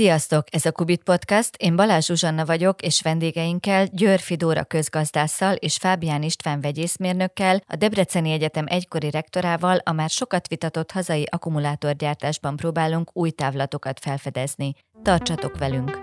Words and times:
Sziasztok! 0.00 0.44
Ez 0.50 0.64
a 0.64 0.72
Kubit 0.72 1.02
Podcast, 1.02 1.56
én 1.56 1.76
Balázs 1.76 2.06
Zsuzsanna 2.06 2.44
vagyok, 2.44 2.82
és 2.82 3.02
vendégeinkkel 3.02 3.86
Győr 3.92 4.20
Fidóra 4.20 4.64
közgazdásszal 4.64 5.54
és 5.54 5.76
Fábián 5.76 6.22
István 6.22 6.60
vegyészmérnökkel, 6.60 7.60
a 7.66 7.76
Debreceni 7.76 8.30
Egyetem 8.30 8.64
egykori 8.68 9.10
rektorával 9.10 9.76
a 9.84 9.92
már 9.92 10.10
sokat 10.10 10.48
vitatott 10.48 10.92
hazai 10.92 11.26
akkumulátorgyártásban 11.30 12.56
próbálunk 12.56 13.10
új 13.12 13.30
távlatokat 13.30 14.00
felfedezni. 14.00 14.74
Tartsatok 15.02 15.58
velünk! 15.58 16.00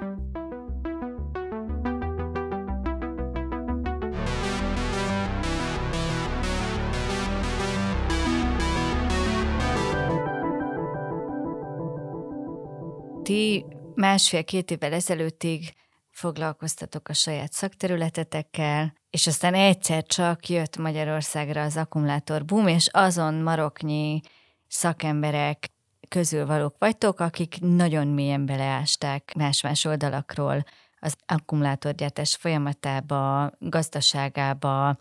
Ti 13.24 13.66
másfél-két 13.98 14.72
évvel 14.72 14.94
ezelőttig 14.94 15.74
foglalkoztatok 16.10 17.10
a 17.10 17.14
saját 17.14 17.52
szakterületetekkel, 17.54 18.94
és 19.10 19.28
aztán 19.28 19.54
egyszer 19.54 20.04
csak 20.04 20.50
jött 20.50 20.78
Magyarországra 20.78 21.64
az 21.64 21.78
akkumulátor 21.78 22.46
boom, 22.46 22.68
és 22.68 22.90
azon 22.92 23.34
maroknyi 23.34 24.22
szakemberek 24.68 25.70
közül 26.08 26.46
valók 26.46 26.76
vagytok, 26.80 27.20
akik 27.20 27.58
nagyon 27.60 28.08
mélyen 28.08 28.46
beleásták 28.46 29.34
más-más 29.36 29.86
oldalakról 29.86 30.64
az 31.00 31.16
akkumulátorgyártás 31.26 32.36
folyamatába, 32.36 33.52
gazdaságába, 33.60 34.98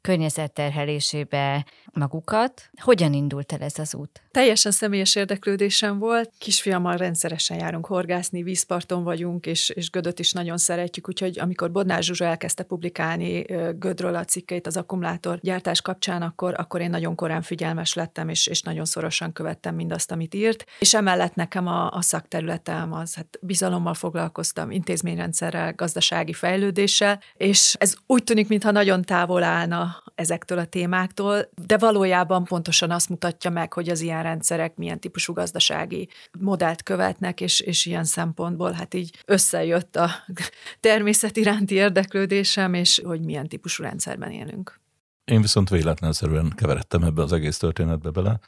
környezetterhelésébe 0.00 1.64
magukat. 1.92 2.70
Hogyan 2.80 3.12
indult 3.12 3.52
el 3.52 3.60
ez 3.60 3.78
az 3.78 3.94
út? 3.94 4.22
Teljesen 4.30 4.72
személyes 4.72 5.14
érdeklődésem 5.14 5.98
volt. 5.98 6.30
Kisfiammal 6.38 6.96
rendszeresen 6.96 7.58
járunk 7.58 7.86
horgászni, 7.86 8.42
vízparton 8.42 9.04
vagyunk, 9.04 9.46
és, 9.46 9.68
és 9.68 9.90
Gödöt 9.90 10.18
is 10.18 10.32
nagyon 10.32 10.58
szeretjük, 10.58 11.08
úgyhogy 11.08 11.38
amikor 11.38 11.70
Bodnár 11.70 12.02
Zsuzsa 12.02 12.24
elkezdte 12.24 12.62
publikálni 12.62 13.40
Gödről 13.78 14.14
a 14.14 14.24
cikkeit 14.24 14.66
az 14.66 14.76
akkumulátor 14.76 15.38
gyártás 15.42 15.82
kapcsán, 15.82 16.22
akkor, 16.22 16.54
akkor 16.56 16.80
én 16.80 16.90
nagyon 16.90 17.14
korán 17.14 17.42
figyelmes 17.42 17.94
lettem, 17.94 18.28
és, 18.28 18.46
és 18.46 18.62
nagyon 18.62 18.84
szorosan 18.84 19.32
követtem 19.32 19.74
mindazt, 19.74 20.10
amit 20.10 20.34
írt. 20.34 20.64
És 20.78 20.94
emellett 20.94 21.34
nekem 21.34 21.66
a, 21.66 21.90
a 21.90 22.02
szakterületem 22.02 22.92
az, 22.92 23.14
hát 23.14 23.38
bizalommal 23.40 23.94
foglalkoztam, 23.94 24.70
intézményrendszerrel, 24.70 25.72
gazdasági 25.72 26.32
fejlődéssel, 26.32 27.20
és 27.36 27.74
ez 27.78 27.94
úgy 28.06 28.24
tűnik, 28.24 28.48
mintha 28.48 28.70
nagyon 28.70 29.02
távol 29.02 29.42
állna 29.42 29.89
ezektől 30.14 30.58
a 30.58 30.64
témáktól, 30.64 31.50
de 31.66 31.78
valójában 31.78 32.44
pontosan 32.44 32.90
azt 32.90 33.08
mutatja 33.08 33.50
meg, 33.50 33.72
hogy 33.72 33.88
az 33.88 34.00
ilyen 34.00 34.22
rendszerek 34.22 34.76
milyen 34.76 35.00
típusú 35.00 35.32
gazdasági 35.32 36.08
modellt 36.38 36.82
követnek, 36.82 37.40
és, 37.40 37.60
és 37.60 37.86
ilyen 37.86 38.04
szempontból 38.04 38.72
hát 38.72 38.94
így 38.94 39.22
összejött 39.26 39.96
a 39.96 40.10
természet 40.80 41.36
iránti 41.36 41.74
érdeklődésem, 41.74 42.74
és 42.74 43.00
hogy 43.04 43.20
milyen 43.20 43.48
típusú 43.48 43.82
rendszerben 43.82 44.30
élünk. 44.30 44.80
Én 45.24 45.40
viszont 45.40 45.68
véletlenszerűen 45.68 46.52
keveredtem 46.56 47.02
ebbe 47.02 47.22
az 47.22 47.32
egész 47.32 47.58
történetbe 47.58 48.10
bele. 48.10 48.40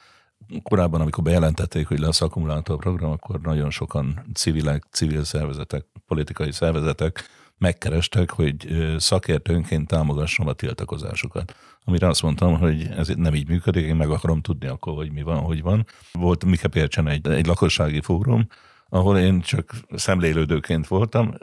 Korábban, 0.63 1.01
amikor 1.01 1.23
bejelentették, 1.23 1.87
hogy 1.87 1.99
lesz 1.99 2.21
akkumulátor 2.21 2.77
program, 2.77 3.11
akkor 3.11 3.39
nagyon 3.39 3.69
sokan 3.69 4.25
civilek, 4.33 4.83
civil 4.91 5.23
szervezetek, 5.23 5.85
politikai 6.05 6.51
szervezetek 6.51 7.29
megkerestek, 7.57 8.29
hogy 8.29 8.67
szakértőnként 8.97 9.87
támogassam 9.87 10.47
a 10.47 10.53
tiltakozásokat. 10.53 11.55
Amire 11.85 12.07
azt 12.07 12.21
mondtam, 12.21 12.57
hogy 12.57 12.87
ez 12.97 13.07
nem 13.07 13.35
így 13.35 13.47
működik, 13.47 13.85
én 13.85 13.95
meg 13.95 14.09
akarom 14.09 14.41
tudni 14.41 14.67
akkor, 14.67 14.93
hogy 14.93 15.11
mi 15.11 15.21
van, 15.21 15.37
hogy 15.37 15.61
van. 15.61 15.85
Volt 16.11 16.45
Mike 16.45 16.67
Pércsen 16.67 17.07
egy, 17.07 17.27
egy 17.27 17.45
lakossági 17.45 18.01
fórum, 18.01 18.47
ahol 18.89 19.17
én 19.17 19.41
csak 19.41 19.73
szemlélődőként 19.95 20.87
voltam, 20.87 21.33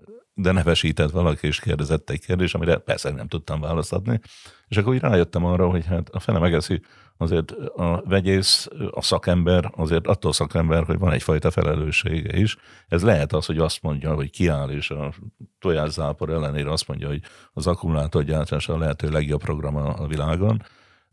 de 0.43 0.53
nevesített 0.53 1.11
valaki, 1.11 1.47
és 1.47 1.61
kérdezett 1.61 2.11
egy 2.11 2.25
kérdés, 2.25 2.55
amire 2.55 2.77
persze 2.77 3.11
nem 3.11 3.29
tudtam 3.29 3.61
választ 3.61 3.93
adni. 3.93 4.21
És 4.69 4.77
akkor 4.77 4.93
úgy 4.93 5.01
rájöttem 5.01 5.45
arra, 5.45 5.69
hogy 5.69 5.87
hát 5.87 6.09
a 6.09 6.21
fele 6.21 6.39
megeszi, 6.39 6.83
azért 7.17 7.51
a 7.77 8.03
vegyész, 8.05 8.69
a 8.91 9.03
szakember, 9.03 9.71
azért 9.77 10.07
attól 10.07 10.33
szakember, 10.33 10.85
hogy 10.85 10.99
van 10.99 11.13
egyfajta 11.13 11.51
felelőssége 11.51 12.39
is. 12.39 12.57
Ez 12.89 13.03
lehet 13.03 13.33
az, 13.33 13.47
hogy 13.47 13.59
azt 13.59 13.83
mondja, 13.83 14.15
hogy 14.15 14.31
kiáll, 14.31 14.71
és 14.71 14.91
a 14.91 15.13
tojászápor 15.59 16.31
ellenére 16.31 16.73
azt 16.73 16.89
mondja, 16.89 17.09
hogy 17.09 17.21
az 17.53 17.67
akkumulátorgyártás 17.67 18.69
a 18.69 18.79
lehető 18.79 19.11
legjobb 19.11 19.41
program 19.41 19.77
a 19.77 20.07
világon, 20.07 20.63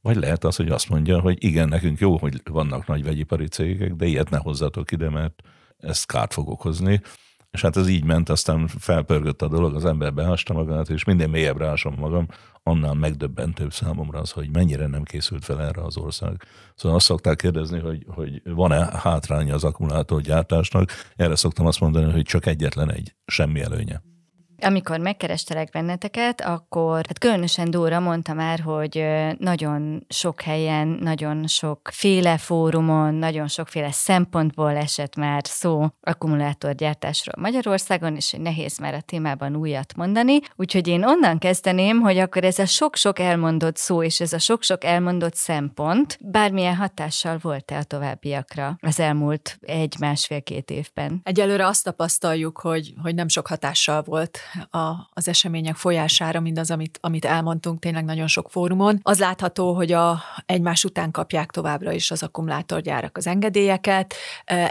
vagy 0.02 0.16
lehet 0.16 0.44
az, 0.44 0.56
hogy 0.56 0.70
azt 0.70 0.90
mondja, 0.90 1.20
hogy 1.20 1.44
igen, 1.44 1.68
nekünk 1.68 2.00
jó, 2.00 2.18
hogy 2.18 2.42
vannak 2.44 2.88
nagy 2.88 3.04
vegyipari 3.04 3.48
cégek, 3.48 3.94
de 3.94 4.06
ilyet 4.06 4.30
ne 4.30 4.38
hozzatok 4.38 4.92
ide, 4.92 5.10
mert 5.10 5.44
ezt 5.78 6.06
kárt 6.06 6.34
fog 6.34 6.50
okozni. 6.50 7.02
És 7.52 7.62
hát 7.62 7.78
ez 7.78 7.88
így 7.88 8.04
ment, 8.04 8.30
aztán 8.30 8.68
felpörgött 8.68 9.42
a 9.42 9.48
dolog, 9.48 9.76
az 9.76 9.86
ember 9.86 10.14
beásta 10.14 10.54
magát, 10.54 10.90
és 10.90 11.04
minden 11.04 11.30
mélyebbre 11.30 11.68
ásom 11.68 11.96
magam, 11.98 12.28
annál 12.64 12.94
megdöbbentőbb 12.94 13.74
számomra 13.74 14.20
az, 14.20 14.32
hogy 14.32 14.50
mennyire 14.50 14.88
nem 14.88 15.04
készült 15.04 15.46
fel 15.46 15.62
erre 15.62 15.82
az 15.84 15.98
ország. 15.98 16.44
Szóval 16.76 16.98
azt 16.98 17.06
szokták 17.06 17.38
kérdezni, 17.38 17.80
hogy, 17.80 18.06
hogy 18.08 18.42
van-e 18.44 19.00
hátránya 19.00 19.54
az 19.54 19.64
akkumulátorgyártásnak, 19.64 20.92
erre 21.16 21.36
szoktam 21.36 21.66
azt 21.66 21.80
mondani, 21.80 22.12
hogy 22.12 22.24
csak 22.24 22.46
egyetlen 22.46 22.92
egy, 22.92 23.16
semmi 23.26 23.62
előnye. 23.62 24.02
Amikor 24.62 25.00
megkerestelek 25.00 25.70
benneteket, 25.70 26.42
akkor 26.42 26.96
hát 26.96 27.20
különösen 27.20 27.72
Dóra 27.72 28.00
mondta 28.00 28.34
már, 28.34 28.60
hogy 28.60 29.06
nagyon 29.38 30.06
sok 30.10 30.42
helyen, 30.42 30.88
nagyon 30.88 31.48
sokféle 31.48 32.38
fórumon, 32.38 33.14
nagyon 33.14 33.48
sokféle 33.48 33.92
szempontból 33.92 34.76
esett 34.76 35.16
már 35.16 35.42
szó 35.46 35.88
akkumulátorgyártásról 36.02 37.44
Magyarországon, 37.44 38.16
és 38.16 38.36
nehéz 38.38 38.78
már 38.78 38.94
a 38.94 39.02
témában 39.02 39.56
újat 39.56 39.96
mondani. 39.96 40.40
Úgyhogy 40.56 40.88
én 40.88 41.04
onnan 41.06 41.38
kezdeném, 41.38 42.00
hogy 42.00 42.18
akkor 42.18 42.44
ez 42.44 42.60
a 42.60 42.66
sok-sok 42.66 43.20
elmondott 43.20 43.78
szó 43.78 44.04
és 44.04 44.20
ez 44.20 44.34
a 44.34 44.40
sok-sok 44.40 44.84
elmondott 44.84 45.36
szempont 45.36 46.18
bármilyen 46.22 46.76
hatással 46.76 47.38
volt-e 47.42 47.78
a 47.78 47.84
továbbiakra 47.84 48.78
az 48.82 49.00
elmúlt 49.00 49.58
egy-másfél-két 49.62 50.70
évben? 50.70 51.22
Egyelőre 51.24 51.68
azt 51.68 51.84
tapasztaljuk, 51.84 52.60
hogy, 52.60 52.94
hogy 53.02 53.16
nem 53.16 53.28
sok 53.28 53.48
hatással 53.48 54.02
volt 54.02 54.40
a, 54.70 54.92
az 55.10 55.28
események 55.28 55.76
folyására, 55.76 56.40
mindaz, 56.40 56.72
amit, 56.72 56.98
amit 57.02 57.26
elmondtunk 57.26 57.80
tényleg 57.80 58.06
nagyon 58.06 58.28
sok 58.28 58.50
fórumon. 58.50 59.00
Az 59.04 59.20
látható, 59.20 59.74
hogy 59.74 59.92
a, 59.92 60.22
egymás 60.46 60.84
után 60.84 61.12
kapják 61.12 61.52
továbbra 61.52 61.92
is 61.92 62.12
az 62.12 62.24
akkumulátorgyárak 62.24 63.18
az 63.18 63.28
engedélyeket, 63.28 64.14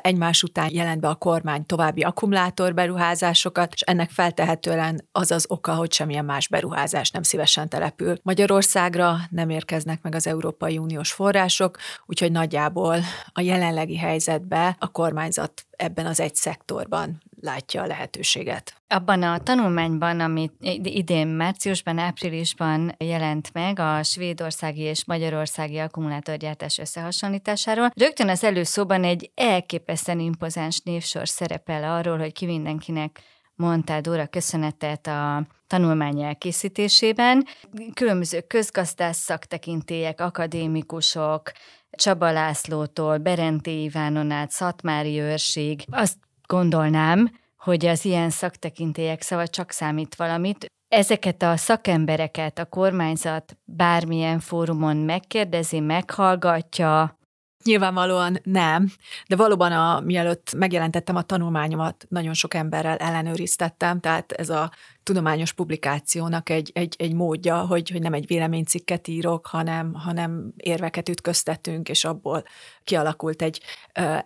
egymás 0.00 0.42
után 0.42 0.68
jelent 0.72 1.00
be 1.00 1.08
a 1.08 1.14
kormány 1.14 1.66
további 1.66 2.02
akkumulátorberuházásokat, 2.02 3.72
és 3.72 3.80
ennek 3.80 4.10
feltehetően 4.10 5.08
az 5.12 5.30
az 5.30 5.44
oka, 5.48 5.74
hogy 5.74 5.92
semmilyen 5.92 6.24
más 6.24 6.48
beruházás 6.48 7.10
nem 7.10 7.22
szívesen 7.22 7.68
települ. 7.68 8.16
Magyarországra 8.22 9.16
nem 9.30 9.50
érkeznek 9.50 10.02
meg 10.02 10.14
az 10.14 10.26
Európai 10.26 10.78
Uniós 10.78 11.12
források, 11.12 11.78
úgyhogy 12.06 12.32
nagyjából 12.32 12.98
a 13.32 13.40
jelenlegi 13.40 13.96
helyzetbe 13.96 14.76
a 14.78 14.90
kormányzat 14.90 15.66
ebben 15.70 16.06
az 16.06 16.20
egy 16.20 16.34
szektorban 16.34 17.22
látja 17.40 17.82
a 17.82 17.86
lehetőséget. 17.86 18.74
Abban 18.88 19.22
a 19.22 19.38
tanulmányban, 19.38 20.20
amit 20.20 20.52
idén 20.82 21.26
márciusban, 21.26 21.98
áprilisban 21.98 22.94
jelent 22.98 23.52
meg 23.52 23.78
a 23.78 24.02
svédországi 24.02 24.80
és 24.80 25.04
magyarországi 25.04 25.78
akkumulátorgyártás 25.78 26.78
összehasonlításáról, 26.78 27.90
rögtön 27.94 28.28
az 28.28 28.44
előszóban 28.44 29.04
egy 29.04 29.30
elképesztően 29.34 30.20
impozáns 30.20 30.80
névsor 30.80 31.28
szerepel 31.28 31.84
arról, 31.84 32.18
hogy 32.18 32.32
ki 32.32 32.46
mindenkinek 32.46 33.20
mondtál 33.54 34.00
Dóra 34.00 34.26
köszönetet 34.26 35.06
a 35.06 35.46
tanulmány 35.66 36.22
elkészítésében. 36.22 37.46
Különböző 37.94 38.40
közgazdász 38.40 39.18
szaktekintélyek, 39.18 40.20
akadémikusok, 40.20 41.52
Csaba 41.90 42.32
Lászlótól, 42.32 43.18
Berenté 43.18 43.82
Ivánon 43.82 44.30
át, 44.30 44.50
Szatmári 44.50 45.18
őrség. 45.18 45.84
Azt 45.90 46.16
gondolnám, 46.46 47.30
hogy 47.58 47.86
az 47.86 48.04
ilyen 48.04 48.30
szaktekintélyek 48.30 49.22
szava 49.22 49.46
csak 49.46 49.70
számít 49.70 50.14
valamit. 50.14 50.66
Ezeket 50.88 51.42
a 51.42 51.56
szakembereket 51.56 52.58
a 52.58 52.64
kormányzat 52.64 53.56
bármilyen 53.64 54.40
fórumon 54.40 54.96
megkérdezi, 54.96 55.80
meghallgatja, 55.80 57.18
Nyilvánvalóan 57.64 58.38
nem, 58.42 58.90
de 59.28 59.36
valóban 59.36 59.72
a, 59.72 60.00
mielőtt 60.00 60.54
megjelentettem 60.54 61.16
a 61.16 61.22
tanulmányomat, 61.22 62.06
nagyon 62.08 62.34
sok 62.34 62.54
emberrel 62.54 62.96
ellenőriztettem, 62.96 64.00
tehát 64.00 64.32
ez 64.32 64.48
a 64.48 64.70
tudományos 65.06 65.52
publikációnak 65.52 66.50
egy, 66.50 66.70
egy, 66.74 66.94
egy 66.98 67.12
módja, 67.12 67.60
hogy, 67.60 67.90
hogy 67.90 68.00
nem 68.00 68.12
egy 68.12 68.26
véleménycikket 68.26 69.08
írok, 69.08 69.46
hanem, 69.46 69.94
hanem 69.94 70.52
érveket 70.56 71.08
ütköztetünk, 71.08 71.88
és 71.88 72.04
abból 72.04 72.44
kialakult 72.84 73.42
egy, 73.42 73.60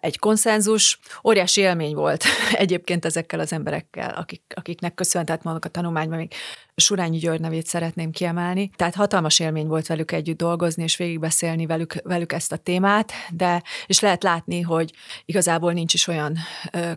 egy 0.00 0.18
konszenzus. 0.18 0.98
Óriási 1.24 1.60
élmény 1.60 1.94
volt 1.94 2.24
egyébként 2.52 3.04
ezekkel 3.04 3.40
az 3.40 3.52
emberekkel, 3.52 4.10
akik, 4.10 4.42
akiknek 4.54 4.94
köszönhetett 4.94 5.42
maguk 5.42 5.64
a 5.64 5.68
tanulmányban, 5.68 6.18
még 6.18 6.32
Surányi 6.80 7.18
György 7.18 7.40
nevét 7.40 7.66
szeretném 7.66 8.10
kiemelni. 8.10 8.70
Tehát 8.76 8.94
hatalmas 8.94 9.38
élmény 9.38 9.66
volt 9.66 9.86
velük 9.86 10.12
együtt 10.12 10.36
dolgozni, 10.36 10.82
és 10.82 10.96
végigbeszélni 10.96 11.66
velük, 11.66 11.94
velük 12.02 12.32
ezt 12.32 12.52
a 12.52 12.56
témát, 12.56 13.12
de 13.30 13.62
és 13.86 14.00
lehet 14.00 14.22
látni, 14.22 14.60
hogy 14.60 14.92
igazából 15.24 15.72
nincs 15.72 15.94
is 15.94 16.06
olyan 16.06 16.36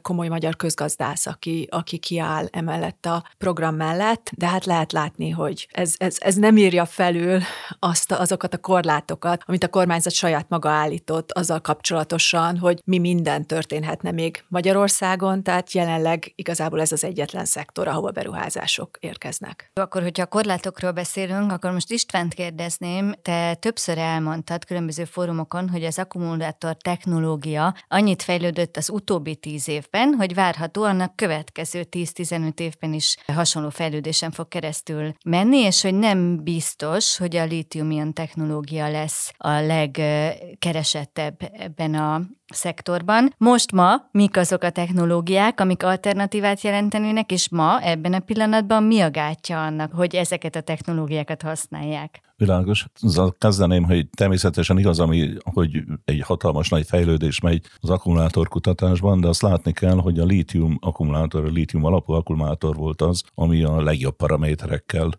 komoly 0.01 0.27
magyar 0.27 0.55
közgazdász, 0.55 1.25
aki, 1.25 1.67
aki 1.71 1.97
kiáll 1.97 2.47
emellett 2.51 3.05
a 3.05 3.23
program 3.37 3.72
mellett, 3.73 4.31
de 4.37 4.47
hát 4.47 4.65
lehet 4.65 4.91
látni, 4.91 5.29
hogy 5.29 5.67
ez, 5.71 5.93
ez, 5.97 6.15
ez 6.19 6.35
nem 6.35 6.57
írja 6.57 6.85
felül 6.85 7.39
azt, 7.79 8.11
azokat 8.11 8.53
a 8.53 8.57
korlátokat, 8.57 9.43
amit 9.45 9.63
a 9.63 9.67
kormányzat 9.67 10.13
saját 10.13 10.49
maga 10.49 10.69
állított 10.69 11.31
azzal 11.31 11.59
kapcsolatosan, 11.59 12.57
hogy 12.57 12.81
mi 12.85 12.97
minden 12.97 13.47
történhetne 13.47 14.11
még 14.11 14.43
Magyarországon, 14.47 15.43
tehát 15.43 15.71
jelenleg 15.71 16.33
igazából 16.35 16.81
ez 16.81 16.91
az 16.91 17.03
egyetlen 17.03 17.45
szektor, 17.45 17.87
ahol 17.87 18.11
beruházások 18.11 18.97
érkeznek. 18.99 19.71
Akkor, 19.73 20.01
hogyha 20.01 20.23
a 20.23 20.27
korlátokról 20.27 20.91
beszélünk, 20.91 21.51
akkor 21.51 21.71
most 21.71 21.91
Istvánt 21.91 22.33
kérdezném, 22.33 23.13
te 23.21 23.53
többször 23.53 23.97
elmondtad 23.97 24.65
különböző 24.65 25.05
fórumokon, 25.05 25.69
hogy 25.69 25.83
az 25.83 25.99
akkumulátor 25.99 26.77
technológia 26.77 27.75
annyit 27.87 28.23
fejlődött 28.23 28.77
az 28.77 28.89
utóbbi 28.89 29.35
tíz 29.35 29.67
évben, 29.67 30.13
hogy 30.13 30.33
várható 30.33 30.83
annak 30.83 31.15
következő 31.15 31.85
10-15 31.91 32.59
évben 32.59 32.93
is 32.93 33.17
hasonló 33.27 33.62
fejlődésen 33.69 34.31
fog 34.31 34.47
keresztül 34.47 35.13
menni, 35.25 35.57
és 35.57 35.81
hogy 35.81 35.93
nem 35.93 36.43
biztos, 36.43 37.17
hogy 37.17 37.35
a 37.35 37.45
lítium 37.45 38.13
technológia 38.13 38.89
lesz 38.89 39.33
a 39.37 39.51
legkeresettebb 39.51 41.37
ebben 41.51 41.93
a 41.93 42.21
szektorban. 42.53 43.33
Most 43.37 43.71
ma 43.71 43.95
mik 44.11 44.37
azok 44.37 44.63
a 44.63 44.69
technológiák, 44.69 45.59
amik 45.59 45.83
alternatívát 45.83 46.61
jelentenének, 46.61 47.31
és 47.31 47.49
ma 47.49 47.81
ebben 47.81 48.13
a 48.13 48.19
pillanatban 48.19 48.83
mi 48.83 48.99
a 48.99 49.09
gátja 49.09 49.65
annak, 49.65 49.91
hogy 49.93 50.15
ezeket 50.15 50.55
a 50.55 50.61
technológiákat 50.61 51.41
használják? 51.41 52.21
Világos. 52.35 52.85
Azzal 53.01 53.35
kezdeném, 53.37 53.83
hogy 53.83 54.09
természetesen 54.09 54.77
igaz, 54.77 54.99
ami, 54.99 55.29
hogy 55.43 55.83
egy 56.05 56.21
hatalmas 56.21 56.69
nagy 56.69 56.85
fejlődés 56.85 57.39
megy 57.39 57.61
az 57.79 57.89
akkumulátorkutatásban, 57.89 59.21
de 59.21 59.27
azt 59.27 59.41
látni 59.41 59.73
kell, 59.73 59.97
hogy 59.97 60.19
a 60.19 60.25
lítium 60.25 60.77
akkumulátor, 60.81 61.45
a 61.45 61.49
lítium 61.49 61.83
alapú 61.83 62.13
akkumulátor 62.13 62.75
volt 62.75 63.01
az, 63.01 63.23
ami 63.35 63.63
a 63.63 63.81
legjobb 63.81 64.15
paraméterekkel 64.15 65.09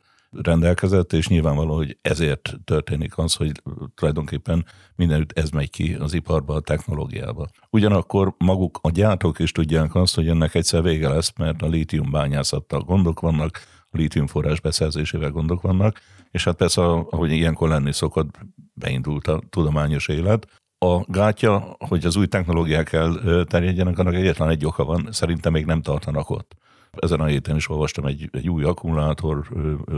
rendelkezett, 0.43 1.13
és 1.13 1.29
nyilvánvaló, 1.29 1.75
hogy 1.75 1.99
ezért 2.03 2.55
történik 2.65 3.19
az, 3.19 3.35
hogy 3.35 3.53
tulajdonképpen 3.95 4.65
mindenütt 4.97 5.39
ez 5.39 5.51
megy 5.51 5.71
ki 5.71 5.95
az 5.95 6.15
iparba, 6.15 6.55
a 6.55 6.61
technológiába. 6.61 7.49
Ugyanakkor 7.71 8.35
maguk 8.39 8.79
a 8.83 8.91
gyártók 8.91 9.39
is 9.39 9.53
tudják 9.53 9.95
azt, 9.95 10.15
hogy 10.15 10.29
ennek 10.29 10.55
egyszer 10.55 10.83
vége 10.83 11.09
lesz, 11.09 11.33
mert 11.39 11.63
a 11.63 11.69
lítium 11.69 12.11
bányászattal 12.11 12.81
gondok 12.81 13.21
vannak, 13.21 13.61
a 13.91 13.97
lítium 13.97 14.27
forrás 14.27 14.61
beszerzésével 14.61 15.31
gondok 15.31 15.63
vannak, 15.63 16.01
és 16.31 16.45
hát 16.45 16.57
persze, 16.57 16.83
ahogy 16.83 17.31
ilyenkor 17.31 17.69
lenni 17.69 17.93
szokott, 17.93 18.39
beindult 18.73 19.29
a 19.29 19.43
tudományos 19.51 20.09
élet. 20.09 20.63
A 20.79 21.05
gátja, 21.07 21.77
hogy 21.79 22.07
az 22.07 22.17
új 22.17 22.27
technológiák 22.27 22.93
elterjedjenek, 22.93 23.99
annak 23.99 24.15
egyetlen 24.15 24.49
egy 24.49 24.67
oka 24.67 24.85
van, 24.85 25.09
szerintem 25.11 25.53
még 25.53 25.65
nem 25.65 25.83
tartanak 25.83 26.31
ott. 26.31 26.57
Ezen 26.97 27.21
a 27.21 27.25
héten 27.25 27.57
is 27.57 27.69
olvastam 27.69 28.07
egy, 28.07 28.29
egy 28.33 28.49
új 28.49 28.65
akkumulátor 28.65 29.49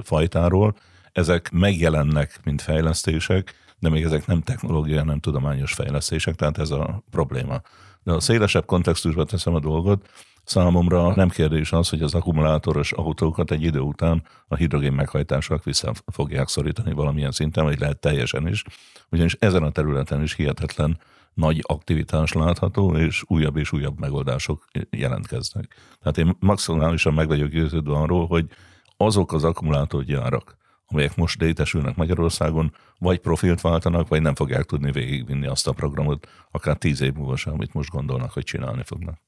fajtáról. 0.02 0.76
Ezek 1.12 1.50
megjelennek, 1.50 2.40
mint 2.44 2.62
fejlesztések, 2.62 3.54
de 3.78 3.88
még 3.88 4.04
ezek 4.04 4.26
nem 4.26 4.40
technológia, 4.40 5.04
nem 5.04 5.20
tudományos 5.20 5.72
fejlesztések, 5.72 6.34
tehát 6.34 6.58
ez 6.58 6.70
a 6.70 7.02
probléma. 7.10 7.60
De 8.02 8.12
a 8.12 8.20
szélesebb 8.20 8.64
kontextusban 8.64 9.26
teszem 9.26 9.54
a 9.54 9.60
dolgot, 9.60 10.08
Számomra 10.46 11.14
nem 11.14 11.28
kérdés 11.28 11.72
az, 11.72 11.88
hogy 11.88 12.02
az 12.02 12.14
akkumulátoros 12.14 12.92
autókat 12.92 13.50
egy 13.50 13.62
idő 13.62 13.78
után 13.78 14.22
a 14.48 14.54
hidrogén 14.56 14.92
meghajtások 14.92 15.64
vissza 15.64 15.92
fogják 16.06 16.48
szorítani 16.48 16.92
valamilyen 16.92 17.30
szinten, 17.30 17.64
vagy 17.64 17.78
lehet 17.78 17.98
teljesen 17.98 18.48
is, 18.48 18.64
ugyanis 19.10 19.36
ezen 19.38 19.62
a 19.62 19.70
területen 19.70 20.22
is 20.22 20.34
hihetetlen 20.34 20.98
nagy 21.36 21.62
aktivitás 21.66 22.32
látható, 22.32 22.96
és 22.96 23.22
újabb 23.26 23.56
és 23.56 23.72
újabb 23.72 23.98
megoldások 23.98 24.64
jelentkeznek. 24.90 25.74
Tehát 26.00 26.18
én 26.18 26.36
maximálisan 26.40 27.14
meg 27.14 27.26
vagyok 27.26 27.48
győződve 27.48 27.92
arról, 27.92 28.26
hogy 28.26 28.46
azok 28.96 29.32
az 29.32 29.44
akkumulátorgyárak, 29.44 30.56
amelyek 30.86 31.16
most 31.16 31.40
létesülnek 31.40 31.96
Magyarországon, 31.96 32.72
vagy 32.98 33.18
profilt 33.18 33.60
váltanak, 33.60 34.08
vagy 34.08 34.22
nem 34.22 34.34
fogják 34.34 34.64
tudni 34.64 34.92
végigvinni 34.92 35.46
azt 35.46 35.66
a 35.66 35.72
programot, 35.72 36.28
akár 36.50 36.76
tíz 36.76 37.00
év 37.00 37.12
múlva 37.12 37.36
sem, 37.36 37.52
amit 37.52 37.74
most 37.74 37.90
gondolnak, 37.90 38.32
hogy 38.32 38.44
csinálni 38.44 38.82
fognak. 38.84 39.18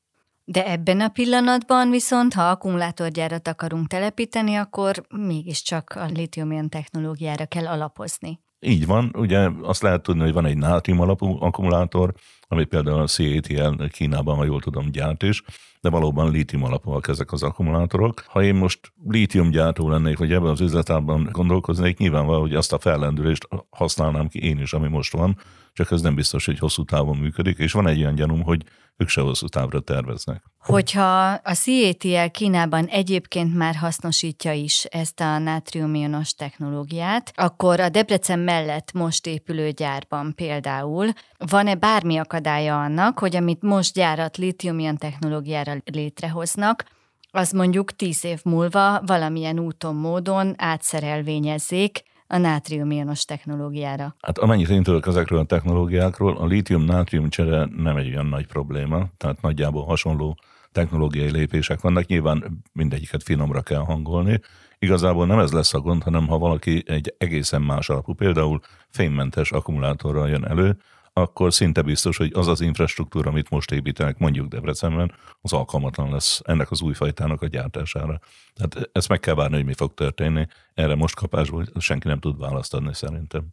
De 0.44 0.66
ebben 0.66 1.00
a 1.00 1.08
pillanatban 1.08 1.90
viszont, 1.90 2.34
ha 2.34 2.50
akkumulátorgyárat 2.50 3.48
akarunk 3.48 3.86
telepíteni, 3.86 4.54
akkor 4.54 5.06
mégiscsak 5.08 5.90
a 5.96 6.04
litium 6.04 6.68
technológiára 6.68 7.46
kell 7.46 7.66
alapozni. 7.66 8.40
Így 8.60 8.86
van, 8.86 9.10
ugye 9.16 9.48
azt 9.62 9.82
lehet 9.82 10.02
tudni, 10.02 10.22
hogy 10.22 10.32
van 10.32 10.46
egy 10.46 10.56
nátrium 10.56 11.00
alapú 11.00 11.36
akkumulátor, 11.40 12.12
ami 12.48 12.64
például 12.64 13.00
a 13.00 13.06
CATL 13.06 13.84
Kínában, 13.84 14.36
ha 14.36 14.44
jól 14.44 14.60
tudom, 14.60 14.90
gyárt 14.90 15.22
is, 15.22 15.42
de 15.80 15.90
valóban 15.90 16.30
lítium 16.30 16.64
alapúak 16.64 17.08
ezek 17.08 17.32
az 17.32 17.42
akkumulátorok. 17.42 18.24
Ha 18.26 18.42
én 18.42 18.54
most 18.54 18.92
lítium 19.08 19.50
gyártó 19.50 19.88
lennék, 19.88 20.18
vagy 20.18 20.32
ebben 20.32 20.50
az 20.50 20.60
üzletában 20.60 21.28
gondolkoznék, 21.32 21.98
nyilvánvaló, 21.98 22.40
hogy 22.40 22.54
azt 22.54 22.72
a 22.72 22.78
fellendülést 22.78 23.48
használnám 23.70 24.28
ki 24.28 24.42
én 24.42 24.58
is, 24.58 24.72
ami 24.72 24.88
most 24.88 25.12
van, 25.12 25.36
csak 25.72 25.90
ez 25.90 26.00
nem 26.00 26.14
biztos, 26.14 26.46
hogy 26.46 26.58
hosszú 26.58 26.84
távon 26.84 27.16
működik, 27.16 27.58
és 27.58 27.72
van 27.72 27.86
egy 27.86 28.00
olyan 28.00 28.14
gyanúm, 28.14 28.42
hogy 28.42 28.64
ők 28.98 29.08
se 29.08 29.20
hosszú 29.20 29.46
távra 29.46 29.80
terveznek. 29.80 30.42
Hogyha 30.58 31.26
a 31.28 31.54
CATL 31.54 32.26
Kínában 32.30 32.86
egyébként 32.86 33.54
már 33.54 33.74
hasznosítja 33.74 34.52
is 34.52 34.84
ezt 34.84 35.20
a 35.20 35.38
nátriumionos 35.38 36.34
technológiát, 36.34 37.32
akkor 37.34 37.80
a 37.80 37.88
Debrecen 37.88 38.38
mellett 38.38 38.92
most 38.92 39.26
épülő 39.26 39.70
gyárban 39.70 40.34
például 40.34 41.08
van-e 41.50 41.74
bármi 41.74 42.16
akadálya 42.16 42.82
annak, 42.82 43.18
hogy 43.18 43.36
amit 43.36 43.62
most 43.62 43.94
gyárat 43.94 44.36
litiumion 44.36 44.96
technológiára 44.96 45.74
létrehoznak, 45.84 46.84
az 47.30 47.50
mondjuk 47.52 47.92
tíz 47.92 48.24
év 48.24 48.40
múlva 48.44 49.02
valamilyen 49.06 49.58
úton, 49.58 49.94
módon 49.94 50.54
átszerelvényezzék 50.56 52.02
a 52.28 52.36
nátriumionos 52.36 53.24
technológiára? 53.24 54.14
Hát 54.20 54.38
amennyit 54.38 54.68
én 54.68 54.82
tudok 54.82 55.06
ezekről 55.06 55.38
a 55.38 55.44
technológiákról, 55.44 56.36
a 56.36 56.46
lítium-nátrium 56.46 57.28
csere 57.28 57.68
nem 57.76 57.96
egy 57.96 58.08
olyan 58.08 58.26
nagy 58.26 58.46
probléma, 58.46 59.06
tehát 59.16 59.40
nagyjából 59.40 59.84
hasonló 59.84 60.36
technológiai 60.72 61.30
lépések 61.30 61.80
vannak, 61.80 62.06
nyilván 62.06 62.62
mindegyiket 62.72 63.22
finomra 63.22 63.62
kell 63.62 63.80
hangolni. 63.80 64.40
Igazából 64.78 65.26
nem 65.26 65.38
ez 65.38 65.52
lesz 65.52 65.74
a 65.74 65.80
gond, 65.80 66.02
hanem 66.02 66.26
ha 66.26 66.38
valaki 66.38 66.82
egy 66.86 67.14
egészen 67.18 67.62
más 67.62 67.88
alapú, 67.88 68.14
például 68.14 68.60
fémmentes 68.88 69.52
akkumulátorral 69.52 70.28
jön 70.28 70.44
elő, 70.44 70.76
akkor 71.20 71.52
szinte 71.52 71.82
biztos, 71.82 72.16
hogy 72.16 72.30
az 72.34 72.46
az 72.46 72.60
infrastruktúra, 72.60 73.30
amit 73.30 73.50
most 73.50 73.70
építenek 73.70 74.18
mondjuk 74.18 74.48
Debrecenben, 74.48 75.12
az 75.40 75.52
alkalmatlan 75.52 76.10
lesz 76.10 76.40
ennek 76.44 76.70
az 76.70 76.82
új 76.82 76.94
fajtának 76.94 77.42
a 77.42 77.46
gyártására. 77.46 78.20
Tehát 78.54 78.90
ezt 78.92 79.08
meg 79.08 79.20
kell 79.20 79.34
várni, 79.34 79.56
hogy 79.56 79.64
mi 79.64 79.74
fog 79.74 79.94
történni. 79.94 80.46
Erre 80.74 80.94
most 80.94 81.14
kapásból 81.14 81.66
senki 81.78 82.08
nem 82.08 82.18
tud 82.18 82.38
választ 82.38 82.74
adni 82.74 82.94
szerintem. 82.94 83.46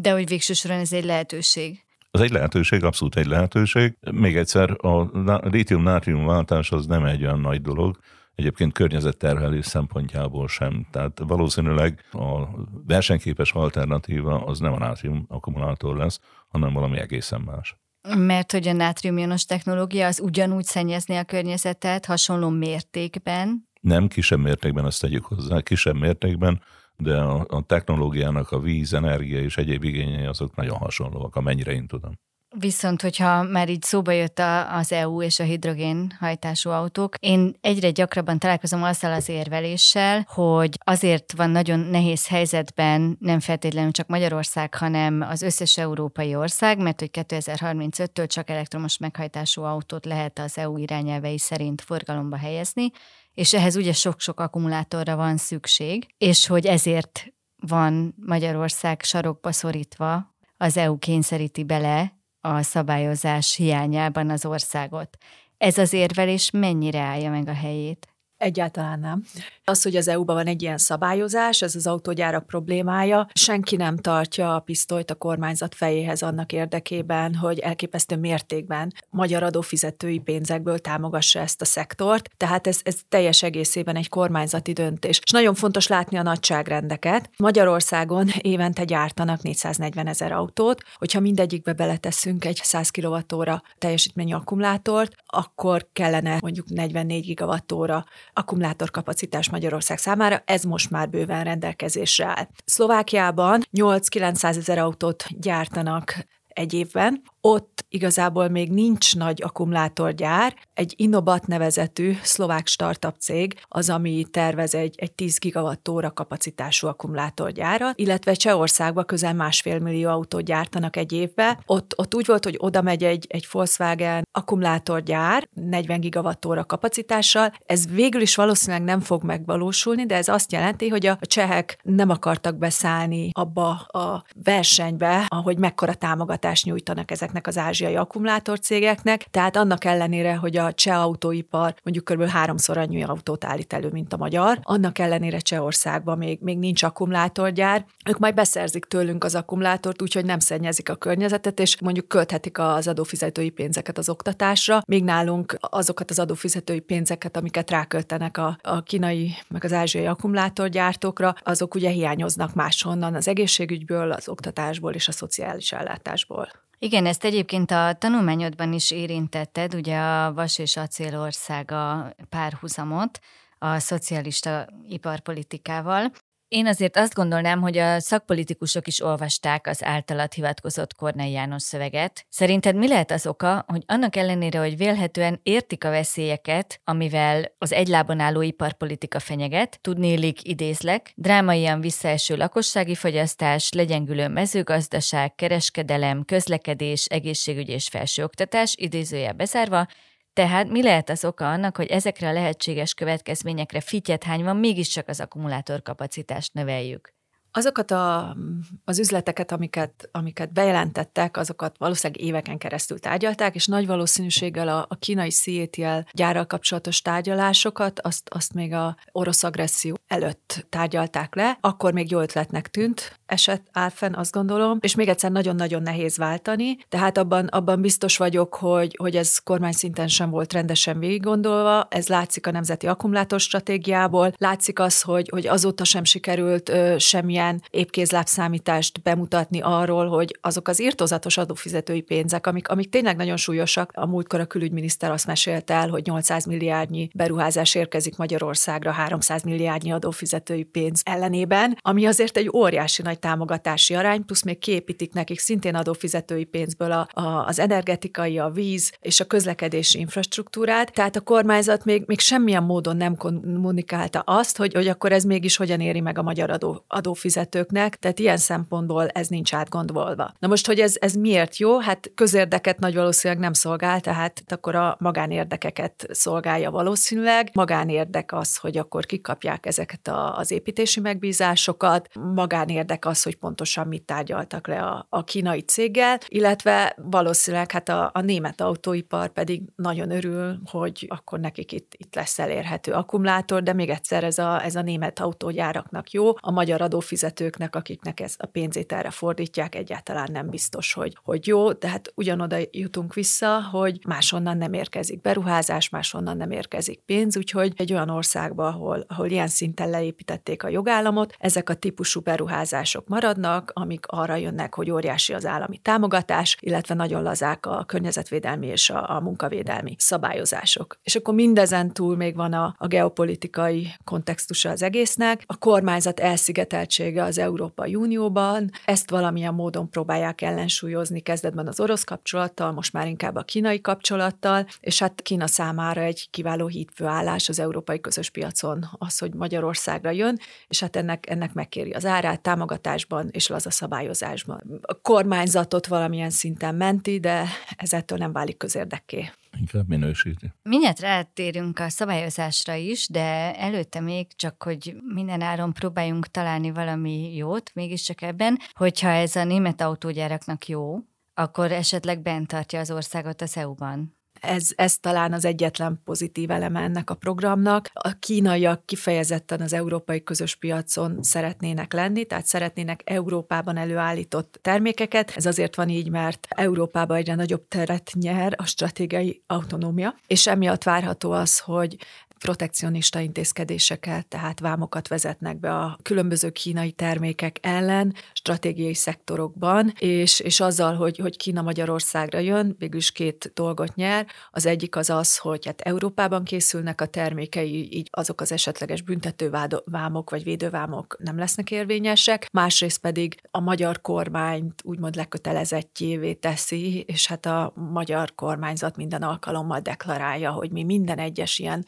De 0.00 0.12
hogy 0.12 0.28
végső 0.28 0.52
soron 0.52 0.78
ez 0.78 0.92
egy 0.92 1.04
lehetőség. 1.04 1.84
Ez 2.10 2.20
egy 2.20 2.30
lehetőség, 2.30 2.84
abszolút 2.84 3.16
egy 3.16 3.26
lehetőség. 3.26 3.96
Még 4.10 4.36
egyszer, 4.36 4.86
a 4.86 5.10
lítium-nátrium 5.48 6.26
váltás 6.26 6.70
az 6.70 6.86
nem 6.86 7.04
egy 7.04 7.22
olyan 7.22 7.40
nagy 7.40 7.62
dolog, 7.62 7.98
egyébként 8.34 8.72
környezetterhelés 8.72 9.66
szempontjából 9.66 10.48
sem. 10.48 10.86
Tehát 10.90 11.20
valószínűleg 11.26 12.04
a 12.12 12.42
versenyképes 12.86 13.52
alternatíva 13.52 14.44
az 14.44 14.58
nem 14.58 14.72
a 14.72 14.78
nátrium 14.78 15.24
akkumulátor 15.28 15.96
lesz, 15.96 16.20
hanem 16.48 16.72
valami 16.72 16.98
egészen 16.98 17.40
más. 17.40 17.76
Mert 18.16 18.52
hogy 18.52 18.68
a 18.68 18.72
nátriumionos 18.72 19.44
technológia 19.44 20.06
az 20.06 20.20
ugyanúgy 20.20 20.64
szennyezni 20.64 21.16
a 21.16 21.24
környezetet 21.24 22.06
hasonló 22.06 22.48
mértékben? 22.48 23.68
Nem, 23.80 24.08
kisebb 24.08 24.38
mértékben 24.38 24.84
azt 24.84 25.00
tegyük 25.00 25.24
hozzá, 25.24 25.60
kisebb 25.60 25.96
mértékben, 25.96 26.62
de 26.96 27.16
a, 27.16 27.46
a 27.48 27.62
technológiának 27.62 28.50
a 28.50 28.60
víz, 28.60 28.94
energia 28.94 29.40
és 29.40 29.56
egyéb 29.56 29.84
igényei 29.84 30.24
azok 30.24 30.54
nagyon 30.56 30.76
hasonlóak, 30.76 31.36
amennyire 31.36 31.72
én 31.72 31.86
tudom. 31.86 32.18
Viszont, 32.58 33.02
hogyha 33.02 33.42
már 33.42 33.68
így 33.68 33.82
szóba 33.82 34.12
jött 34.12 34.38
a, 34.38 34.76
az 34.76 34.92
EU 34.92 35.22
és 35.22 35.38
a 35.38 35.44
hidrogén 35.44 36.16
hajtású 36.20 36.70
autók, 36.70 37.14
én 37.20 37.54
egyre 37.60 37.90
gyakrabban 37.90 38.38
találkozom 38.38 38.82
azzal 38.82 39.12
az 39.12 39.28
érveléssel, 39.28 40.26
hogy 40.28 40.78
azért 40.84 41.32
van 41.32 41.50
nagyon 41.50 41.78
nehéz 41.78 42.28
helyzetben 42.28 43.16
nem 43.20 43.40
feltétlenül 43.40 43.90
csak 43.90 44.06
Magyarország, 44.06 44.74
hanem 44.74 45.20
az 45.20 45.42
összes 45.42 45.78
európai 45.78 46.34
ország, 46.34 46.78
mert 46.78 47.00
hogy 47.00 47.10
2035-től 47.12 48.26
csak 48.26 48.50
elektromos 48.50 48.98
meghajtású 48.98 49.62
autót 49.62 50.04
lehet 50.04 50.38
az 50.38 50.58
EU 50.58 50.76
irányelvei 50.76 51.38
szerint 51.38 51.80
forgalomba 51.82 52.36
helyezni, 52.36 52.90
és 53.32 53.54
ehhez 53.54 53.76
ugye 53.76 53.92
sok-sok 53.92 54.40
akkumulátorra 54.40 55.16
van 55.16 55.36
szükség, 55.36 56.06
és 56.18 56.46
hogy 56.46 56.66
ezért 56.66 57.26
van 57.56 58.14
Magyarország 58.26 59.02
sarokba 59.02 59.52
szorítva, 59.52 60.34
az 60.56 60.76
EU 60.76 60.98
kényszeríti 60.98 61.64
bele 61.64 62.22
a 62.46 62.62
szabályozás 62.62 63.54
hiányában 63.54 64.30
az 64.30 64.46
országot. 64.46 65.18
Ez 65.58 65.78
az 65.78 65.92
érvelés 65.92 66.50
mennyire 66.50 66.98
állja 66.98 67.30
meg 67.30 67.48
a 67.48 67.54
helyét? 67.54 68.13
Egyáltalán 68.36 69.00
nem. 69.00 69.24
Az, 69.64 69.82
hogy 69.82 69.96
az 69.96 70.08
EU-ban 70.08 70.36
van 70.36 70.46
egy 70.46 70.62
ilyen 70.62 70.78
szabályozás, 70.78 71.62
ez 71.62 71.74
az 71.74 71.86
autógyárak 71.86 72.46
problémája. 72.46 73.28
Senki 73.32 73.76
nem 73.76 73.96
tartja 73.96 74.54
a 74.54 74.60
pisztolyt 74.60 75.10
a 75.10 75.14
kormányzat 75.14 75.74
fejéhez 75.74 76.22
annak 76.22 76.52
érdekében, 76.52 77.34
hogy 77.34 77.58
elképesztő 77.58 78.16
mértékben 78.16 78.92
magyar 79.10 79.42
adófizetői 79.42 80.18
pénzekből 80.18 80.78
támogassa 80.78 81.40
ezt 81.40 81.60
a 81.60 81.64
szektort. 81.64 82.30
Tehát 82.36 82.66
ez, 82.66 82.80
ez 82.82 82.96
teljes 83.08 83.42
egészében 83.42 83.96
egy 83.96 84.08
kormányzati 84.08 84.72
döntés. 84.72 85.20
És 85.24 85.30
nagyon 85.30 85.54
fontos 85.54 85.86
látni 85.86 86.16
a 86.16 86.22
nagyságrendeket. 86.22 87.30
Magyarországon 87.36 88.28
évente 88.40 88.84
gyártanak 88.84 89.42
440 89.42 90.06
ezer 90.06 90.32
autót, 90.32 90.82
hogyha 90.94 91.20
mindegyikbe 91.20 91.72
beleteszünk 91.72 92.44
egy 92.44 92.60
100 92.62 92.90
kWh 92.90 93.58
teljesítményű 93.78 94.32
akkumulátort, 94.32 95.12
akkor 95.26 95.88
kellene 95.92 96.38
mondjuk 96.40 96.68
44 96.68 97.24
gigawattóra 97.24 98.04
akkumulátorkapacitás 98.34 99.50
Magyarország 99.50 99.98
számára, 99.98 100.42
ez 100.44 100.62
most 100.62 100.90
már 100.90 101.10
bőven 101.10 101.44
rendelkezésre 101.44 102.26
áll. 102.26 102.48
Szlovákiában 102.64 103.62
8-900 103.78 104.56
ezer 104.56 104.78
autót 104.78 105.24
gyártanak 105.40 106.26
egy 106.48 106.72
évben, 106.72 107.22
ott 107.46 107.84
igazából 107.88 108.48
még 108.48 108.70
nincs 108.70 109.16
nagy 109.16 109.42
akkumulátorgyár. 109.42 110.54
Egy 110.74 110.94
Innobat 110.96 111.46
nevezetű 111.46 112.16
szlovák 112.22 112.66
startup 112.66 113.14
cég 113.18 113.54
az, 113.68 113.90
ami 113.90 114.24
tervez 114.30 114.74
egy, 114.74 114.94
egy 114.96 115.12
10 115.12 115.38
gigawattóra 115.38 116.10
kapacitású 116.10 116.86
akkumulátorgyárat, 116.86 117.98
illetve 117.98 118.34
Csehországban 118.34 119.04
közel 119.04 119.34
másfél 119.34 119.78
millió 119.78 120.08
autót 120.08 120.44
gyártanak 120.44 120.96
egy 120.96 121.12
évbe. 121.12 121.58
Ott, 121.66 121.92
ott 121.96 122.14
úgy 122.14 122.26
volt, 122.26 122.44
hogy 122.44 122.56
oda 122.58 122.82
megy 122.82 123.04
egy, 123.04 123.26
egy 123.28 123.46
Volkswagen 123.50 124.28
akkumulátorgyár 124.32 125.48
40 125.52 126.00
gigawattóra 126.00 126.64
kapacitással. 126.64 127.52
Ez 127.66 127.88
végül 127.88 128.20
is 128.20 128.34
valószínűleg 128.34 128.82
nem 128.82 129.00
fog 129.00 129.22
megvalósulni, 129.22 130.06
de 130.06 130.16
ez 130.16 130.28
azt 130.28 130.52
jelenti, 130.52 130.88
hogy 130.88 131.06
a 131.06 131.18
csehek 131.20 131.78
nem 131.82 132.10
akartak 132.10 132.56
beszállni 132.56 133.30
abba 133.32 133.70
a 133.70 134.24
versenybe, 134.44 135.26
ahogy 135.28 135.58
mekkora 135.58 135.94
támogatást 135.94 136.64
nyújtanak 136.64 137.10
ezek 137.10 137.32
ezeknek 137.34 137.46
az 137.46 137.58
ázsiai 137.68 137.96
akkumulátorcégeknek, 137.96 139.26
tehát 139.30 139.56
annak 139.56 139.84
ellenére, 139.84 140.34
hogy 140.34 140.56
a 140.56 140.72
cseh 140.72 141.02
autóipar 141.02 141.74
mondjuk 141.82 142.04
kb. 142.04 142.28
háromszor 142.28 142.78
annyi 142.78 143.02
autót 143.02 143.44
állít 143.44 143.72
elő, 143.72 143.88
mint 143.88 144.12
a 144.12 144.16
magyar, 144.16 144.58
annak 144.62 144.98
ellenére 144.98 145.38
Csehországban 145.38 146.18
még, 146.18 146.38
még 146.40 146.58
nincs 146.58 146.82
akkumulátorgyár, 146.82 147.84
ők 148.06 148.18
majd 148.18 148.34
beszerzik 148.34 148.84
tőlünk 148.84 149.24
az 149.24 149.34
akkumulátort, 149.34 150.02
úgyhogy 150.02 150.24
nem 150.24 150.38
szennyezik 150.38 150.88
a 150.88 150.94
környezetet, 150.94 151.60
és 151.60 151.80
mondjuk 151.80 152.08
költhetik 152.08 152.58
az 152.58 152.88
adófizetői 152.88 153.50
pénzeket 153.50 153.98
az 153.98 154.08
oktatásra, 154.08 154.82
míg 154.86 155.04
nálunk 155.04 155.56
azokat 155.60 156.10
az 156.10 156.18
adófizetői 156.18 156.80
pénzeket, 156.80 157.36
amiket 157.36 157.70
ráköltenek 157.70 158.38
a, 158.38 158.58
a 158.62 158.82
kínai, 158.82 159.34
meg 159.48 159.64
az 159.64 159.72
ázsiai 159.72 160.06
akkumulátorgyártókra, 160.06 161.34
azok 161.42 161.74
ugye 161.74 161.90
hiányoznak 161.90 162.54
máshonnan 162.54 163.14
az 163.14 163.28
egészségügyből, 163.28 164.12
az 164.12 164.28
oktatásból 164.28 164.92
és 164.92 165.08
a 165.08 165.12
szociális 165.12 165.72
ellátásból. 165.72 166.48
Igen, 166.78 167.06
ezt 167.06 167.24
egyébként 167.24 167.70
a 167.70 167.92
tanulmányodban 167.98 168.72
is 168.72 168.90
érintetted, 168.90 169.74
ugye 169.74 169.98
a 169.98 170.32
Vas 170.32 170.58
és 170.58 170.76
Acélországa 170.76 172.14
párhuzamot 172.28 173.20
a 173.58 173.78
szocialista 173.78 174.66
iparpolitikával. 174.88 176.12
Én 176.54 176.66
azért 176.66 176.96
azt 176.96 177.14
gondolnám, 177.14 177.60
hogy 177.60 177.78
a 177.78 178.00
szakpolitikusok 178.00 178.86
is 178.86 179.02
olvasták 179.02 179.66
az 179.66 179.84
általad 179.84 180.32
hivatkozott 180.32 180.94
Kornei 180.94 181.30
János 181.30 181.62
szöveget. 181.62 182.26
Szerinted 182.28 182.76
mi 182.76 182.88
lehet 182.88 183.10
az 183.10 183.26
oka, 183.26 183.64
hogy 183.66 183.82
annak 183.86 184.16
ellenére, 184.16 184.58
hogy 184.58 184.76
vélhetően 184.76 185.40
értik 185.42 185.84
a 185.84 185.90
veszélyeket, 185.90 186.80
amivel 186.84 187.54
az 187.58 187.72
egylábon 187.72 188.20
álló 188.20 188.42
iparpolitika 188.42 189.18
fenyeget, 189.18 189.78
tudnélik 189.80 190.48
idézlek, 190.48 191.12
drámaian 191.14 191.80
visszaeső 191.80 192.36
lakossági 192.36 192.94
fogyasztás, 192.94 193.72
legyengülő 193.72 194.28
mezőgazdaság, 194.28 195.34
kereskedelem, 195.34 196.24
közlekedés, 196.24 197.04
egészségügy 197.04 197.68
és 197.68 197.88
felsőoktatás, 197.88 198.74
idézője 198.76 199.32
bezárva, 199.32 199.86
tehát 200.34 200.68
mi 200.68 200.82
lehet 200.82 201.10
az 201.10 201.24
oka 201.24 201.50
annak, 201.50 201.76
hogy 201.76 201.86
ezekre 201.86 202.28
a 202.28 202.32
lehetséges 202.32 202.94
következményekre 202.94 203.80
fityet 203.80 204.24
hányva 204.24 204.52
mégiscsak 204.52 205.08
az 205.08 205.20
akkumulátorkapacitást 205.20 206.54
növeljük? 206.54 207.12
Azokat 207.56 207.90
a, 207.90 208.36
az 208.84 208.98
üzleteket, 208.98 209.52
amiket, 209.52 210.08
amiket 210.12 210.52
bejelentettek, 210.52 211.36
azokat 211.36 211.78
valószínűleg 211.78 212.22
éveken 212.22 212.58
keresztül 212.58 212.98
tárgyalták, 212.98 213.54
és 213.54 213.66
nagy 213.66 213.86
valószínűséggel 213.86 214.68
a, 214.68 214.86
a 214.88 214.96
kínai 214.96 215.30
CATL 215.30 216.08
gyárral 216.12 216.46
kapcsolatos 216.46 217.02
tárgyalásokat, 217.02 218.00
azt, 218.00 218.28
azt 218.28 218.54
még 218.54 218.72
a 218.72 218.96
orosz 219.12 219.42
agresszió 219.42 219.98
előtt 220.06 220.66
tárgyalták 220.68 221.34
le, 221.34 221.58
akkor 221.60 221.92
még 221.92 222.10
jó 222.10 222.20
ötletnek 222.20 222.68
tűnt, 222.68 223.20
eset 223.34 223.62
áll 223.72 223.88
fenn, 223.88 224.14
azt 224.14 224.32
gondolom, 224.32 224.78
és 224.80 224.94
még 224.94 225.08
egyszer 225.08 225.30
nagyon-nagyon 225.30 225.82
nehéz 225.82 226.16
váltani, 226.16 226.76
tehát 226.88 227.18
abban, 227.18 227.46
abban 227.46 227.80
biztos 227.80 228.16
vagyok, 228.16 228.54
hogy, 228.54 228.96
hogy 228.98 229.16
ez 229.16 229.38
kormány 229.38 229.72
szinten 229.72 230.08
sem 230.08 230.30
volt 230.30 230.52
rendesen 230.52 230.98
végiggondolva, 230.98 231.86
ez 231.90 232.08
látszik 232.08 232.46
a 232.46 232.50
Nemzeti 232.50 232.86
Akkumulátor 232.86 233.40
Stratégiából, 233.40 234.32
látszik 234.38 234.78
az, 234.78 235.02
hogy, 235.02 235.28
hogy 235.28 235.46
azóta 235.46 235.84
sem 235.84 236.04
sikerült 236.04 236.68
ö, 236.68 236.94
semmilyen 236.98 237.44
ilyen 237.44 237.62
épkézlábszámítást 237.70 239.02
bemutatni 239.02 239.60
arról, 239.60 240.08
hogy 240.08 240.38
azok 240.40 240.68
az 240.68 240.80
írtozatos 240.80 241.36
adófizetői 241.36 242.00
pénzek, 242.00 242.46
amik, 242.46 242.68
amik 242.68 242.88
tényleg 242.88 243.16
nagyon 243.16 243.36
súlyosak. 243.36 243.90
A 243.94 244.06
múltkor 244.06 244.40
a 244.40 244.44
külügyminiszter 244.44 245.10
azt 245.10 245.26
mesélte 245.26 245.74
el, 245.74 245.88
hogy 245.88 246.06
800 246.06 246.44
milliárdnyi 246.44 247.08
beruházás 247.14 247.74
érkezik 247.74 248.16
Magyarországra 248.16 248.90
300 248.90 249.42
milliárdnyi 249.42 249.92
adófizetői 249.92 250.62
pénz 250.62 251.00
ellenében, 251.04 251.78
ami 251.80 252.06
azért 252.06 252.36
egy 252.36 252.50
óriási 252.54 253.02
nagy 253.02 253.18
támogatási 253.24 253.94
arány, 253.94 254.24
plusz 254.24 254.42
még 254.42 254.58
kiépítik 254.58 255.12
nekik 255.12 255.38
szintén 255.38 255.74
adófizetői 255.74 256.44
pénzből 256.44 256.92
a, 256.92 257.08
a, 257.12 257.46
az 257.46 257.58
energetikai, 257.58 258.38
a 258.38 258.50
víz 258.50 258.92
és 259.00 259.20
a 259.20 259.24
közlekedési 259.24 259.98
infrastruktúrát. 259.98 260.92
Tehát 260.92 261.16
a 261.16 261.20
kormányzat 261.20 261.84
még, 261.84 262.02
még 262.06 262.20
semmilyen 262.20 262.62
módon 262.62 262.96
nem 262.96 263.16
kommunikálta 263.16 264.20
azt, 264.20 264.56
hogy, 264.56 264.74
hogy 264.74 264.88
akkor 264.88 265.12
ez 265.12 265.24
mégis 265.24 265.56
hogyan 265.56 265.80
éri 265.80 266.00
meg 266.00 266.18
a 266.18 266.22
magyar 266.22 266.50
adó, 266.50 266.84
adófizetőknek, 266.88 267.96
tehát 267.96 268.18
ilyen 268.18 268.36
szempontból 268.36 269.08
ez 269.08 269.28
nincs 269.28 269.54
átgondolva. 269.54 270.32
Na 270.38 270.48
most, 270.48 270.66
hogy 270.66 270.80
ez, 270.80 270.94
ez 271.00 271.12
miért 271.12 271.56
jó? 271.56 271.78
Hát 271.78 272.10
közérdeket 272.14 272.78
nagy 272.78 272.94
valószínűleg 272.94 273.42
nem 273.42 273.52
szolgál, 273.52 274.00
tehát 274.00 274.42
akkor 274.46 274.74
a 274.74 274.96
magánérdekeket 275.00 276.06
szolgálja 276.10 276.70
valószínűleg. 276.70 277.50
Magánérdek 277.52 278.32
az, 278.32 278.56
hogy 278.56 278.78
akkor 278.78 279.06
kikapják 279.06 279.66
ezeket 279.66 280.08
a, 280.08 280.38
az 280.38 280.50
építési 280.50 281.00
megbízásokat, 281.00 282.08
magánérdek 282.34 283.03
az, 283.06 283.22
hogy 283.22 283.36
pontosan 283.36 283.86
mit 283.86 284.02
tárgyaltak 284.02 284.66
le 284.66 284.82
a, 284.82 285.06
a 285.08 285.24
kínai 285.24 285.60
céggel, 285.60 286.18
illetve 286.28 286.96
valószínűleg 286.96 287.70
hát 287.70 287.88
a, 287.88 288.10
a 288.14 288.20
német 288.20 288.60
autóipar 288.60 289.28
pedig 289.28 289.62
nagyon 289.76 290.10
örül, 290.10 290.58
hogy 290.70 291.06
akkor 291.08 291.40
nekik 291.40 291.72
itt, 291.72 291.92
itt 291.96 292.14
lesz 292.14 292.38
elérhető 292.38 292.92
akkumulátor, 292.92 293.62
de 293.62 293.72
még 293.72 293.88
egyszer 293.88 294.24
ez 294.24 294.38
a, 294.38 294.64
ez 294.64 294.74
a 294.74 294.82
német 294.82 295.20
autógyáraknak 295.20 296.10
jó, 296.10 296.32
a 296.40 296.50
magyar 296.50 296.80
adófizetők 296.80 297.22
adófizetőknek, 297.24 297.76
akiknek 297.76 298.20
ezt 298.20 298.40
a 298.40 298.46
pénzét 298.46 298.92
erre 298.92 299.10
fordítják, 299.10 299.74
egyáltalán 299.74 300.28
nem 300.32 300.48
biztos, 300.48 300.92
hogy, 300.92 301.16
hogy 301.22 301.46
jó, 301.46 301.72
tehát 301.72 302.12
ugyanoda 302.14 302.56
jutunk 302.70 303.14
vissza, 303.14 303.62
hogy 303.62 303.98
máshonnan 304.06 304.56
nem 304.56 304.72
érkezik 304.72 305.20
beruházás, 305.20 305.88
máshonnan 305.88 306.36
nem 306.36 306.50
érkezik 306.50 307.00
pénz, 307.00 307.36
úgyhogy 307.36 307.72
egy 307.76 307.92
olyan 307.92 308.08
országba, 308.08 308.66
ahol, 308.66 309.04
ahol 309.08 309.30
ilyen 309.30 309.48
szinten 309.48 309.90
leépítették 309.90 310.62
a 310.62 310.68
jogállamot, 310.68 311.34
ezek 311.38 311.70
a 311.70 311.74
típusú 311.74 312.20
beruházások 312.20 312.93
források 312.94 313.08
maradnak, 313.08 313.70
amik 313.74 314.06
arra 314.06 314.36
jönnek, 314.36 314.74
hogy 314.74 314.90
óriási 314.90 315.32
az 315.32 315.46
állami 315.46 315.78
támogatás, 315.78 316.56
illetve 316.60 316.94
nagyon 316.94 317.22
lazák 317.22 317.66
a 317.66 317.84
környezetvédelmi 317.86 318.66
és 318.66 318.90
a, 318.90 319.16
a 319.16 319.20
munkavédelmi 319.20 319.94
szabályozások. 319.98 320.98
És 321.02 321.14
akkor 321.14 321.34
mindezen 321.34 321.92
túl 321.92 322.16
még 322.16 322.34
van 322.34 322.52
a, 322.52 322.74
a 322.78 322.86
geopolitikai 322.86 323.94
kontextusa 324.04 324.70
az 324.70 324.82
egésznek, 324.82 325.42
a 325.46 325.56
kormányzat 325.58 326.20
elszigeteltsége 326.20 327.22
az 327.22 327.38
Európai 327.38 327.94
Unióban, 327.94 328.70
ezt 328.84 329.10
valamilyen 329.10 329.54
módon 329.54 329.90
próbálják 329.90 330.40
ellensúlyozni 330.42 331.20
kezdetben 331.20 331.66
az 331.66 331.80
orosz 331.80 332.04
kapcsolattal, 332.04 332.72
most 332.72 332.92
már 332.92 333.06
inkább 333.06 333.36
a 333.36 333.42
kínai 333.42 333.80
kapcsolattal, 333.80 334.66
és 334.80 334.98
hát 334.98 335.22
Kína 335.22 335.46
számára 335.46 336.00
egy 336.00 336.28
kiváló 336.30 336.66
hídfőállás 336.66 337.48
az 337.48 337.58
európai 337.58 338.00
közös 338.00 338.30
piacon 338.30 338.88
az, 338.98 339.18
hogy 339.18 339.34
Magyarországra 339.34 340.10
jön, 340.10 340.38
és 340.68 340.80
hát 340.80 340.96
ennek, 340.96 341.30
ennek 341.30 341.52
megkéri 341.52 341.90
az 341.90 342.04
árát 342.04 342.42
támogatásban 342.84 343.28
és 343.30 343.46
laza 343.46 343.70
szabályozásban. 343.70 344.80
A 344.82 345.00
kormányzatot 345.00 345.86
valamilyen 345.86 346.30
szinten 346.30 346.74
menti, 346.74 347.20
de 347.20 347.46
ez 347.76 347.92
ettől 347.92 348.18
nem 348.18 348.32
válik 348.32 348.56
közérdekké 348.56 349.30
inkább 349.58 349.88
minősíti. 349.88 350.52
Mindjárt 350.62 351.00
rátérünk 351.00 351.78
a 351.78 351.88
szabályozásra 351.88 352.74
is, 352.74 353.08
de 353.08 353.54
előtte 353.56 354.00
még 354.00 354.26
csak, 354.36 354.62
hogy 354.62 354.96
minden 355.14 355.40
áron 355.40 355.72
próbáljunk 355.72 356.26
találni 356.26 356.70
valami 356.70 357.36
jót, 357.36 357.70
mégiscsak 357.74 358.22
ebben, 358.22 358.58
hogyha 358.72 359.08
ez 359.08 359.36
a 359.36 359.44
német 359.44 359.80
autógyáraknak 359.80 360.68
jó, 360.68 360.98
akkor 361.34 361.72
esetleg 361.72 362.22
bent 362.22 362.46
tartja 362.48 362.80
az 362.80 362.90
országot 362.90 363.42
az 363.42 363.56
EU-ban 363.56 364.16
ez, 364.46 364.68
ez 364.76 364.98
talán 364.98 365.32
az 365.32 365.44
egyetlen 365.44 366.00
pozitív 366.04 366.50
eleme 366.50 366.80
ennek 366.80 367.10
a 367.10 367.14
programnak. 367.14 367.90
A 367.92 368.18
kínaiak 368.18 368.86
kifejezetten 368.86 369.60
az 369.60 369.72
európai 369.72 370.22
közös 370.22 370.54
piacon 370.54 371.22
szeretnének 371.22 371.92
lenni, 371.92 372.24
tehát 372.24 372.46
szeretnének 372.46 373.00
Európában 373.04 373.76
előállított 373.76 374.58
termékeket. 374.62 375.32
Ez 375.36 375.46
azért 375.46 375.76
van 375.76 375.88
így, 375.88 376.10
mert 376.10 376.46
Európában 376.48 377.16
egyre 377.16 377.34
nagyobb 377.34 377.68
teret 377.68 378.10
nyer 378.14 378.54
a 378.56 378.64
stratégiai 378.64 379.42
autonómia, 379.46 380.14
és 380.26 380.46
emiatt 380.46 380.82
várható 380.82 381.30
az, 381.30 381.58
hogy 381.58 381.96
protekcionista 382.44 383.20
intézkedéseket, 383.20 384.26
tehát 384.26 384.60
vámokat 384.60 385.08
vezetnek 385.08 385.60
be 385.60 385.74
a 385.74 385.98
különböző 386.02 386.50
kínai 386.50 386.90
termékek 386.90 387.58
ellen 387.62 388.14
stratégiai 388.32 388.94
szektorokban, 388.94 389.92
és, 389.98 390.40
és 390.40 390.60
azzal, 390.60 390.94
hogy, 390.94 391.18
hogy 391.18 391.36
Kína 391.36 391.62
Magyarországra 391.62 392.38
jön, 392.38 392.76
végülis 392.78 393.12
két 393.12 393.50
dolgot 393.54 393.94
nyer. 393.94 394.26
Az 394.50 394.66
egyik 394.66 394.96
az 394.96 395.10
az, 395.10 395.38
hogy 395.38 395.66
hát 395.66 395.80
Európában 395.80 396.44
készülnek 396.44 397.00
a 397.00 397.06
termékei, 397.06 397.96
így 397.96 398.08
azok 398.10 398.40
az 398.40 398.52
esetleges 398.52 399.02
büntető 399.02 399.50
vámok 399.84 400.30
vagy 400.30 400.44
védővámok 400.44 401.16
nem 401.18 401.38
lesznek 401.38 401.70
érvényesek, 401.70 402.48
másrészt 402.52 403.00
pedig 403.00 403.40
a 403.50 403.60
magyar 403.60 404.00
kormányt 404.00 404.82
úgymond 404.84 405.16
lekötelezettjévé 405.16 406.32
teszi, 406.32 407.00
és 407.00 407.26
hát 407.26 407.46
a 407.46 407.72
magyar 407.92 408.34
kormányzat 408.34 408.96
minden 408.96 409.22
alkalommal 409.22 409.80
deklarálja, 409.80 410.50
hogy 410.50 410.70
mi 410.70 410.82
minden 410.82 411.18
egyes 411.18 411.58
ilyen 411.58 411.84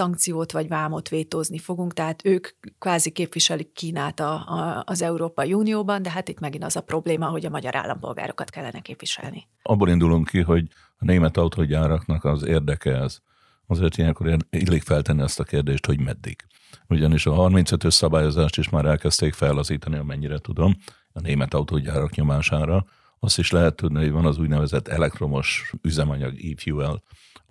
szankciót 0.00 0.52
vagy 0.52 0.68
vámot 0.68 1.08
vétózni 1.08 1.58
fogunk, 1.58 1.92
tehát 1.92 2.24
ők 2.24 2.48
kvázi 2.78 3.10
képviselik 3.10 3.72
Kínát 3.72 4.20
a, 4.20 4.32
a, 4.32 4.82
az 4.86 5.02
Európai 5.02 5.52
Unióban, 5.52 6.02
de 6.02 6.10
hát 6.10 6.28
itt 6.28 6.40
megint 6.40 6.64
az 6.64 6.76
a 6.76 6.80
probléma, 6.80 7.26
hogy 7.26 7.46
a 7.46 7.50
magyar 7.50 7.76
állampolgárokat 7.76 8.50
kellene 8.50 8.80
képviselni. 8.80 9.46
Abból 9.62 9.88
indulunk 9.88 10.28
ki, 10.28 10.40
hogy 10.40 10.68
a 10.98 11.04
német 11.04 11.36
autógyáraknak 11.36 12.24
az 12.24 12.46
érdeke 12.46 12.96
ez. 12.96 13.18
Azért 13.66 13.96
ilyenkor 13.96 14.36
illik 14.50 14.82
feltenni 14.82 15.22
azt 15.22 15.40
a 15.40 15.44
kérdést, 15.44 15.86
hogy 15.86 16.00
meddig. 16.00 16.36
Ugyanis 16.88 17.26
a 17.26 17.32
35-ös 17.32 17.90
szabályozást 17.90 18.58
is 18.58 18.68
már 18.68 18.84
elkezdték 18.84 19.34
fellazítani, 19.34 19.96
amennyire 19.96 20.38
tudom, 20.38 20.76
a 21.12 21.20
német 21.20 21.54
autógyárak 21.54 22.14
nyomására. 22.14 22.84
Azt 23.18 23.38
is 23.38 23.50
lehet 23.50 23.74
tudni, 23.74 23.98
hogy 23.98 24.10
van 24.10 24.26
az 24.26 24.38
úgynevezett 24.38 24.88
elektromos 24.88 25.72
üzemanyag 25.82 26.44
e-fuel, 26.44 27.02